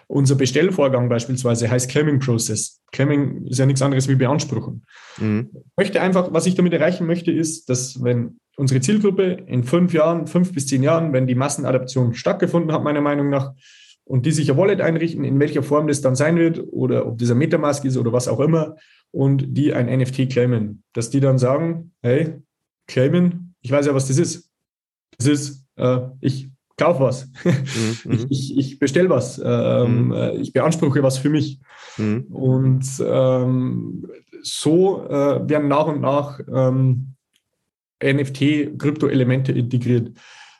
Unser 0.07 0.35
Bestellvorgang 0.35 1.09
beispielsweise 1.09 1.69
heißt 1.69 1.89
Claiming 1.89 2.19
Process. 2.19 2.81
Claiming 2.91 3.45
ist 3.45 3.59
ja 3.59 3.65
nichts 3.65 3.81
anderes 3.81 4.07
wie 4.07 4.15
Beanspruchung. 4.15 4.83
Mhm. 5.17 5.49
Ich 5.53 5.77
möchte 5.77 6.01
einfach, 6.01 6.33
was 6.33 6.45
ich 6.45 6.55
damit 6.55 6.73
erreichen 6.73 7.05
möchte, 7.05 7.31
ist, 7.31 7.69
dass 7.69 8.03
wenn 8.03 8.39
unsere 8.55 8.81
Zielgruppe 8.81 9.43
in 9.45 9.63
fünf 9.63 9.93
Jahren, 9.93 10.25
fünf 10.27 10.53
bis 10.53 10.67
zehn 10.67 10.81
Jahren, 10.81 11.13
wenn 11.13 11.27
die 11.27 11.35
Massenadaption 11.35 12.15
stattgefunden 12.15 12.71
hat, 12.71 12.83
meiner 12.83 13.01
Meinung 13.01 13.29
nach, 13.29 13.53
und 14.07 14.25
die 14.25 14.31
sich 14.31 14.49
ein 14.49 14.57
Wallet 14.57 14.81
einrichten, 14.81 15.23
in 15.23 15.39
welcher 15.39 15.63
Form 15.63 15.87
das 15.87 16.01
dann 16.01 16.15
sein 16.15 16.37
wird 16.37 16.63
oder 16.71 17.05
ob 17.05 17.17
dieser 17.17 17.35
Metamask 17.35 17.83
ist 17.85 17.97
oder 17.97 18.13
was 18.13 18.27
auch 18.27 18.39
immer, 18.39 18.75
und 19.11 19.57
die 19.57 19.73
ein 19.73 19.87
NFT 19.87 20.29
claimen, 20.29 20.83
dass 20.93 21.09
die 21.09 21.19
dann 21.19 21.37
sagen, 21.37 21.91
hey, 22.01 22.35
claimen, 22.87 23.55
ich 23.61 23.71
weiß 23.71 23.85
ja, 23.85 23.95
was 23.95 24.07
das 24.07 24.17
ist. 24.17 24.49
Das 25.17 25.27
ist, 25.27 25.65
äh, 25.75 25.99
ich 26.21 26.49
kauf 26.77 26.99
was, 26.99 27.29
mhm, 27.43 28.11
ich, 28.29 28.29
ich, 28.29 28.57
ich 28.57 28.79
bestelle 28.79 29.09
was, 29.09 29.41
ähm, 29.43 30.07
mhm. 30.07 30.13
Äh, 30.13 30.35
ich 30.37 30.53
beanspruche 30.53 31.03
was 31.03 31.17
für 31.17 31.29
mich. 31.29 31.59
Mhm. 31.97 32.27
Und 32.29 32.85
ähm, 33.03 34.07
so 34.41 35.05
äh, 35.07 35.49
werden 35.49 35.67
nach 35.67 35.87
und 35.87 36.01
nach 36.01 36.39
ähm, 36.53 37.15
NFT-Krypto-Elemente 38.03 39.51
integriert. 39.51 40.11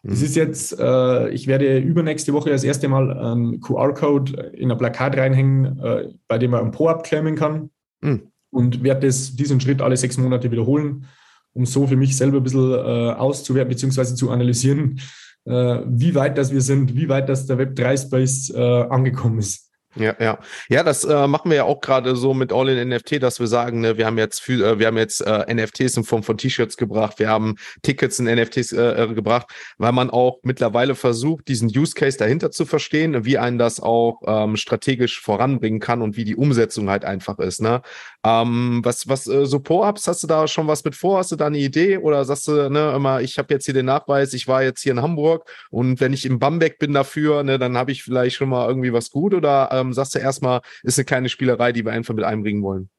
Mhm. 0.08 0.13
ist 0.13 0.36
jetzt, 0.36 0.80
äh, 0.80 1.30
ich 1.30 1.48
werde 1.48 1.80
übernächste 1.80 2.34
Woche 2.34 2.50
das 2.50 2.63
erste 2.63 2.88
Mal 2.88 3.12
einen 3.12 3.60
QR-Code 3.60 4.54
in 4.54 4.72
ein 4.72 4.78
Plakat 4.78 5.17
reinhängen, 5.17 5.80
äh, 5.80 6.13
bei 6.28 6.38
dem 6.38 6.52
man 6.52 6.65
ein 6.65 6.72
Po 6.72 6.88
abklemmen 6.88 7.36
kann. 7.36 7.70
Mhm. 8.02 8.24
Und 8.50 8.84
werde 8.84 9.08
das, 9.08 9.36
diesen 9.36 9.60
Schritt 9.60 9.82
alle 9.82 9.98
sechs 9.98 10.17
Monate 10.17 10.50
wiederholen, 10.50 11.06
um 11.54 11.65
so 11.65 11.86
für 11.86 11.98
mich 11.98 12.15
selber 12.15 12.38
ein 12.38 12.43
bisschen 12.43 12.72
äh, 12.72 13.12
auszuwerten 13.12 13.70
bzw. 13.70 14.15
zu 14.15 14.30
analysieren, 14.30 15.02
äh, 15.43 15.82
wie 15.86 16.15
weit 16.15 16.38
das 16.38 16.54
wir 16.54 16.62
sind, 16.62 16.96
wie 16.96 17.10
weit 17.10 17.28
das 17.28 17.46
der 17.46 17.58
Web3-Space 17.58 18.52
äh, 18.52 18.62
angekommen 18.89 19.39
ist. 19.39 19.66
Ja, 20.00 20.16
ja. 20.20 20.40
Ja, 20.70 20.84
das 20.84 21.04
äh, 21.04 21.28
machen 21.28 21.50
wir 21.50 21.58
ja 21.58 21.64
auch 21.64 21.82
gerade 21.82 22.16
so 22.16 22.34
mit 22.34 22.54
All 22.54 22.70
in 22.70 22.90
NFT, 22.90 23.22
dass 23.22 23.40
wir 23.40 23.48
sagen, 23.48 23.82
ne, 23.82 23.98
wir 23.98 24.06
haben 24.06 24.18
jetzt 24.18 24.42
für, 24.42 24.66
äh, 24.66 24.80
wir 24.80 24.88
haben 24.88 24.98
jetzt 24.98 25.22
äh, 25.22 25.54
NFTs 25.54 25.98
in 25.98 26.04
Form 26.04 26.24
von 26.24 26.38
T-Shirts 26.38 26.78
gebracht, 26.78 27.20
wir 27.20 27.30
haben 27.30 27.56
Tickets 27.82 28.20
in 28.20 28.26
NFTs 28.26 28.72
äh, 28.74 29.04
äh, 29.04 29.14
gebracht, 29.14 29.48
weil 29.78 29.92
man 29.92 30.10
auch 30.10 30.40
mittlerweile 30.44 30.96
versucht, 30.96 31.48
diesen 31.48 31.70
Use 31.70 31.94
Case 31.94 32.18
dahinter 32.18 32.52
zu 32.52 32.66
verstehen, 32.66 33.26
wie 33.26 33.38
einen 33.38 33.58
das 33.58 33.80
auch 33.80 34.22
ähm, 34.26 34.56
strategisch 34.58 35.20
voranbringen 35.22 35.80
kann 35.80 36.02
und 36.02 36.18
wie 36.18 36.26
die 36.26 36.36
Umsetzung 36.36 36.90
halt 36.90 37.06
einfach 37.06 37.40
ist. 37.40 37.62
Ne? 37.62 37.82
Ähm, 38.24 38.82
was, 38.84 39.08
was 39.08 39.28
äh, 39.28 39.46
so 39.46 39.60
Pro-Ups, 39.60 40.08
hast 40.08 40.24
du 40.24 40.28
da 40.28 40.48
schon 40.48 40.68
was 40.68 40.84
mit 40.84 40.96
vor? 40.96 41.20
Hast 41.20 41.32
du 41.32 41.36
da 41.36 41.48
eine 41.48 41.60
Idee? 41.60 41.98
Oder 41.98 42.26
sagst 42.26 42.48
du, 42.48 42.70
ne, 42.70 42.94
immer, 42.96 43.22
ich 43.22 43.38
habe 43.38 43.54
jetzt 43.54 43.66
hier 43.66 43.74
den 43.74 43.86
Nachweis, 43.86 44.34
ich 44.34 44.48
war 44.48 44.64
jetzt 44.64 44.82
hier 44.82 44.92
in 44.92 45.02
Hamburg 45.02 45.50
und 45.70 46.00
wenn 46.00 46.14
ich 46.14 46.26
im 46.26 46.40
Bamberg 46.40 46.78
bin 46.80 46.94
dafür, 46.94 47.44
ne, 47.44 47.58
dann 47.58 47.78
habe 47.78 47.92
ich 47.92 48.04
vielleicht 48.04 48.36
schon 48.36 48.50
mal 48.50 48.68
irgendwie 48.68 48.94
was 48.94 49.12
gut 49.12 49.34
oder 49.34 49.70
ähm, 49.72 49.87
sagst 49.93 50.15
du 50.15 50.19
erstmal, 50.19 50.62
ist 50.84 50.97
eine 50.97 51.06
kleine 51.06 51.30
Spielerei, 51.30 51.71
die 51.71 51.86
wir 51.86 51.91
einfach 51.91 52.13
mit 52.13 52.26
einbringen 52.26 52.63
wollen? 52.63 52.89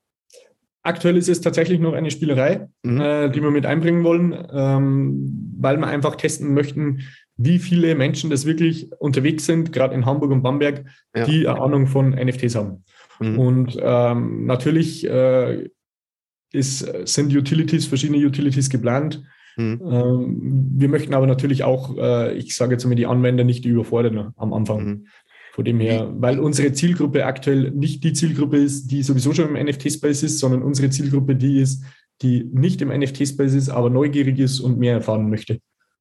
Aktuell 0.83 1.17
ist 1.17 1.29
es 1.29 1.41
tatsächlich 1.41 1.81
noch 1.81 1.93
eine 1.93 2.11
Spielerei, 2.11 2.69
mhm. 2.83 3.01
äh, 3.01 3.31
die 3.31 3.43
wir 3.43 3.51
mit 3.51 3.67
einbringen 3.67 4.05
wollen, 4.05 4.47
ähm, 4.53 5.53
weil 5.59 5.77
wir 5.77 5.87
einfach 5.87 6.15
testen 6.15 6.55
möchten, 6.55 7.03
wie 7.37 7.59
viele 7.59 7.95
Menschen 7.95 8.31
das 8.31 8.47
wirklich 8.47 8.91
unterwegs 8.99 9.47
sind, 9.47 9.73
gerade 9.73 9.95
in 9.95 10.07
Hamburg 10.07 10.31
und 10.31 10.43
Bamberg, 10.43 10.85
ja. 11.15 11.25
die 11.25 11.47
eine 11.47 11.61
Ahnung 11.61 11.87
von 11.87 12.11
NFTs 12.11 12.55
haben. 12.55 12.85
Mhm. 13.21 13.39
Und 13.39 13.79
ähm, 13.81 14.47
natürlich 14.47 15.07
äh, 15.07 15.69
ist, 16.53 16.79
sind 17.07 17.35
Utilities, 17.35 17.87
verschiedene 17.87 18.25
Utilities 18.25 18.71
geplant. 18.71 19.23
Mhm. 19.57 19.81
Ähm, 19.85 20.39
wir 20.77 20.89
möchten 20.89 21.15
aber 21.15 21.27
natürlich 21.27 21.65
auch, 21.65 21.97
äh, 21.97 22.35
ich 22.35 22.55
sage 22.55 22.73
jetzt 22.73 22.85
mal, 22.87 22.95
die 22.95 23.07
Anwender 23.07 23.45
nicht 23.45 23.65
überfordern 23.65 24.33
am 24.37 24.53
Anfang. 24.53 24.85
Mhm. 24.85 25.07
Von 25.59 25.65
dem 25.65 25.81
her, 25.81 26.15
weil 26.21 26.39
unsere 26.39 26.73
Zielgruppe 26.73 27.27
aktuell 27.27 27.73
nicht 27.73 28.05
die 28.05 28.13
Zielgruppe 28.13 28.59
ist, 28.59 28.93
die 28.93 29.03
sowieso 29.03 29.35
schon 29.35 29.57
im 29.57 29.67
NFT-Space 29.67 30.23
ist, 30.23 30.39
sondern 30.39 30.63
unsere 30.63 30.89
Zielgruppe 30.89 31.35
die 31.35 31.59
ist, 31.59 31.83
die 32.23 32.45
nicht 32.45 32.81
im 32.81 32.91
NFT-Space 32.91 33.55
ist, 33.55 33.69
aber 33.69 33.91
neugierig 33.91 34.39
ist 34.39 34.61
und 34.61 34.79
mehr 34.79 34.93
erfahren 34.93 35.29
möchte. 35.29 35.59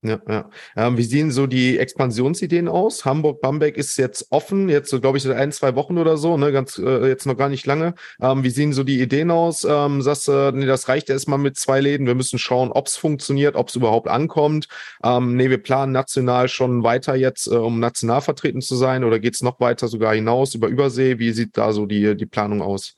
Ja, 0.08 0.22
ja. 0.30 0.50
Ähm, 0.78 0.98
wie 0.98 1.04
sehen 1.04 1.32
so 1.32 1.48
die 1.48 1.78
Expansionsideen 1.78 2.70
aus? 2.70 3.04
Hamburg, 3.04 3.41
Bamberg 3.41 3.76
ist 3.76 3.98
jetzt 3.98 4.28
offen, 4.30 4.70
jetzt 4.70 4.89
so, 4.89 5.02
glaube 5.02 5.17
ich, 5.17 5.24
seit 5.24 5.36
ein, 5.36 5.52
zwei 5.52 5.76
Wochen 5.76 5.98
oder 5.98 6.15
so, 6.15 6.38
ne, 6.38 6.54
ganz, 6.54 6.78
äh, 6.78 7.08
jetzt 7.08 7.26
noch 7.26 7.36
gar 7.36 7.50
nicht 7.50 7.65
lange. 7.65 7.93
Ähm, 8.22 8.43
wie 8.43 8.50
sehen 8.50 8.72
so 8.72 8.86
die 8.86 9.02
Ideen 9.02 9.32
aus? 9.32 9.65
Ähm, 9.70 10.02
sagst 10.02 10.30
äh, 10.30 10.54
nee, 10.54 10.65
das 10.65 10.88
reicht 10.88 11.10
erstmal 11.10 11.39
mit 11.39 11.58
zwei 11.58 11.82
Läden. 11.82 12.08
Wir 12.08 12.15
müssen 12.15 12.39
schauen, 12.39 12.72
ob 12.72 12.88
es 12.88 12.96
funktioniert, 12.96 13.56
ob 13.56 13.67
es 13.67 13.76
überhaupt 13.76 14.08
ankommt. 14.08 14.70
Ähm, 15.04 15.36
nee, 15.36 15.50
wir 15.50 15.62
planen 15.62 15.91
national 15.91 16.48
schon 16.48 16.84
weiter 16.84 17.15
jetzt, 17.15 17.48
äh, 17.48 17.56
um 17.56 17.82
national 17.82 18.22
vertreten 18.22 18.62
zu 18.62 18.78
sein 18.78 19.04
oder 19.04 19.20
geht 19.20 19.34
es 19.36 19.41
noch 19.41 19.60
weiter 19.60 19.89
sogar 19.89 20.15
hinaus 20.15 20.56
über 20.56 20.70
Übersee? 20.70 21.20
Wie 21.20 21.34
sieht 21.34 21.58
da 21.58 21.74
so 21.74 21.86
die, 21.86 22.15
die 22.15 22.26
Planung 22.26 22.62
aus? 22.62 22.96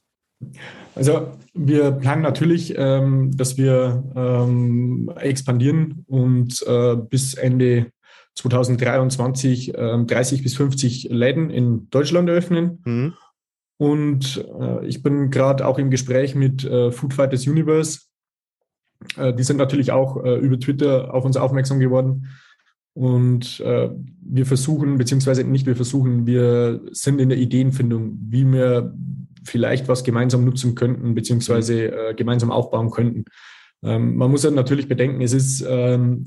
Also 0.99 1.31
wir 1.53 1.91
planen 1.91 2.21
natürlich, 2.21 2.73
ähm, 2.77 3.31
dass 3.37 3.57
wir 3.57 4.03
ähm, 4.17 5.09
expandieren 5.15 6.03
und 6.07 6.61
äh, 6.67 6.97
bis 6.97 7.35
Ende 7.35 7.93
2023 8.35 9.75
äh, 9.75 10.03
30 10.05 10.43
bis 10.43 10.57
50 10.57 11.05
Läden 11.09 11.51
in 11.51 11.89
Deutschland 11.89 12.27
eröffnen. 12.27 12.81
Mhm. 12.83 13.13
Und 13.77 14.45
äh, 14.59 14.85
ich 14.87 15.01
bin 15.01 15.29
gerade 15.29 15.65
auch 15.65 15.79
im 15.79 15.89
Gespräch 15.89 16.35
mit 16.35 16.65
äh, 16.65 16.91
Food 16.91 17.13
Fighters 17.13 17.47
Universe. 17.47 18.01
Äh, 19.15 19.33
die 19.33 19.43
sind 19.43 19.55
natürlich 19.55 19.93
auch 19.93 20.21
äh, 20.25 20.35
über 20.35 20.59
Twitter 20.59 21.13
auf 21.13 21.23
uns 21.23 21.37
aufmerksam 21.37 21.79
geworden. 21.79 22.27
Und 22.93 23.61
äh, 23.61 23.89
wir 24.21 24.45
versuchen, 24.45 24.97
beziehungsweise 24.97 25.45
nicht 25.45 25.65
wir 25.65 25.77
versuchen, 25.77 26.25
wir 26.25 26.81
sind 26.91 27.21
in 27.21 27.29
der 27.29 27.37
Ideenfindung, 27.37 28.17
wie 28.19 28.51
wir 28.51 28.93
vielleicht 29.43 29.87
was 29.87 30.03
gemeinsam 30.03 30.45
nutzen 30.45 30.75
könnten, 30.75 31.15
beziehungsweise 31.15 31.91
äh, 31.91 32.13
gemeinsam 32.13 32.51
aufbauen 32.51 32.91
könnten. 32.91 33.25
Ähm, 33.83 34.15
man 34.15 34.31
muss 34.31 34.43
ja 34.43 34.51
natürlich 34.51 34.87
bedenken, 34.87 35.21
es 35.21 35.33
ist 35.33 35.65
ähm, 35.67 36.25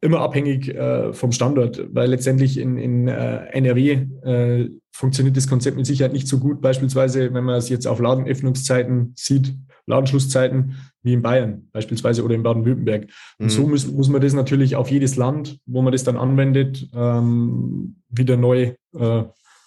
immer 0.00 0.20
abhängig 0.20 0.68
äh, 0.68 1.12
vom 1.12 1.32
Standort, 1.32 1.82
weil 1.92 2.10
letztendlich 2.10 2.58
in, 2.58 2.78
in 2.78 3.08
äh, 3.08 3.46
NRW 3.52 4.06
äh, 4.22 4.70
funktioniert 4.92 5.36
das 5.36 5.48
Konzept 5.48 5.76
mit 5.76 5.86
Sicherheit 5.86 6.12
nicht 6.12 6.26
so 6.26 6.38
gut, 6.38 6.60
beispielsweise 6.60 7.32
wenn 7.32 7.44
man 7.44 7.56
es 7.56 7.68
jetzt 7.68 7.86
auf 7.86 8.00
Ladenöffnungszeiten 8.00 9.12
sieht, 9.16 9.54
Ladenschlusszeiten 9.86 10.76
wie 11.02 11.14
in 11.14 11.22
Bayern 11.22 11.68
beispielsweise 11.72 12.24
oder 12.24 12.34
in 12.34 12.42
Baden-Württemberg. 12.42 13.08
Und 13.38 13.46
mhm. 13.46 13.50
so 13.50 13.66
muss, 13.66 13.86
muss 13.86 14.08
man 14.08 14.20
das 14.20 14.34
natürlich 14.34 14.76
auf 14.76 14.90
jedes 14.90 15.16
Land, 15.16 15.58
wo 15.66 15.80
man 15.80 15.92
das 15.92 16.04
dann 16.04 16.16
anwendet, 16.16 16.88
ähm, 16.94 17.96
wieder 18.10 18.36
neu 18.36 18.74
äh, 18.94 19.22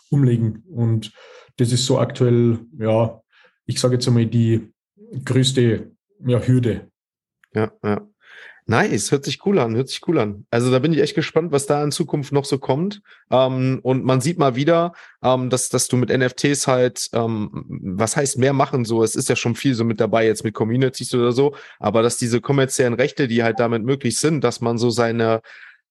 umlegen. 0.10 0.64
Und 0.70 1.12
das 1.58 1.72
ist 1.72 1.86
so 1.86 2.00
aktuell, 2.00 2.60
ja, 2.78 3.22
ich 3.66 3.80
sage 3.80 3.96
jetzt 3.96 4.08
einmal, 4.08 4.26
die 4.26 4.72
größte 5.26 5.92
ja, 6.26 6.40
Hürde. 6.40 6.90
Ja, 7.54 7.72
ja. 7.84 8.08
Nice, 8.68 9.12
hört 9.12 9.26
sich 9.26 9.46
cool 9.46 9.60
an, 9.60 9.76
hört 9.76 9.90
sich 9.90 10.00
cool 10.08 10.20
an. 10.20 10.46
Also 10.50 10.72
da 10.72 10.80
bin 10.80 10.94
ich 10.94 11.02
echt 11.02 11.16
gespannt, 11.16 11.52
was 11.52 11.66
da 11.66 11.84
in 11.84 11.92
Zukunft 11.92 12.32
noch 12.32 12.46
so 12.46 12.58
kommt. 12.60 13.02
Ähm, 13.30 13.80
und 13.82 14.06
man 14.06 14.22
sieht 14.22 14.38
mal 14.38 14.56
wieder, 14.56 14.94
ähm, 15.24 15.50
dass, 15.50 15.70
dass 15.70 15.88
du 15.88 15.98
mit 15.98 16.10
NFTs 16.10 16.68
halt, 16.68 17.10
ähm, 17.14 17.66
was 17.68 18.16
heißt 18.16 18.38
mehr 18.38 18.54
machen 18.54 18.86
so, 18.86 19.04
es 19.04 19.16
ist 19.16 19.30
ja 19.30 19.36
schon 19.36 19.56
viel 19.56 19.74
so 19.74 19.84
mit 19.84 20.00
dabei 20.00 20.26
jetzt 20.26 20.44
mit 20.44 20.54
Communities 20.54 21.14
oder 21.14 21.32
so, 21.32 21.56
aber 21.80 22.02
dass 22.02 22.18
diese 22.18 22.40
kommerziellen 22.40 22.94
Rechte, 22.94 23.28
die 23.28 23.44
halt 23.44 23.60
damit 23.60 23.84
möglich 23.84 24.18
sind, 24.18 24.44
dass 24.44 24.62
man 24.62 24.78
so 24.78 24.90
seine 24.90 25.42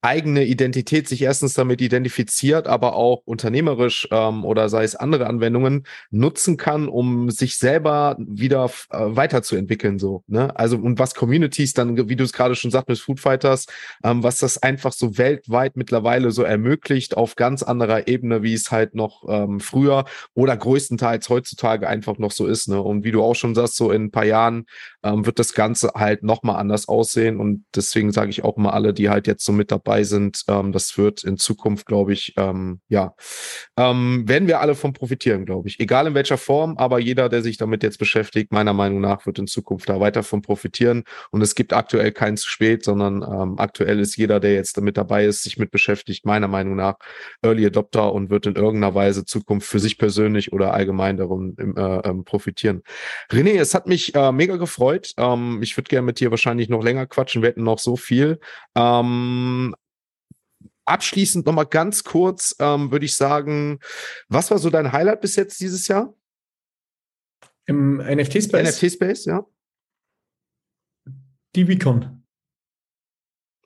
eigene 0.03 0.44
Identität 0.44 1.09
sich 1.09 1.22
erstens 1.22 1.55
damit 1.55 1.80
identifiziert, 1.82 2.66
aber 2.66 2.94
auch 2.94 3.22
unternehmerisch 3.26 4.09
ähm, 4.11 4.44
oder 4.44 4.68
sei 4.68 4.84
es 4.84 4.96
andere 4.96 5.26
Anwendungen 5.26 5.86
nutzen 6.11 6.57
kann, 6.57 6.88
um 6.88 7.30
sich 7.30 7.59
selber 7.59 8.16
wieder 8.18 8.70
äh, 8.90 8.98
weiterzuentwickeln. 8.98 9.98
So, 9.98 10.24
ne? 10.26 10.57
Also 10.59 10.78
und 10.78 10.98
was 10.98 11.14
Communities 11.14 11.74
dann, 11.74 12.09
wie 12.09 12.16
du 12.16 12.24
es 12.24 12.32
gerade 12.32 12.55
schon 12.55 12.70
sagst 12.70 12.88
mit 12.88 12.98
Food 12.98 13.20
Fighters, 13.20 13.66
ähm, 14.03 14.22
was 14.22 14.38
das 14.38 14.62
einfach 14.62 14.92
so 14.92 15.18
weltweit 15.18 15.76
mittlerweile 15.76 16.30
so 16.30 16.44
ermöglicht 16.44 17.16
auf 17.16 17.36
ganz 17.36 17.62
anderer 17.62 18.09
Ebene, 18.09 18.42
wie 18.42 18.55
es 18.55 18.70
halt 18.70 18.94
noch 18.94 19.24
ähm, 19.28 19.61
früher 19.61 20.07
oder 20.34 20.57
größtenteils 20.57 21.28
heutzutage 21.28 21.86
einfach 21.88 22.16
noch 22.16 22.32
so 22.32 22.46
ist. 22.46 22.68
Ne? 22.68 22.80
Und 22.80 23.05
wie 23.05 23.12
du 23.12 23.22
auch 23.22 23.34
schon 23.34 23.55
sagst, 23.55 23.76
so 23.76 23.90
in 23.90 24.05
ein 24.05 24.11
paar 24.11 24.24
Jahren 24.24 24.64
ähm, 25.03 25.26
wird 25.26 25.38
das 25.38 25.53
Ganze 25.53 25.90
halt 25.94 26.22
nochmal 26.22 26.57
anders 26.57 26.88
aussehen. 26.88 27.38
Und 27.38 27.64
deswegen 27.74 28.12
sage 28.12 28.30
ich 28.30 28.44
auch 28.44 28.57
mal 28.57 28.70
alle, 28.70 28.94
die 28.94 29.11
halt 29.11 29.26
jetzt 29.26 29.44
so 29.44 29.53
mit 29.53 29.70
dabei 29.70 29.89
sind, 30.05 30.43
ähm, 30.49 30.72
das 30.72 30.97
wird 30.97 31.24
in 31.24 31.36
Zukunft, 31.36 31.86
glaube 31.86 32.12
ich, 32.12 32.34
ähm, 32.36 32.80
ja, 32.88 33.14
ähm, 33.76 34.24
werden 34.26 34.49
wir 34.49 34.61
alle 34.61 34.74
von 34.74 34.93
profitieren, 34.93 35.45
glaube 35.45 35.68
ich. 35.68 35.80
Egal 35.80 36.07
in 36.07 36.14
welcher 36.14 36.38
Form, 36.38 36.76
aber 36.76 36.99
jeder, 36.99 37.28
der 37.28 37.43
sich 37.43 37.57
damit 37.57 37.82
jetzt 37.82 37.99
beschäftigt, 37.99 38.53
meiner 38.53 38.72
Meinung 38.72 39.01
nach, 39.01 39.26
wird 39.26 39.38
in 39.38 39.47
Zukunft 39.47 39.88
da 39.88 40.01
weiter 40.01 40.22
von 40.22 40.43
profitieren. 40.43 41.05
Und 41.30 41.43
es 41.43 41.55
gibt 41.55 41.72
aktuell 41.72 42.12
kein 42.12 42.36
zu 42.36 42.49
spät, 42.49 42.84
sondern 42.84 43.22
ähm, 43.22 43.59
aktuell 43.59 44.01
ist 44.01 44.16
jeder, 44.16 44.41
der 44.41 44.55
jetzt 44.55 44.76
damit 44.76 44.97
dabei 44.97 45.26
ist, 45.26 45.43
sich 45.43 45.59
mit 45.59 45.70
beschäftigt, 45.70 46.24
meiner 46.26 46.49
Meinung 46.49 46.76
nach 46.76 46.97
Early 47.43 47.66
Adopter 47.66 48.12
und 48.12 48.30
wird 48.30 48.47
in 48.47 48.57
irgendeiner 48.57 48.95
Weise 48.95 49.24
Zukunft 49.24 49.68
für 49.68 49.78
sich 49.78 49.99
persönlich 49.99 50.53
oder 50.53 50.72
allgemein 50.74 51.16
darum 51.16 51.55
äh, 51.59 51.80
ähm, 51.80 52.24
profitieren. 52.24 52.82
René, 53.30 53.59
es 53.59 53.74
hat 53.74 53.86
mich 53.86 54.14
äh, 54.14 54.32
mega 54.32 54.57
gefreut. 54.57 55.12
Ähm, 55.16 55.61
ich 55.62 55.76
würde 55.76 55.88
gerne 55.88 56.07
mit 56.07 56.20
dir 56.20 56.30
wahrscheinlich 56.30 56.68
noch 56.68 56.82
länger 56.82 57.07
quatschen. 57.07 57.43
Wir 57.43 57.51
hätten 57.51 57.64
noch 57.64 57.78
so 57.78 57.97
viel. 57.97 58.38
Ähm, 58.76 59.74
abschließend 60.85 61.47
noch 61.47 61.53
mal 61.53 61.64
ganz 61.64 62.05
kurz 62.05 62.55
ähm, 62.59 62.91
würde 62.91 63.05
ich 63.05 63.14
sagen, 63.14 63.78
was 64.28 64.51
war 64.51 64.59
so 64.59 64.70
dein 64.70 64.93
Highlight 64.93 65.20
bis 65.20 65.37
jetzt 65.37 65.61
dieses 65.61 65.89
Jahr? 65.89 66.14
Im 67.66 67.99
NFT-Space? 67.99 68.81
NFT-Space, 68.81 69.24
ja. 69.26 69.47
Die 71.55 71.68
Vicon. 71.68 72.24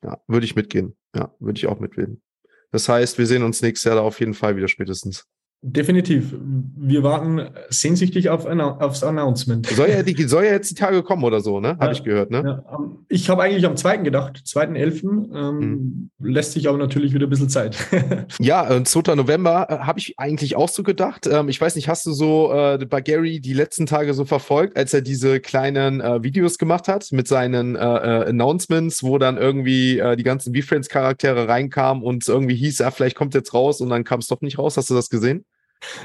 Ja, 0.03 0.23
würde 0.27 0.45
ich 0.45 0.57
mitgehen. 0.57 0.97
Ja, 1.15 1.35
würde 1.39 1.59
ich 1.59 1.67
auch 1.67 1.81
mitgehen. 1.81 2.23
Das 2.71 2.89
heißt, 2.89 3.19
wir 3.19 3.27
sehen 3.27 3.43
uns 3.43 3.63
nächstes 3.63 3.85
Jahr 3.85 3.97
da 3.97 4.03
auf 4.03 4.21
jeden 4.21 4.35
Fall 4.35 4.57
wieder 4.57 4.69
spätestens. 4.69 5.27
Definitiv. 5.67 6.35
Wir 6.77 7.03
warten 7.05 7.49
sehnsüchtig 7.71 8.29
auf 8.29 8.45
aufs 8.45 9.03
Announcement. 9.03 9.67
Soll 9.69 9.89
ja, 9.89 10.03
die, 10.03 10.23
soll 10.25 10.45
ja 10.45 10.53
jetzt 10.53 10.71
die 10.71 10.75
Tage 10.75 11.03
kommen 11.03 11.25
oder 11.25 11.41
so, 11.41 11.59
ne? 11.59 11.71
Habe 11.71 11.87
ja, 11.87 11.93
ich 11.93 12.05
gehört, 12.05 12.31
ne? 12.31 12.63
Ja. 12.69 12.81
Ich 13.09 13.31
habe 13.31 13.45
eigentlich 13.45 13.65
am 13.65 13.75
2. 13.75 13.99
gedacht, 13.99 14.43
2.11. 14.45 15.05
Ähm, 15.05 15.31
hm. 15.33 16.11
Lässt 16.21 16.53
sich 16.53 16.69
aber 16.69 16.77
natürlich 16.77 17.15
wieder 17.15 17.27
ein 17.27 17.31
bisschen 17.31 17.49
Zeit. 17.49 17.79
ja, 18.39 18.85
2. 18.85 19.15
November 19.15 19.67
äh, 19.71 19.79
habe 19.79 19.99
ich 20.01 20.19
eigentlich 20.19 20.55
auch 20.55 20.69
so 20.69 20.83
gedacht. 20.83 21.27
Ähm, 21.27 21.49
ich 21.49 21.59
weiß 21.59 21.77
nicht, 21.77 21.89
hast 21.89 22.05
du 22.05 22.13
so 22.13 22.53
äh, 22.53 22.85
bei 22.85 23.01
Gary 23.01 23.41
die 23.41 23.55
letzten 23.55 23.87
Tage 23.87 24.13
so 24.13 24.27
verfolgt, 24.27 24.77
als 24.77 24.93
er 24.93 25.01
diese 25.01 25.41
kleinen 25.41 26.03
äh, 26.03 26.23
Videos 26.23 26.59
gemacht 26.59 26.89
hat 26.89 27.11
mit 27.11 27.27
seinen 27.27 27.75
äh, 27.75 27.79
äh 27.79 28.29
Announcements, 28.29 29.03
wo 29.03 29.17
dann 29.17 29.39
irgendwie 29.39 29.99
äh, 29.99 30.15
die 30.17 30.25
ganzen 30.25 30.55
V-Friends-Charaktere 30.55 31.49
reinkamen 31.49 32.03
und 32.03 32.29
irgendwie 32.29 32.57
hieß, 32.57 32.81
ja, 32.81 32.91
vielleicht 32.91 33.17
kommt 33.17 33.33
jetzt 33.33 33.55
raus 33.55 33.81
und 33.81 33.89
dann 33.89 34.05
kam 34.05 34.21
es 34.21 34.27
doch 34.27 34.43
nicht 34.43 34.59
raus. 34.59 34.77
Hast 34.77 34.91
du 34.91 34.95
das 34.95 35.09
gesehen? 35.09 35.47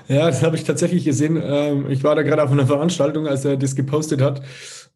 Ja, 0.07 0.27
das 0.27 0.43
habe 0.43 0.55
ich 0.55 0.63
tatsächlich 0.63 1.05
gesehen. 1.05 1.41
Ähm, 1.43 1.89
ich 1.89 2.03
war 2.03 2.15
da 2.15 2.21
gerade 2.21 2.43
auf 2.43 2.51
einer 2.51 2.67
Veranstaltung, 2.67 3.27
als 3.27 3.45
er 3.45 3.57
das 3.57 3.75
gepostet 3.75 4.21
hat. 4.21 4.41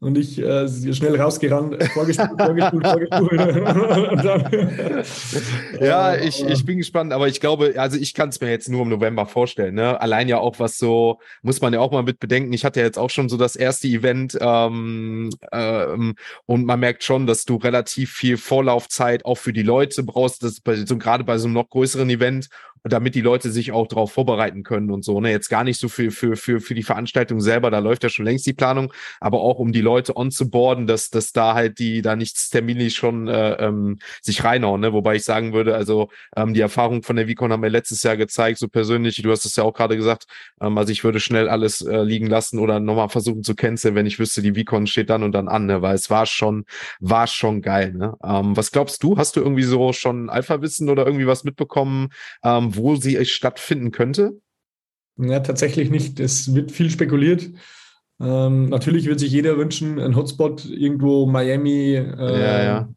Und 0.04 0.18
ich 0.18 0.38
äh, 0.38 0.68
schnell 0.94 1.20
rausgerannt, 1.20 1.82
vorgespult, 1.94 2.42
vorgespult, 2.42 2.86
vorgespult. 2.86 3.40
ja, 5.80 6.16
ich, 6.16 6.46
ich 6.46 6.66
bin 6.66 6.80
gespannt, 6.80 7.14
aber 7.14 7.30
ich 7.30 7.40
glaube, 7.40 7.76
also 7.78 7.98
ich 7.98 8.14
kann 8.14 8.28
es 8.28 8.42
mir 8.42 8.50
jetzt 8.50 8.68
nur 8.68 8.82
im 8.82 8.90
November 8.90 9.26
vorstellen. 9.26 9.76
Ne? 9.76 10.02
Allein 10.02 10.28
ja 10.28 10.40
auch 10.40 10.60
was 10.60 10.78
so, 10.78 11.20
muss 11.42 11.62
man 11.62 11.74
ja 11.74 11.80
auch 11.80 11.92
mal 11.92 12.04
mit 12.04 12.20
bedenken. 12.20 12.52
Ich 12.52 12.66
hatte 12.66 12.82
ja 12.82 12.86
jetzt 12.86 13.00
auch 13.00 13.10
schon 13.10 13.30
so 13.30 13.38
das 13.38 13.56
erste 13.56 13.88
Event 13.88 14.38
ähm, 14.42 15.30
ähm, 15.54 16.16
und 16.46 16.66
man 16.66 16.82
merkt 16.82 17.06
schon, 17.06 17.26
dass 17.26 17.46
du 17.46 17.56
relativ 17.56 18.12
viel 18.12 18.36
Vorlaufzeit 18.36 19.24
auch 19.24 19.38
für 19.38 19.54
die 19.54 19.64
Leute 19.64 20.04
brauchst, 20.04 20.44
das 20.44 20.60
bei, 20.60 20.86
so, 20.86 20.98
gerade 20.98 21.24
bei 21.24 21.38
so 21.38 21.48
einem 21.48 21.54
noch 21.54 21.70
größeren 21.70 22.10
Event 22.10 22.50
damit 22.84 23.16
die 23.16 23.22
Leute 23.22 23.50
sich 23.50 23.72
auch 23.72 23.88
darauf 23.88 24.12
vorbereiten 24.12 24.64
können 24.64 24.92
und 24.92 25.06
so. 25.06 25.22
Ne? 25.22 25.32
Jetzt 25.32 25.50
gar 25.50 25.64
nicht 25.64 25.80
so 25.80 25.88
für, 25.88 26.12
für, 26.12 26.36
für, 26.36 26.60
für 26.60 26.76
die 26.76 26.84
Veranstaltung 26.84 27.40
selber, 27.40 27.72
da 27.72 27.80
läuft 27.80 28.04
ja 28.04 28.10
schon 28.10 28.26
längst 28.26 28.46
die 28.46 28.54
Planung, 28.54 28.92
aber 29.22 29.40
auch 29.42 29.60
um 29.60 29.72
die 29.72 29.82
Leute 29.82 30.18
on 30.18 30.32
zu 30.32 30.50
boarden, 30.50 30.86
dass, 30.86 31.10
dass 31.10 31.32
da 31.32 31.54
halt 31.54 31.80
die 31.80 32.02
da 32.02 32.16
nichts 32.16 32.50
terminlich 32.50 32.96
schon 32.96 33.28
äh, 33.28 33.54
ähm, 33.54 34.00
sich 34.22 34.44
reinhauen. 34.44 34.82
Ne? 34.82 34.92
Wobei 34.92 35.16
ich 35.16 35.24
sagen 35.24 35.54
würde, 35.54 35.76
also 35.76 36.10
ähm, 36.36 36.54
die 36.54 36.62
Erfahrung 36.62 37.04
von 37.04 37.16
der 37.16 37.28
Vicon 37.28 37.52
haben 37.52 37.64
wir 37.64 37.70
letztes 37.70 38.04
Jahr 38.04 38.18
gezeigt, 38.18 38.60
so 38.60 38.68
persönlich, 38.68 39.22
du 39.22 39.32
hast 39.32 39.46
es 39.46 39.56
ja 39.56 39.64
auch 39.64 39.74
gerade 39.74 39.96
gesagt, 39.96 40.26
ähm, 40.62 40.78
also 40.78 40.92
ich 40.92 41.04
würde 41.04 41.22
schnell 41.22 41.48
alles 41.48 41.82
äh, 41.82 42.04
liegen 42.04 42.28
lassen 42.28 42.60
oder 42.60 42.82
nochmal 42.82 43.10
versuchen 43.10 43.44
zu 43.44 43.56
canceln, 43.56 43.96
wenn 43.96 44.06
ich 44.06 44.20
wüsste, 44.20 44.42
die 44.42 44.56
Vicon 44.56 44.88
steht 44.88 45.10
dann 45.10 45.24
und 45.24 45.32
dann 45.32 45.48
an, 45.48 45.68
ne? 45.68 45.82
weil 45.82 45.96
es 45.96 46.10
war 46.10 46.26
schon, 46.26 46.66
war 47.00 47.28
schon 47.28 47.62
geil. 47.62 47.94
Ne? 47.94 48.14
Ähm, 48.24 48.58
was 48.58 48.72
glaubst 48.72 49.02
du? 49.04 49.18
Hast 49.18 49.38
du 49.38 49.40
irgendwie 49.40 49.64
so 49.64 49.94
schon 49.94 50.30
Alpha-Wissen 50.30 50.90
oder 50.90 51.06
irgendwie 51.06 51.28
was 51.28 51.46
mitbekommen? 51.46 52.10
Ähm, 52.44 52.73
wo 52.76 52.96
sie 52.96 53.24
stattfinden 53.26 53.92
könnte? 53.92 54.40
Ja, 55.18 55.40
tatsächlich 55.40 55.90
nicht. 55.90 56.20
Es 56.20 56.56
wird 56.56 56.72
viel 56.72 56.90
spekuliert. 56.90 57.50
Ähm, 58.20 58.70
natürlich 58.70 59.06
wird 59.06 59.20
sich 59.20 59.32
jeder 59.32 59.58
wünschen, 59.58 60.00
ein 60.00 60.16
Hotspot 60.16 60.66
irgendwo 60.66 61.26
Miami. 61.26 61.96
Äh, 61.96 62.42
ja, 62.42 62.64
ja. 62.64 62.90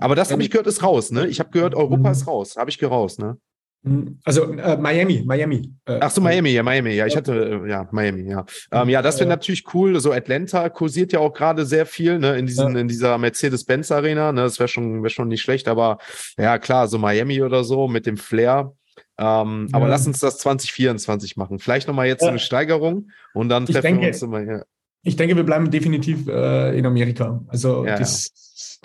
Aber 0.00 0.14
das 0.14 0.32
habe 0.32 0.42
ich 0.42 0.50
gehört, 0.50 0.66
ist 0.66 0.82
raus, 0.82 1.10
ne? 1.10 1.26
Ich 1.26 1.40
habe 1.40 1.50
gehört, 1.50 1.74
Europa 1.74 2.10
ist 2.10 2.26
raus. 2.26 2.56
Habe 2.56 2.70
ich 2.70 2.78
gehört, 2.78 3.18
ne? 3.18 3.38
Hm, 3.84 4.18
also 4.24 4.52
äh, 4.52 4.76
Miami, 4.76 5.22
Miami. 5.24 5.72
Äh, 5.86 5.98
Ach 6.00 6.10
so, 6.10 6.20
Miami, 6.20 6.50
ja, 6.50 6.62
Miami. 6.62 6.94
Ja, 6.94 7.06
ich 7.06 7.16
hatte, 7.16 7.62
äh, 7.64 7.70
ja, 7.70 7.88
Miami, 7.92 8.28
ja. 8.28 8.44
Ähm, 8.72 8.88
ja, 8.88 9.00
das 9.00 9.18
wäre 9.20 9.28
natürlich 9.28 9.64
cool. 9.74 10.00
So 10.00 10.12
Atlanta 10.12 10.68
kursiert 10.68 11.12
ja 11.12 11.20
auch 11.20 11.32
gerade 11.32 11.64
sehr 11.64 11.86
viel, 11.86 12.18
ne, 12.18 12.36
in 12.36 12.46
diesen, 12.46 12.74
in 12.76 12.88
dieser 12.88 13.16
Mercedes-Benz 13.16 13.92
Arena, 13.92 14.32
ne, 14.32 14.42
das 14.42 14.58
wäre 14.58 14.68
schon, 14.68 15.02
wäre 15.02 15.10
schon 15.10 15.28
nicht 15.28 15.42
schlecht, 15.42 15.68
aber 15.68 15.98
ja, 16.36 16.58
klar, 16.58 16.88
so 16.88 16.98
Miami 16.98 17.42
oder 17.42 17.62
so 17.62 17.86
mit 17.86 18.06
dem 18.06 18.16
Flair. 18.16 18.72
Ähm, 19.18 19.68
ja. 19.70 19.76
Aber 19.76 19.88
lass 19.88 20.06
uns 20.06 20.20
das 20.20 20.38
2024 20.38 21.36
machen. 21.36 21.58
Vielleicht 21.58 21.88
nochmal 21.88 22.06
jetzt 22.06 22.22
ja. 22.22 22.28
eine 22.28 22.38
Steigerung 22.38 23.10
und 23.34 23.48
dann 23.48 23.66
treffen 23.66 23.82
denke, 23.82 24.00
wir 24.02 24.08
uns 24.08 24.22
immer 24.22 24.40
hier. 24.40 24.66
Ich 25.02 25.16
denke, 25.16 25.36
wir 25.36 25.44
bleiben 25.44 25.70
definitiv 25.70 26.26
äh, 26.28 26.76
in 26.76 26.84
Amerika. 26.84 27.42
Also 27.48 27.86
ja, 27.86 27.98
das, 27.98 28.32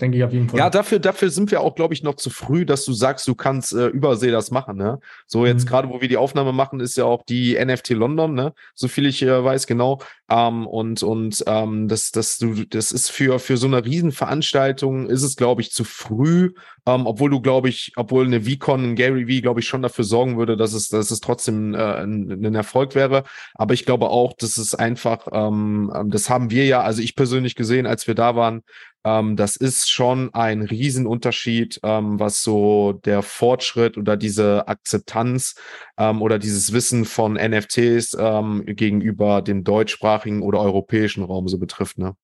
denke 0.02 0.18
ich 0.18 0.24
auf 0.24 0.34
jeden 0.34 0.50
Fall. 0.50 0.60
Ja, 0.60 0.70
dafür, 0.70 1.00
dafür 1.00 1.30
sind 1.30 1.52
wir 1.52 1.62
auch, 1.62 1.76
glaube 1.76 1.94
ich, 1.94 2.04
noch 2.04 2.16
zu 2.16 2.30
früh, 2.30 2.66
dass 2.66 2.84
du 2.86 2.94
sagst, 2.94 3.28
du 3.28 3.36
kannst 3.36 3.74
äh, 3.74 3.88
Übersee 3.88 4.32
das 4.32 4.52
machen. 4.52 4.78
Ne? 4.78 5.00
So 5.28 5.46
jetzt 5.46 5.66
mhm. 5.66 5.70
gerade, 5.70 5.90
wo 5.90 6.02
wir 6.02 6.08
die 6.08 6.18
Aufnahme 6.18 6.52
machen, 6.52 6.80
ist 6.80 6.98
ja 6.98 7.06
auch 7.06 7.24
die 7.24 7.58
NFT 7.64 7.92
London, 7.92 8.34
ne? 8.34 8.54
so 8.74 8.88
viel 8.88 9.06
ich 9.06 9.22
äh, 9.22 9.44
weiß, 9.44 9.68
genau. 9.68 10.02
Ähm, 10.30 10.68
und 10.68 11.04
und 11.04 11.44
ähm, 11.48 11.88
das, 11.88 12.12
das, 12.12 12.38
du, 12.38 12.66
das 12.66 12.92
ist 12.92 13.10
für, 13.10 13.40
für 13.40 13.58
so 13.58 13.68
eine 13.68 13.86
Riesenveranstaltung, 13.86 15.10
ist 15.10 15.24
es, 15.24 15.36
glaube 15.36 15.62
ich, 15.62 15.72
zu 15.72 15.84
früh, 15.84 16.52
ähm, 16.86 17.06
obwohl 17.06 17.30
du, 17.30 17.42
glaube 17.42 17.70
ich, 17.70 17.92
obwohl 17.96 18.26
eine 18.26 18.42
VCon, 18.42 18.96
Gary 18.96 19.26
V, 19.26 19.42
glaube 19.42 19.60
ich, 19.60 19.68
schon 19.68 19.82
dafür 19.82 20.04
sorgen 20.04 20.38
würde, 20.38 20.58
dass 20.58 20.74
es, 20.74 20.90
dass 20.90 21.12
es 21.12 21.20
trotzdem 21.20 21.74
äh, 21.74 21.78
ein, 21.78 22.46
ein 22.46 22.56
Erfolg 22.56 22.96
wäre. 22.96 23.24
Aber 23.54 23.74
ich 23.74 23.86
glaube 23.86 24.10
auch, 24.10 24.34
dass 24.34 24.58
es 24.58 24.76
einfach, 24.76 25.28
ähm, 25.32 25.92
das 26.08 26.30
haben 26.30 26.50
wir 26.50 26.66
ja, 26.66 26.82
also 26.82 27.02
ich 27.02 27.16
persönlich 27.16 27.56
gesehen, 27.56 27.86
als 27.86 28.08
wir 28.08 28.16
da 28.16 28.36
waren, 28.36 28.64
ähm, 29.04 29.36
das 29.36 29.56
ist 29.56 29.90
schon 29.90 30.34
ein 30.34 30.62
Riesenunterschied, 30.62 31.80
ähm, 31.84 32.20
was 32.20 32.44
so 32.44 32.94
der 32.94 33.22
Fortschritt 33.24 33.98
oder 33.98 34.18
diese 34.18 34.68
Akzeptanz 34.68 35.56
ähm, 35.98 36.22
oder 36.22 36.40
dieses 36.40 36.74
Wissen 36.74 37.06
von 37.06 37.34
NFTs 37.34 38.16
ähm, 38.20 38.64
gegenüber 38.66 39.42
dem 39.42 39.64
deutschsprachigen 39.64 40.42
oder 40.44 40.60
europäischen 40.62 41.24
Raum 41.24 41.48
so 41.48 41.58
betrifft. 41.58 41.98
Ne? 41.98 42.16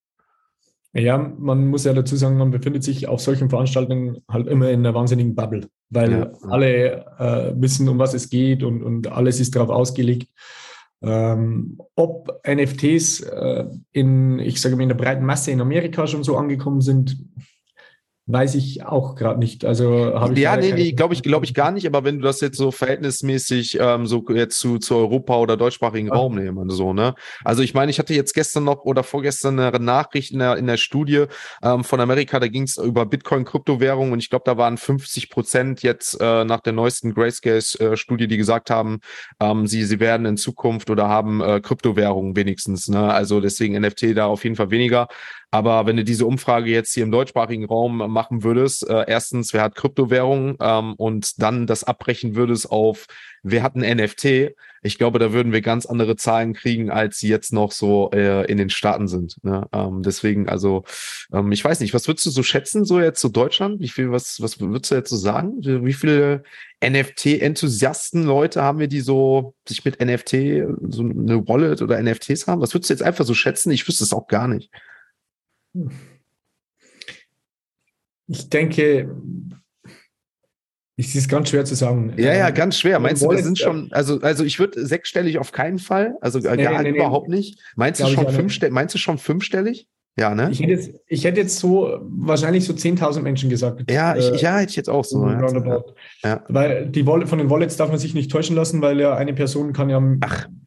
Ja, 0.93 1.17
man 1.17 1.67
muss 1.67 1.83
ja 1.83 1.93
dazu 1.93 2.15
sagen, 2.15 2.37
man 2.37 2.51
befindet 2.51 2.83
sich 2.83 3.07
auf 3.07 3.19
solchen 3.21 3.49
Veranstaltungen 3.49 4.17
halt 4.29 4.47
immer 4.47 4.69
in 4.69 4.79
einer 4.79 4.95
wahnsinnigen 4.95 5.35
Bubble, 5.35 5.67
weil 5.89 6.11
ja, 6.11 6.31
alle 6.49 7.05
äh, 7.19 7.53
wissen, 7.55 7.87
um 7.89 7.99
was 7.99 8.13
es 8.13 8.29
geht 8.29 8.63
und, 8.63 8.81
und 8.81 9.07
alles 9.11 9.39
ist 9.39 9.55
darauf 9.55 9.69
ausgelegt. 9.69 10.29
Ähm, 11.03 11.77
ob 11.95 12.41
NFTs 12.47 13.21
äh, 13.21 13.65
in, 13.91 14.39
ich 14.39 14.59
sage 14.59 14.75
mal, 14.75 14.83
in 14.83 14.89
der 14.89 14.95
breiten 14.95 15.25
Masse 15.25 15.51
in 15.51 15.61
Amerika 15.61 16.07
schon 16.07 16.23
so 16.23 16.37
angekommen 16.37 16.81
sind, 16.81 17.17
Weiß 18.29 18.55
ich 18.55 18.85
auch 18.85 19.15
gerade 19.15 19.39
nicht. 19.39 19.63
Also 19.63 20.13
habe 20.13 20.33
ich. 20.33 20.39
Ja, 20.39 20.57
nee, 20.57 20.73
nee, 20.73 20.91
glaube 20.91 21.13
ich, 21.13 21.23
glaube 21.23 21.45
ich 21.45 21.53
gar 21.53 21.71
nicht. 21.71 21.87
Aber 21.87 22.03
wenn 22.03 22.17
du 22.17 22.23
das 22.23 22.41
jetzt 22.41 22.57
so 22.57 22.71
verhältnismäßig 22.71 23.77
ähm, 23.79 24.05
so 24.05 24.21
jetzt 24.27 24.59
zu, 24.59 24.79
zu 24.79 24.97
Europa 24.97 25.37
oder 25.37 25.55
deutschsprachigen 25.55 26.11
Raum 26.11 26.35
nehmen, 26.35 26.69
so, 26.69 26.91
ne? 26.91 27.15
Also 27.45 27.63
ich 27.63 27.73
meine, 27.73 27.89
ich 27.89 27.99
hatte 27.99 28.13
jetzt 28.13 28.33
gestern 28.33 28.65
noch 28.65 28.83
oder 28.83 29.03
vorgestern 29.03 29.57
eine 29.57 29.79
Nachricht 29.79 30.33
in 30.33 30.39
der, 30.39 30.57
in 30.57 30.67
der 30.67 30.75
Studie 30.75 31.27
ähm, 31.63 31.85
von 31.85 32.01
Amerika, 32.01 32.41
da 32.41 32.49
ging 32.49 32.63
es 32.63 32.75
über 32.75 33.05
Bitcoin-Kryptowährung 33.05 34.11
und 34.11 34.19
ich 34.19 34.29
glaube, 34.29 34.43
da 34.45 34.57
waren 34.57 34.77
50 34.77 35.29
Prozent 35.29 35.81
jetzt 35.81 36.19
äh, 36.19 36.43
nach 36.43 36.59
der 36.59 36.73
neuesten 36.73 37.13
Grayscale-Studie, 37.13 38.27
die 38.27 38.37
gesagt 38.37 38.69
haben, 38.69 38.99
ähm, 39.39 39.67
sie, 39.67 39.85
sie 39.85 40.01
werden 40.01 40.25
in 40.25 40.35
Zukunft 40.35 40.89
oder 40.89 41.07
haben 41.07 41.39
äh, 41.39 41.61
Kryptowährungen 41.61 42.35
wenigstens, 42.35 42.89
ne? 42.89 43.13
Also 43.13 43.39
deswegen 43.39 43.79
NFT 43.79 44.17
da 44.17 44.25
auf 44.25 44.43
jeden 44.43 44.57
Fall 44.57 44.69
weniger. 44.69 45.07
Aber 45.49 45.85
wenn 45.85 45.95
du 45.95 46.03
diese 46.03 46.25
Umfrage 46.25 46.69
jetzt 46.69 46.93
hier 46.93 47.03
im 47.03 47.11
deutschsprachigen 47.11 47.65
Raum 47.65 47.97
machen 48.17 48.43
würdest, 48.43 48.89
äh, 48.89 49.05
erstens, 49.07 49.53
wer 49.53 49.61
hat 49.61 49.75
Kryptowährungen 49.75 50.57
ähm, 50.59 50.95
und 50.95 51.39
dann 51.39 51.67
das 51.67 51.83
abbrechen 51.83 52.35
würdest 52.35 52.71
auf, 52.71 53.05
wer 53.43 53.61
hat 53.61 53.75
ein 53.75 53.97
NFT, 53.97 54.55
ich 54.81 54.97
glaube, 54.97 55.19
da 55.19 55.33
würden 55.33 55.53
wir 55.53 55.61
ganz 55.61 55.85
andere 55.85 56.15
Zahlen 56.15 56.53
kriegen, 56.53 56.89
als 56.89 57.19
sie 57.19 57.27
jetzt 57.27 57.53
noch 57.53 57.71
so 57.71 58.09
äh, 58.11 58.49
in 58.49 58.57
den 58.57 58.71
Staaten 58.71 59.07
sind. 59.07 59.35
Ne? 59.43 59.67
Ähm, 59.71 60.01
deswegen, 60.01 60.49
also, 60.49 60.83
ähm, 61.31 61.51
ich 61.51 61.63
weiß 61.63 61.79
nicht, 61.79 61.93
was 61.93 62.07
würdest 62.07 62.25
du 62.25 62.31
so 62.31 62.41
schätzen, 62.41 62.85
so 62.85 62.99
jetzt 62.99 63.21
so 63.21 63.29
Deutschland? 63.29 63.79
Wie 63.81 63.89
viel, 63.89 64.11
was, 64.11 64.41
was 64.41 64.59
würdest 64.59 64.91
du 64.91 64.95
jetzt 64.95 65.09
so 65.09 65.17
sagen? 65.17 65.57
Wie 65.61 65.93
viele 65.93 66.43
NFT-Enthusiasten, 66.83 68.23
Leute 68.23 68.63
haben 68.63 68.79
wir, 68.79 68.87
die 68.87 69.01
so 69.01 69.53
sich 69.67 69.85
mit 69.85 69.99
NFT, 69.99 70.65
so 70.89 71.03
eine 71.03 71.47
Wallet 71.47 71.83
oder 71.83 72.01
NFTs 72.01 72.47
haben? 72.47 72.61
Was 72.61 72.73
würdest 72.73 72.89
du 72.89 72.93
jetzt 72.93 73.03
einfach 73.03 73.25
so 73.25 73.35
schätzen? 73.35 73.71
Ich 73.71 73.87
wüsste 73.87 74.03
es 74.03 74.13
auch 74.13 74.27
gar 74.27 74.47
nicht. 74.47 74.71
Ich 78.27 78.49
denke, 78.49 79.09
es 80.97 81.15
ist 81.15 81.29
ganz 81.29 81.49
schwer 81.49 81.63
zu 81.63 81.75
sagen. 81.75 82.13
Ja, 82.17 82.33
ja, 82.33 82.49
ganz 82.49 82.79
schwer. 82.79 82.99
Meinst 82.99 83.23
du, 83.23 83.29
wir 83.29 83.43
sind 83.43 83.59
schon, 83.59 83.89
also, 83.91 84.19
also 84.21 84.43
ich 84.43 84.59
würde 84.59 84.85
sechsstellig 84.85 85.37
auf 85.37 85.51
keinen 85.51 85.77
Fall, 85.77 86.17
also 86.21 86.39
nee, 86.39 86.63
gar 86.63 86.81
nee, 86.81 86.89
überhaupt 86.89 87.29
nee. 87.29 87.37
nicht. 87.37 87.59
Meinst 87.75 88.01
du 88.01 88.07
schon 88.07 88.29
fünfstellig? 88.29 88.73
Meinst 88.73 88.95
du 88.95 88.99
schon 88.99 89.17
fünfstellig? 89.19 89.87
Ja, 90.19 90.33
ne? 90.33 90.49
Ich 90.51 90.59
hätte 90.59 90.71
jetzt, 90.71 90.91
ich 91.05 91.23
hätte 91.25 91.41
jetzt 91.41 91.59
so 91.59 91.99
wahrscheinlich 92.01 92.65
so 92.65 92.73
10.000 92.73 93.21
Menschen 93.21 93.51
gesagt. 93.51 93.89
Ja, 93.91 94.15
ich, 94.15 94.25
äh, 94.25 94.37
ja, 94.37 94.57
hätte 94.57 94.71
ich 94.71 94.75
jetzt 94.75 94.89
auch 94.89 95.05
so. 95.05 95.27
Ja. 95.29 95.83
ja. 96.23 96.43
Weil 96.47 96.87
die 96.87 97.05
Wallet, 97.05 97.29
von 97.29 97.37
den 97.37 97.51
Wallets 97.51 97.77
darf 97.77 97.89
man 97.89 97.99
sich 97.99 98.15
nicht 98.15 98.31
täuschen 98.31 98.55
lassen, 98.55 98.81
weil 98.81 98.99
ja 98.99 99.15
eine 99.15 99.35
Person 99.35 99.73
kann 99.73 99.91
ja 99.91 100.01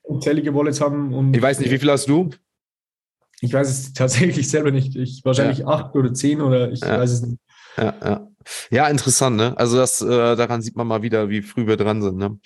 unzählige 0.03 0.55
Wallets 0.55 0.81
haben. 0.81 1.13
Und 1.13 1.37
ich 1.37 1.43
weiß 1.43 1.59
nicht, 1.59 1.73
wie 1.73 1.79
viel 1.79 1.91
hast 1.91 2.09
du? 2.09 2.31
Ich 3.41 3.53
weiß 3.53 3.69
es 3.69 3.93
tatsächlich 3.93 4.49
selber 4.49 4.71
nicht. 4.71 4.95
Ich 4.95 5.23
wahrscheinlich 5.25 5.59
ja. 5.59 5.67
acht 5.67 5.97
oder 5.97 6.15
zehn 6.15 6.41
oder 6.41 6.71
ich 6.71 6.83
weiß 6.83 7.11
es 7.11 7.23
nicht. 7.23 7.39
Ja, 7.77 7.95
ja. 8.03 8.31
Ja, 8.71 8.89
interessant, 8.89 9.37
ne? 9.37 9.55
Also 9.59 9.77
das, 9.77 10.01
äh, 10.01 10.07
daran 10.09 10.63
sieht 10.63 10.75
man 10.75 10.87
mal 10.87 11.03
wieder, 11.03 11.29
wie 11.29 11.43
früh 11.43 11.67
wir 11.67 11.77
dran 11.77 12.01
sind, 12.01 12.17
ne? 12.17 12.39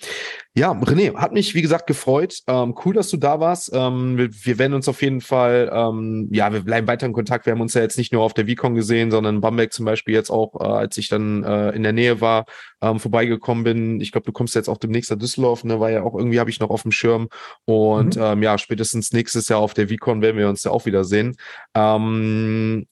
Ja, 0.53 0.71
René, 0.71 1.15
hat 1.15 1.31
mich, 1.31 1.55
wie 1.55 1.61
gesagt, 1.61 1.87
gefreut. 1.87 2.39
Ähm, 2.47 2.75
cool, 2.83 2.93
dass 2.93 3.09
du 3.09 3.17
da 3.17 3.39
warst. 3.39 3.71
Ähm, 3.73 4.17
wir, 4.17 4.29
wir, 4.31 4.57
werden 4.59 4.73
uns 4.73 4.89
auf 4.89 5.01
jeden 5.01 5.21
Fall, 5.21 5.69
ähm, 5.73 6.27
ja, 6.31 6.51
wir 6.51 6.61
bleiben 6.61 6.87
weiter 6.87 7.05
in 7.05 7.13
Kontakt. 7.13 7.45
Wir 7.45 7.53
haben 7.53 7.61
uns 7.61 7.73
ja 7.73 7.81
jetzt 7.81 7.97
nicht 7.97 8.11
nur 8.11 8.23
auf 8.23 8.33
der 8.33 8.45
Vicon 8.45 8.75
gesehen, 8.75 9.09
sondern 9.09 9.35
in 9.35 9.41
Bamberg 9.41 9.71
zum 9.73 9.85
Beispiel 9.85 10.13
jetzt 10.13 10.29
auch, 10.29 10.59
äh, 10.59 10.63
als 10.63 10.97
ich 10.97 11.07
dann 11.07 11.43
äh, 11.43 11.71
in 11.71 11.83
der 11.83 11.93
Nähe 11.93 12.19
war, 12.19 12.45
ähm, 12.81 12.99
vorbeigekommen 12.99 13.63
bin. 13.63 14.01
Ich 14.01 14.11
glaube, 14.11 14.25
du 14.25 14.31
kommst 14.31 14.53
jetzt 14.55 14.69
auch 14.69 14.77
demnächst 14.77 15.11
nach 15.11 15.17
Düsseldorf, 15.17 15.63
ne? 15.63 15.79
War 15.79 15.91
ja 15.91 16.03
auch 16.03 16.15
irgendwie, 16.15 16.39
habe 16.39 16.49
ich 16.49 16.59
noch 16.59 16.69
auf 16.69 16.83
dem 16.83 16.91
Schirm. 16.91 17.29
Und 17.65 18.17
mhm. 18.17 18.21
ähm, 18.21 18.43
ja, 18.43 18.57
spätestens 18.57 19.11
nächstes 19.11 19.49
Jahr 19.49 19.59
auf 19.59 19.73
der 19.73 19.89
Vicon 19.89 20.21
werden 20.21 20.37
wir 20.37 20.49
uns 20.49 20.63
ja 20.63 20.71
auch 20.71 20.85
wieder 20.85 21.03
sehen. 21.03 21.35
Ähm, 21.73 22.85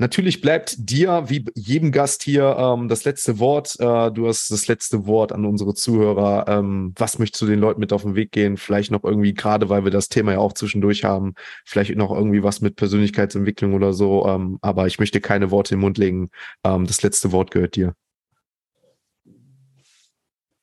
Natürlich 0.00 0.40
bleibt 0.40 0.76
dir, 0.78 1.24
wie 1.28 1.44
jedem 1.54 1.92
Gast 1.92 2.22
hier, 2.22 2.56
ähm, 2.58 2.88
das 2.88 3.04
letzte 3.04 3.38
Wort. 3.38 3.76
Äh, 3.80 4.10
du 4.10 4.28
hast 4.28 4.50
das 4.50 4.66
letzte 4.66 5.06
Wort 5.06 5.30
an 5.30 5.44
unsere 5.44 5.74
Zuhörer. 5.74 6.46
Ähm, 6.48 6.94
was 6.96 7.18
möchtest 7.18 7.42
du 7.42 7.46
den 7.46 7.58
Leuten 7.58 7.80
mit 7.80 7.92
auf 7.92 8.00
den 8.04 8.14
Weg 8.14 8.32
gehen? 8.32 8.56
Vielleicht 8.56 8.90
noch 8.92 9.04
irgendwie, 9.04 9.34
gerade 9.34 9.68
weil 9.68 9.84
wir 9.84 9.90
das 9.90 10.08
Thema 10.08 10.32
ja 10.32 10.38
auch 10.38 10.54
zwischendurch 10.54 11.04
haben, 11.04 11.34
vielleicht 11.66 11.94
noch 11.96 12.12
irgendwie 12.12 12.42
was 12.42 12.62
mit 12.62 12.76
Persönlichkeitsentwicklung 12.76 13.74
oder 13.74 13.92
so. 13.92 14.26
Ähm, 14.26 14.56
aber 14.62 14.86
ich 14.86 14.98
möchte 14.98 15.20
keine 15.20 15.50
Worte 15.50 15.74
im 15.74 15.80
Mund 15.80 15.98
legen. 15.98 16.30
Ähm, 16.64 16.86
das 16.86 17.02
letzte 17.02 17.30
Wort 17.32 17.50
gehört 17.50 17.76
dir. 17.76 17.94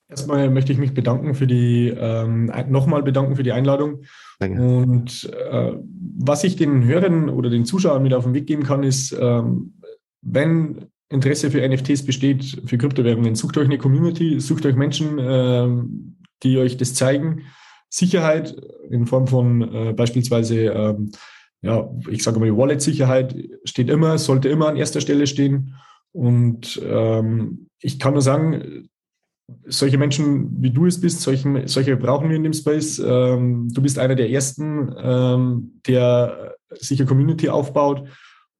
Erstmal 0.10 0.50
möchte 0.50 0.72
ich 0.72 0.78
mich 0.78 0.94
bedanken 0.94 1.36
für 1.36 1.48
die, 1.48 1.90
ähm, 1.90 2.52
nochmal 2.70 3.04
bedanken 3.04 3.36
für 3.36 3.44
die 3.44 3.52
Einladung. 3.52 4.04
Danke. 4.40 4.62
Und 4.62 5.30
äh, 5.52 5.74
was 6.18 6.46
ich 6.46 6.56
den 6.56 6.86
Hörern 6.86 7.30
oder 7.30 7.50
den 7.50 7.66
Zuschauern 7.66 8.04
mit 8.04 8.14
auf 8.14 8.24
den 8.24 8.34
Weg 8.34 8.48
geben 8.48 8.64
kann, 8.64 8.84
ist, 8.84 9.12
ähm, 9.20 9.74
wenn 10.22 10.86
Interesse 11.10 11.52
für 11.52 11.68
NFTs 11.68 12.06
besteht, 12.06 12.62
für 12.66 12.78
Kryptowährungen, 12.78 13.36
sucht 13.36 13.58
euch 13.58 13.66
eine 13.66 13.78
Community, 13.78 14.40
sucht 14.40 14.66
euch 14.66 14.76
Menschen, 14.76 15.18
ähm, 15.20 16.18
die 16.44 16.58
euch 16.58 16.78
das 16.78 16.94
zeigen. 16.94 17.44
Sicherheit 17.90 18.56
in 18.90 19.08
Form 19.08 19.28
von 19.28 19.62
äh, 19.74 19.94
beispielsweise, 19.94 20.66
ähm, 20.66 21.12
ja, 21.62 21.90
ich 22.10 22.24
sage 22.24 22.40
mal, 22.40 22.56
Wallet-Sicherheit 22.56 23.36
steht 23.66 23.90
immer, 23.90 24.18
sollte 24.18 24.48
immer 24.48 24.68
an 24.68 24.78
erster 24.78 25.02
Stelle 25.02 25.28
stehen. 25.28 25.76
Und 26.12 26.82
ähm, 26.86 27.68
ich 27.82 28.00
kann 28.00 28.14
nur 28.14 28.22
sagen, 28.22 28.90
solche 29.66 29.98
Menschen, 29.98 30.62
wie 30.62 30.72
du 30.72 30.86
es 30.86 31.00
bist, 31.00 31.22
solche, 31.22 31.68
solche 31.68 31.96
brauchen 31.96 32.30
wir 32.30 32.36
in 32.36 32.44
dem 32.44 32.54
Space. 32.54 33.00
Ähm, 33.00 33.70
du 33.74 33.82
bist 33.82 33.98
einer 33.98 34.16
der 34.16 34.30
ersten, 34.30 34.94
ähm, 34.98 35.82
der 35.88 36.56
sich 36.72 37.00
eine 37.00 37.08
Community 37.08 37.50
aufbaut 37.50 38.08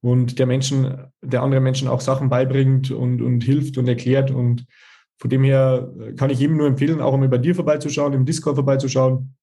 und 0.00 0.38
der 0.38 0.46
Menschen, 0.46 1.10
der 1.20 1.42
anderen 1.42 1.64
Menschen 1.64 1.88
auch 1.88 2.00
Sachen 2.00 2.28
beibringt 2.30 2.90
und, 2.90 3.20
und 3.20 3.42
hilft 3.42 3.76
und 3.76 3.88
erklärt. 3.88 4.30
Und 4.30 4.64
von 5.18 5.28
dem 5.28 5.44
her 5.44 5.92
kann 6.16 6.30
ich 6.30 6.38
jedem 6.38 6.56
nur 6.56 6.66
empfehlen, 6.66 7.00
auch 7.00 7.12
einmal 7.12 7.28
bei 7.28 7.38
dir 7.38 7.54
vorbeizuschauen, 7.54 8.14
im 8.14 8.24
Discord 8.24 8.56
vorbeizuschauen. 8.56 9.34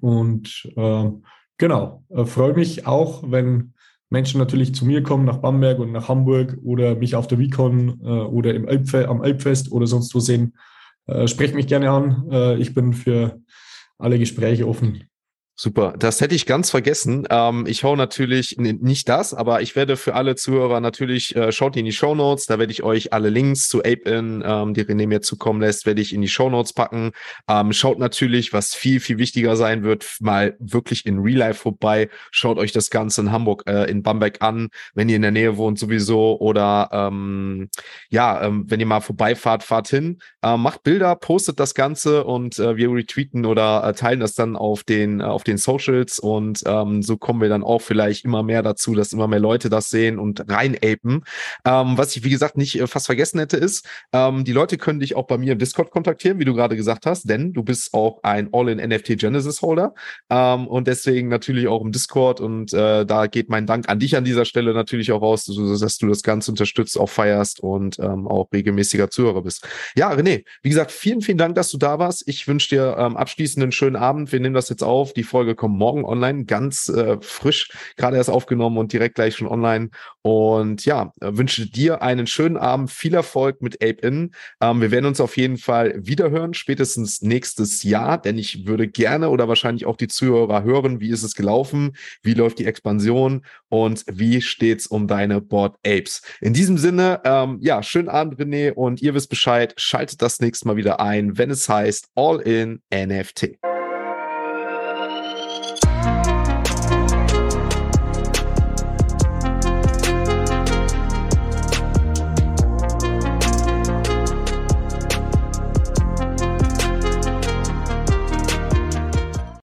Und 0.00 0.66
äh, 0.76 1.10
genau, 1.58 2.04
äh, 2.08 2.24
freue 2.24 2.54
mich 2.54 2.86
auch, 2.86 3.22
wenn 3.30 3.73
Menschen 4.14 4.38
natürlich 4.38 4.74
zu 4.74 4.86
mir 4.86 5.02
kommen, 5.02 5.26
nach 5.26 5.38
Bamberg 5.38 5.78
und 5.80 5.92
nach 5.92 6.08
Hamburg 6.08 6.56
oder 6.64 6.94
mich 6.94 7.16
auf 7.16 7.26
der 7.26 7.38
Vicon 7.38 8.00
äh, 8.02 8.08
oder 8.08 8.54
im 8.54 8.66
Elbfe 8.66 9.08
am 9.08 9.22
Elbfest 9.22 9.70
oder 9.72 9.86
sonst 9.86 10.14
wo 10.14 10.20
sehen, 10.20 10.54
äh, 11.06 11.26
sprecht 11.26 11.54
mich 11.54 11.66
gerne 11.66 11.90
an. 11.90 12.28
Äh, 12.30 12.56
ich 12.56 12.72
bin 12.74 12.92
für 12.94 13.40
alle 13.98 14.18
Gespräche 14.18 14.66
offen. 14.68 15.04
Super, 15.56 15.94
das 15.96 16.20
hätte 16.20 16.34
ich 16.34 16.46
ganz 16.46 16.70
vergessen. 16.70 17.28
Ähm, 17.30 17.64
ich 17.68 17.84
hau 17.84 17.94
natürlich 17.94 18.56
nicht 18.58 19.08
das, 19.08 19.32
aber 19.32 19.62
ich 19.62 19.76
werde 19.76 19.96
für 19.96 20.14
alle 20.14 20.34
Zuhörer 20.34 20.80
natürlich, 20.80 21.36
äh, 21.36 21.52
schaut 21.52 21.76
in 21.76 21.84
die 21.84 21.92
Show 21.92 22.16
Notes, 22.16 22.46
da 22.46 22.58
werde 22.58 22.72
ich 22.72 22.82
euch 22.82 23.12
alle 23.12 23.30
Links 23.30 23.68
zu 23.68 23.78
Ape-In, 23.78 24.42
ähm, 24.44 24.74
die 24.74 24.82
René 24.82 25.06
mir 25.06 25.20
zukommen 25.20 25.60
lässt, 25.60 25.86
werde 25.86 26.02
ich 26.02 26.12
in 26.12 26.22
die 26.22 26.28
Show 26.28 26.50
Notes 26.50 26.72
packen. 26.72 27.12
Ähm, 27.48 27.72
schaut 27.72 28.00
natürlich, 28.00 28.52
was 28.52 28.74
viel, 28.74 28.98
viel 28.98 29.18
wichtiger 29.18 29.54
sein 29.54 29.84
wird, 29.84 30.16
mal 30.20 30.56
wirklich 30.58 31.06
in 31.06 31.20
Real 31.20 31.38
Life 31.38 31.60
vorbei. 31.60 32.08
Schaut 32.32 32.58
euch 32.58 32.72
das 32.72 32.90
Ganze 32.90 33.20
in 33.20 33.30
Hamburg, 33.30 33.62
äh, 33.68 33.88
in 33.88 34.02
Bamberg 34.02 34.42
an, 34.42 34.70
wenn 34.94 35.08
ihr 35.08 35.16
in 35.16 35.22
der 35.22 35.30
Nähe 35.30 35.56
wohnt 35.56 35.78
sowieso 35.78 36.36
oder 36.40 36.88
ähm, 36.90 37.68
ja, 38.08 38.42
ähm, 38.42 38.64
wenn 38.66 38.80
ihr 38.80 38.86
mal 38.86 38.98
vorbeifahrt, 38.98 39.62
fahrt 39.62 39.86
hin, 39.86 40.18
äh, 40.42 40.56
macht 40.56 40.82
Bilder, 40.82 41.14
postet 41.14 41.60
das 41.60 41.74
Ganze 41.74 42.24
und 42.24 42.58
äh, 42.58 42.76
wir 42.76 42.90
retweeten 42.90 43.46
oder 43.46 43.84
äh, 43.84 43.92
teilen 43.92 44.18
das 44.18 44.34
dann 44.34 44.56
auf 44.56 44.82
den, 44.82 45.20
äh, 45.20 45.22
auf 45.22 45.43
den 45.44 45.58
Socials 45.58 46.18
und 46.18 46.62
ähm, 46.66 47.02
so 47.02 47.16
kommen 47.16 47.40
wir 47.40 47.48
dann 47.48 47.62
auch 47.62 47.80
vielleicht 47.80 48.24
immer 48.24 48.42
mehr 48.42 48.62
dazu, 48.62 48.94
dass 48.94 49.12
immer 49.12 49.28
mehr 49.28 49.40
Leute 49.40 49.68
das 49.68 49.90
sehen 49.90 50.18
und 50.18 50.50
reinapen. 50.50 51.24
Ähm, 51.64 51.96
was 51.96 52.16
ich, 52.16 52.24
wie 52.24 52.30
gesagt, 52.30 52.56
nicht 52.56 52.78
äh, 52.80 52.86
fast 52.86 53.06
vergessen 53.06 53.38
hätte, 53.38 53.56
ist, 53.56 53.86
ähm, 54.12 54.44
die 54.44 54.52
Leute 54.52 54.78
können 54.78 55.00
dich 55.00 55.16
auch 55.16 55.26
bei 55.26 55.38
mir 55.38 55.52
im 55.52 55.58
Discord 55.58 55.90
kontaktieren, 55.90 56.38
wie 56.38 56.44
du 56.44 56.54
gerade 56.54 56.76
gesagt 56.76 57.06
hast, 57.06 57.28
denn 57.28 57.52
du 57.52 57.62
bist 57.62 57.94
auch 57.94 58.22
ein 58.22 58.48
All-in-NFT 58.52 59.18
Genesis 59.18 59.62
Holder 59.62 59.94
ähm, 60.30 60.66
und 60.66 60.86
deswegen 60.86 61.28
natürlich 61.28 61.68
auch 61.68 61.82
im 61.82 61.92
Discord 61.92 62.40
und 62.40 62.72
äh, 62.72 63.04
da 63.04 63.26
geht 63.26 63.48
mein 63.48 63.66
Dank 63.66 63.88
an 63.88 63.98
dich 63.98 64.16
an 64.16 64.24
dieser 64.24 64.44
Stelle 64.44 64.74
natürlich 64.74 65.12
auch 65.12 65.22
raus, 65.22 65.44
dass 65.44 65.98
du 65.98 66.08
das 66.08 66.22
Ganze 66.22 66.50
unterstützt, 66.50 66.98
auch 66.98 67.08
feierst 67.08 67.60
und 67.60 67.98
ähm, 67.98 68.26
auch 68.26 68.52
regelmäßiger 68.52 69.10
Zuhörer 69.10 69.42
bist. 69.42 69.66
Ja, 69.96 70.12
René, 70.12 70.44
wie 70.62 70.68
gesagt, 70.68 70.92
vielen, 70.92 71.20
vielen 71.20 71.38
Dank, 71.38 71.54
dass 71.54 71.70
du 71.70 71.78
da 71.78 71.98
warst. 71.98 72.26
Ich 72.26 72.46
wünsche 72.48 72.68
dir 72.70 72.96
ähm, 72.98 73.16
abschließend 73.16 73.62
einen 73.62 73.72
schönen 73.72 73.96
Abend. 73.96 74.32
Wir 74.32 74.40
nehmen 74.40 74.54
das 74.54 74.68
jetzt 74.68 74.82
auf. 74.82 75.12
Die 75.12 75.22
Folge 75.34 75.56
kommt 75.56 75.76
morgen 75.76 76.04
online, 76.04 76.44
ganz 76.44 76.88
äh, 76.88 77.16
frisch, 77.20 77.72
gerade 77.96 78.16
erst 78.16 78.30
aufgenommen 78.30 78.78
und 78.78 78.92
direkt 78.92 79.16
gleich 79.16 79.34
schon 79.34 79.48
online. 79.48 79.90
Und 80.22 80.84
ja, 80.84 81.12
wünsche 81.20 81.68
dir 81.68 82.02
einen 82.02 82.28
schönen 82.28 82.56
Abend, 82.56 82.92
viel 82.92 83.14
Erfolg 83.14 83.60
mit 83.60 83.82
Ape 83.82 84.06
In. 84.06 84.30
Ähm, 84.60 84.80
wir 84.80 84.92
werden 84.92 85.06
uns 85.06 85.20
auf 85.20 85.36
jeden 85.36 85.56
Fall 85.56 85.94
wiederhören, 85.96 86.54
spätestens 86.54 87.20
nächstes 87.20 87.82
Jahr, 87.82 88.16
denn 88.16 88.38
ich 88.38 88.64
würde 88.68 88.86
gerne 88.86 89.28
oder 89.28 89.48
wahrscheinlich 89.48 89.86
auch 89.86 89.96
die 89.96 90.06
Zuhörer 90.06 90.62
hören, 90.62 91.00
wie 91.00 91.10
ist 91.10 91.24
es 91.24 91.34
gelaufen, 91.34 91.96
wie 92.22 92.34
läuft 92.34 92.60
die 92.60 92.66
Expansion 92.66 93.44
und 93.68 94.04
wie 94.08 94.40
steht's 94.40 94.86
um 94.86 95.08
deine 95.08 95.40
Board 95.40 95.74
Apes. 95.84 96.22
In 96.40 96.52
diesem 96.52 96.78
Sinne, 96.78 97.22
ähm, 97.24 97.58
ja, 97.60 97.82
schönen 97.82 98.08
Abend, 98.08 98.38
René, 98.38 98.70
und 98.70 99.02
ihr 99.02 99.14
wisst 99.14 99.30
Bescheid, 99.30 99.74
schaltet 99.76 100.22
das 100.22 100.38
nächste 100.38 100.68
Mal 100.68 100.76
wieder 100.76 101.00
ein, 101.00 101.36
wenn 101.36 101.50
es 101.50 101.68
heißt 101.68 102.10
All 102.14 102.40
in 102.40 102.82
NFT. 102.94 103.73